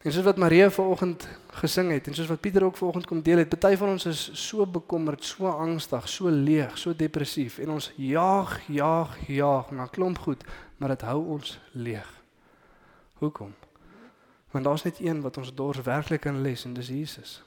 En 0.00 0.12
soos 0.12 0.24
wat 0.24 0.38
Maria 0.40 0.70
vanoggend 0.70 1.26
gesing 1.60 1.90
het 1.92 2.06
en 2.08 2.14
soos 2.14 2.28
wat 2.30 2.40
Pieter 2.40 2.64
ook 2.64 2.76
vanoggend 2.76 3.06
kom 3.06 3.22
deel 3.22 3.42
het, 3.42 3.48
party 3.52 3.76
van 3.76 3.88
ons 3.88 4.06
is 4.08 4.22
so 4.32 4.64
bekommerd, 4.66 5.24
so 5.24 5.50
angstig, 5.50 6.08
so 6.08 6.30
leeg, 6.32 6.78
so 6.78 6.96
depressief 6.96 7.58
en 7.60 7.74
ons 7.76 7.90
jaag, 8.00 8.54
jaag, 8.72 9.18
jaag 9.28 9.74
na 9.76 9.86
klomp 9.92 10.22
goed, 10.24 10.46
maar 10.80 10.94
dit 10.94 11.04
hou 11.04 11.18
ons 11.36 11.58
leeg. 11.72 12.08
Hoekom? 13.20 13.52
Want 14.50 14.64
daar's 14.64 14.86
net 14.88 15.02
een 15.04 15.20
wat 15.20 15.36
ons 15.36 15.52
dors 15.54 15.82
werklik 15.84 16.24
kan 16.24 16.40
les 16.42 16.64
en 16.64 16.72
dis 16.74 16.88
Jesus. 16.88 17.42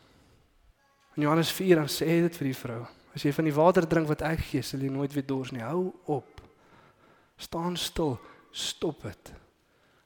In 1.16 1.26
Johannes 1.26 1.52
4 1.52 1.82
dan 1.82 1.90
sê 1.90 2.22
dit 2.22 2.38
vir 2.38 2.52
die 2.52 2.58
vrou: 2.58 2.84
As 3.14 3.24
jy 3.24 3.34
van 3.34 3.46
die 3.46 3.54
water 3.54 3.88
drink 3.88 4.10
wat 4.10 4.24
ek 4.26 4.42
gee, 4.50 4.62
sal 4.66 4.82
jy 4.82 4.90
nooit 4.90 5.14
weer 5.14 5.26
dors 5.26 5.52
nie. 5.54 5.62
Hou 5.62 5.94
op. 6.10 6.42
Staan 7.38 7.78
stil. 7.78 8.18
Stop 8.52 9.06
dit. 9.06 9.34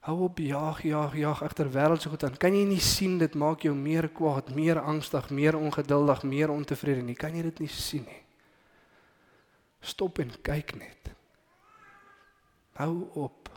Hou 0.08 0.22
op 0.24 0.38
jaag, 0.39 0.82
jaag, 0.88 1.16
jaag 1.20 1.41
agter 1.43 1.68
wêreldse 1.72 2.10
goed 2.10 2.24
aan. 2.24 2.38
Kan 2.39 2.55
jy 2.55 2.64
nie 2.68 2.84
sien 2.84 3.18
dit 3.20 3.34
maak 3.36 3.66
jou 3.68 3.74
meer 3.76 4.08
kwaad, 4.16 4.53
meer 4.55 4.80
angstig, 4.80 5.30
meer 5.36 5.58
ongeduldig, 5.60 6.24
meer 6.24 6.51
ontevrede 6.53 7.03
nie? 7.03 7.16
Kan 7.20 7.36
jy 7.36 7.43
dit 7.49 7.60
nie 7.66 7.72
sien 7.72 8.05
nie? 8.08 8.22
Stop 9.84 10.20
en 10.24 10.32
kyk 10.43 10.76
net. 10.80 11.12
Hou 12.80 13.08
op. 13.20 13.51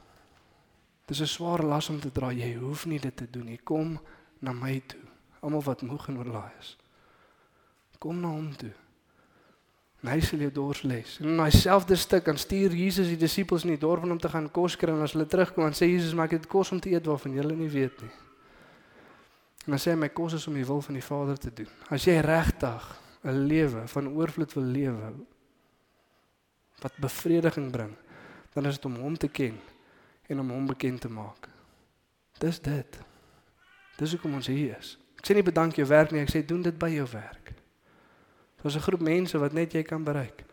Dis 1.06 1.20
'n 1.20 1.26
swaar 1.26 1.62
las 1.62 1.88
om 1.88 2.00
te 2.00 2.10
dra. 2.12 2.30
Jy 2.32 2.54
hoef 2.54 2.86
nie 2.86 2.98
dit 2.98 3.16
te 3.16 3.30
doen 3.30 3.44
nie. 3.44 3.58
Kom 3.58 4.00
na 4.38 4.52
my 4.52 4.82
toe. 4.86 5.00
Almal 5.40 5.62
wat 5.62 5.82
moeg 5.82 6.08
en 6.08 6.18
oorlaai 6.18 6.52
is. 6.58 6.76
Kom 7.98 8.20
na 8.20 8.28
hom 8.28 8.56
toe. 8.56 8.72
En 10.00 10.08
hy 10.08 10.20
sal 10.24 10.40
jou 10.46 10.50
dors 10.52 10.80
les. 10.88 11.18
En 11.20 11.28
in 11.28 11.40
daai 11.42 11.52
selfde 11.52 11.96
stuk 12.00 12.24
dan 12.24 12.38
stuur 12.40 12.72
Jesus 12.72 13.10
die 13.12 13.18
disippels 13.20 13.66
in 13.66 13.74
die 13.74 13.80
dorp 13.80 14.04
om 14.04 14.18
te 14.18 14.30
gaan 14.32 14.48
kos 14.50 14.76
kry 14.80 14.94
en 14.94 15.04
as 15.04 15.12
hulle 15.12 15.28
terugkom 15.28 15.66
dan 15.66 15.76
sê 15.76 15.90
Jesus 15.90 16.16
maak 16.16 16.32
dit 16.32 16.46
kos 16.48 16.72
om 16.72 16.80
te 16.80 16.92
eet 16.94 17.06
waarvan 17.06 17.36
julle 17.36 17.56
nie 17.56 17.68
weet 17.68 18.00
nie. 18.00 18.12
En 19.66 19.76
dan 19.76 19.82
sê 19.82 19.92
hy 19.92 19.98
my 20.00 20.08
kos 20.08 20.38
is 20.38 20.46
om 20.48 20.56
die 20.56 20.64
wil 20.64 20.80
van 20.80 20.96
die 20.96 21.04
Vader 21.04 21.36
te 21.38 21.52
doen. 21.52 21.68
As 21.92 22.08
jy 22.08 22.16
regtig 22.24 22.86
'n 23.24 23.44
lewe 23.46 23.86
van 23.88 24.08
oorvloed 24.08 24.52
wil 24.56 24.64
lewe 24.64 25.12
wat 26.80 26.96
bevrediging 26.96 27.70
bring, 27.70 27.92
dan 28.54 28.66
is 28.66 28.74
dit 28.74 28.84
om 28.84 28.96
hom 28.96 29.16
te 29.16 29.28
ken 29.28 29.60
en 30.28 30.40
om 30.40 30.50
hom 30.50 30.66
bekend 30.66 31.00
te 31.00 31.08
maak. 31.08 31.48
Dis 32.38 32.60
dit. 32.60 32.98
Dis 33.96 34.10
hoekom 34.10 34.34
ons 34.34 34.46
hier 34.46 34.78
is. 34.78 34.98
Ek 35.18 35.26
sê 35.26 35.34
nie 35.34 35.44
bedank 35.44 35.76
jou 35.76 35.86
werk 35.86 36.10
nie, 36.10 36.22
ek 36.24 36.32
sê 36.32 36.40
doen 36.46 36.62
dit 36.62 36.78
by 36.78 36.88
jou 36.88 37.06
werk. 37.12 37.59
Daar's 38.62 38.76
'n 38.76 38.80
groep 38.80 39.00
mense 39.00 39.38
wat 39.38 39.52
net 39.52 39.72
jy 39.72 39.82
kan 39.82 40.04
bereik. 40.04 40.44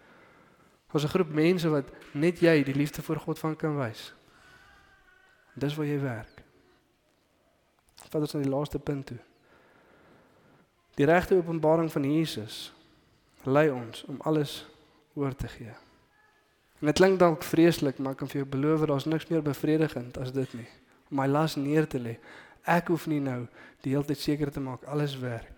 Daar's 0.92 1.04
'n 1.04 1.10
groep 1.10 1.34
mense 1.34 1.70
wat 1.70 1.90
net 2.12 2.40
jy 2.40 2.64
die 2.64 2.76
liefde 2.76 3.02
vir 3.02 3.20
God 3.20 3.40
van 3.40 3.56
kan 3.56 3.78
wys. 3.78 4.14
Dis 5.54 5.76
waar 5.76 5.86
jy 5.86 6.00
werk. 6.00 6.44
Vat 8.10 8.22
ons 8.22 8.36
aan 8.36 8.42
die 8.42 8.50
laaste 8.50 8.80
punt 8.80 9.06
toe. 9.06 9.18
Die 10.96 11.06
regte 11.06 11.36
openbaring 11.36 11.92
van 11.92 12.04
Jesus 12.14 12.74
lei 13.44 13.70
ons 13.70 14.04
om 14.04 14.22
alles 14.22 14.68
oor 15.14 15.36
te 15.36 15.48
gee. 15.48 15.74
En 16.80 16.86
dit 16.86 16.96
klink 16.96 17.20
dalk 17.20 17.44
vreeslik, 17.44 17.98
maar 17.98 18.12
ek 18.12 18.18
kan 18.18 18.28
vir 18.28 18.42
jou 18.42 18.50
beloof 18.50 18.86
daar's 18.86 19.06
niks 19.06 19.28
meer 19.28 19.42
bevredigend 19.42 20.18
as 20.18 20.32
dit 20.32 20.54
nie. 20.54 20.68
Om 21.10 21.18
my 21.18 21.28
las 21.28 21.56
neer 21.56 21.88
te 21.88 22.00
lê. 22.00 22.18
Ek 22.64 22.88
hoef 22.88 23.08
nie 23.08 23.20
nou 23.20 23.48
die 23.82 23.92
hele 23.92 24.06
tyd 24.06 24.18
seker 24.18 24.52
te 24.52 24.60
maak 24.60 24.84
alles 24.84 25.20
werk 25.20 25.57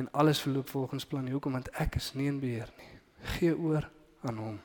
en 0.00 0.08
alles 0.12 0.40
verloop 0.40 0.68
volgens 0.68 1.06
plan. 1.06 1.28
Hoekom? 1.28 1.52
Want 1.52 1.68
ek 1.76 1.94
is 2.00 2.12
nie 2.16 2.26
in 2.30 2.40
beheer 2.40 2.72
nie. 2.78 2.92
Gee 3.36 3.52
oor 3.56 3.84
aan 4.24 4.40
hom. 4.40 4.56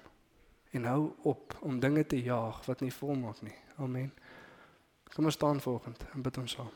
En 0.71 0.87
hou 0.87 1.11
op 1.27 1.57
om 1.59 1.79
dinge 1.79 2.05
te 2.07 2.21
jaag 2.21 2.63
wat 2.65 2.79
nie 2.83 2.93
volmaak 2.93 3.41
nie. 3.43 3.55
Amen. 3.75 4.13
Kom 5.15 5.27
ons 5.27 5.33
staan 5.35 5.61
volgende 5.61 6.07
en 6.13 6.23
bid 6.23 6.37
ons 6.37 6.55
saam. 6.57 6.71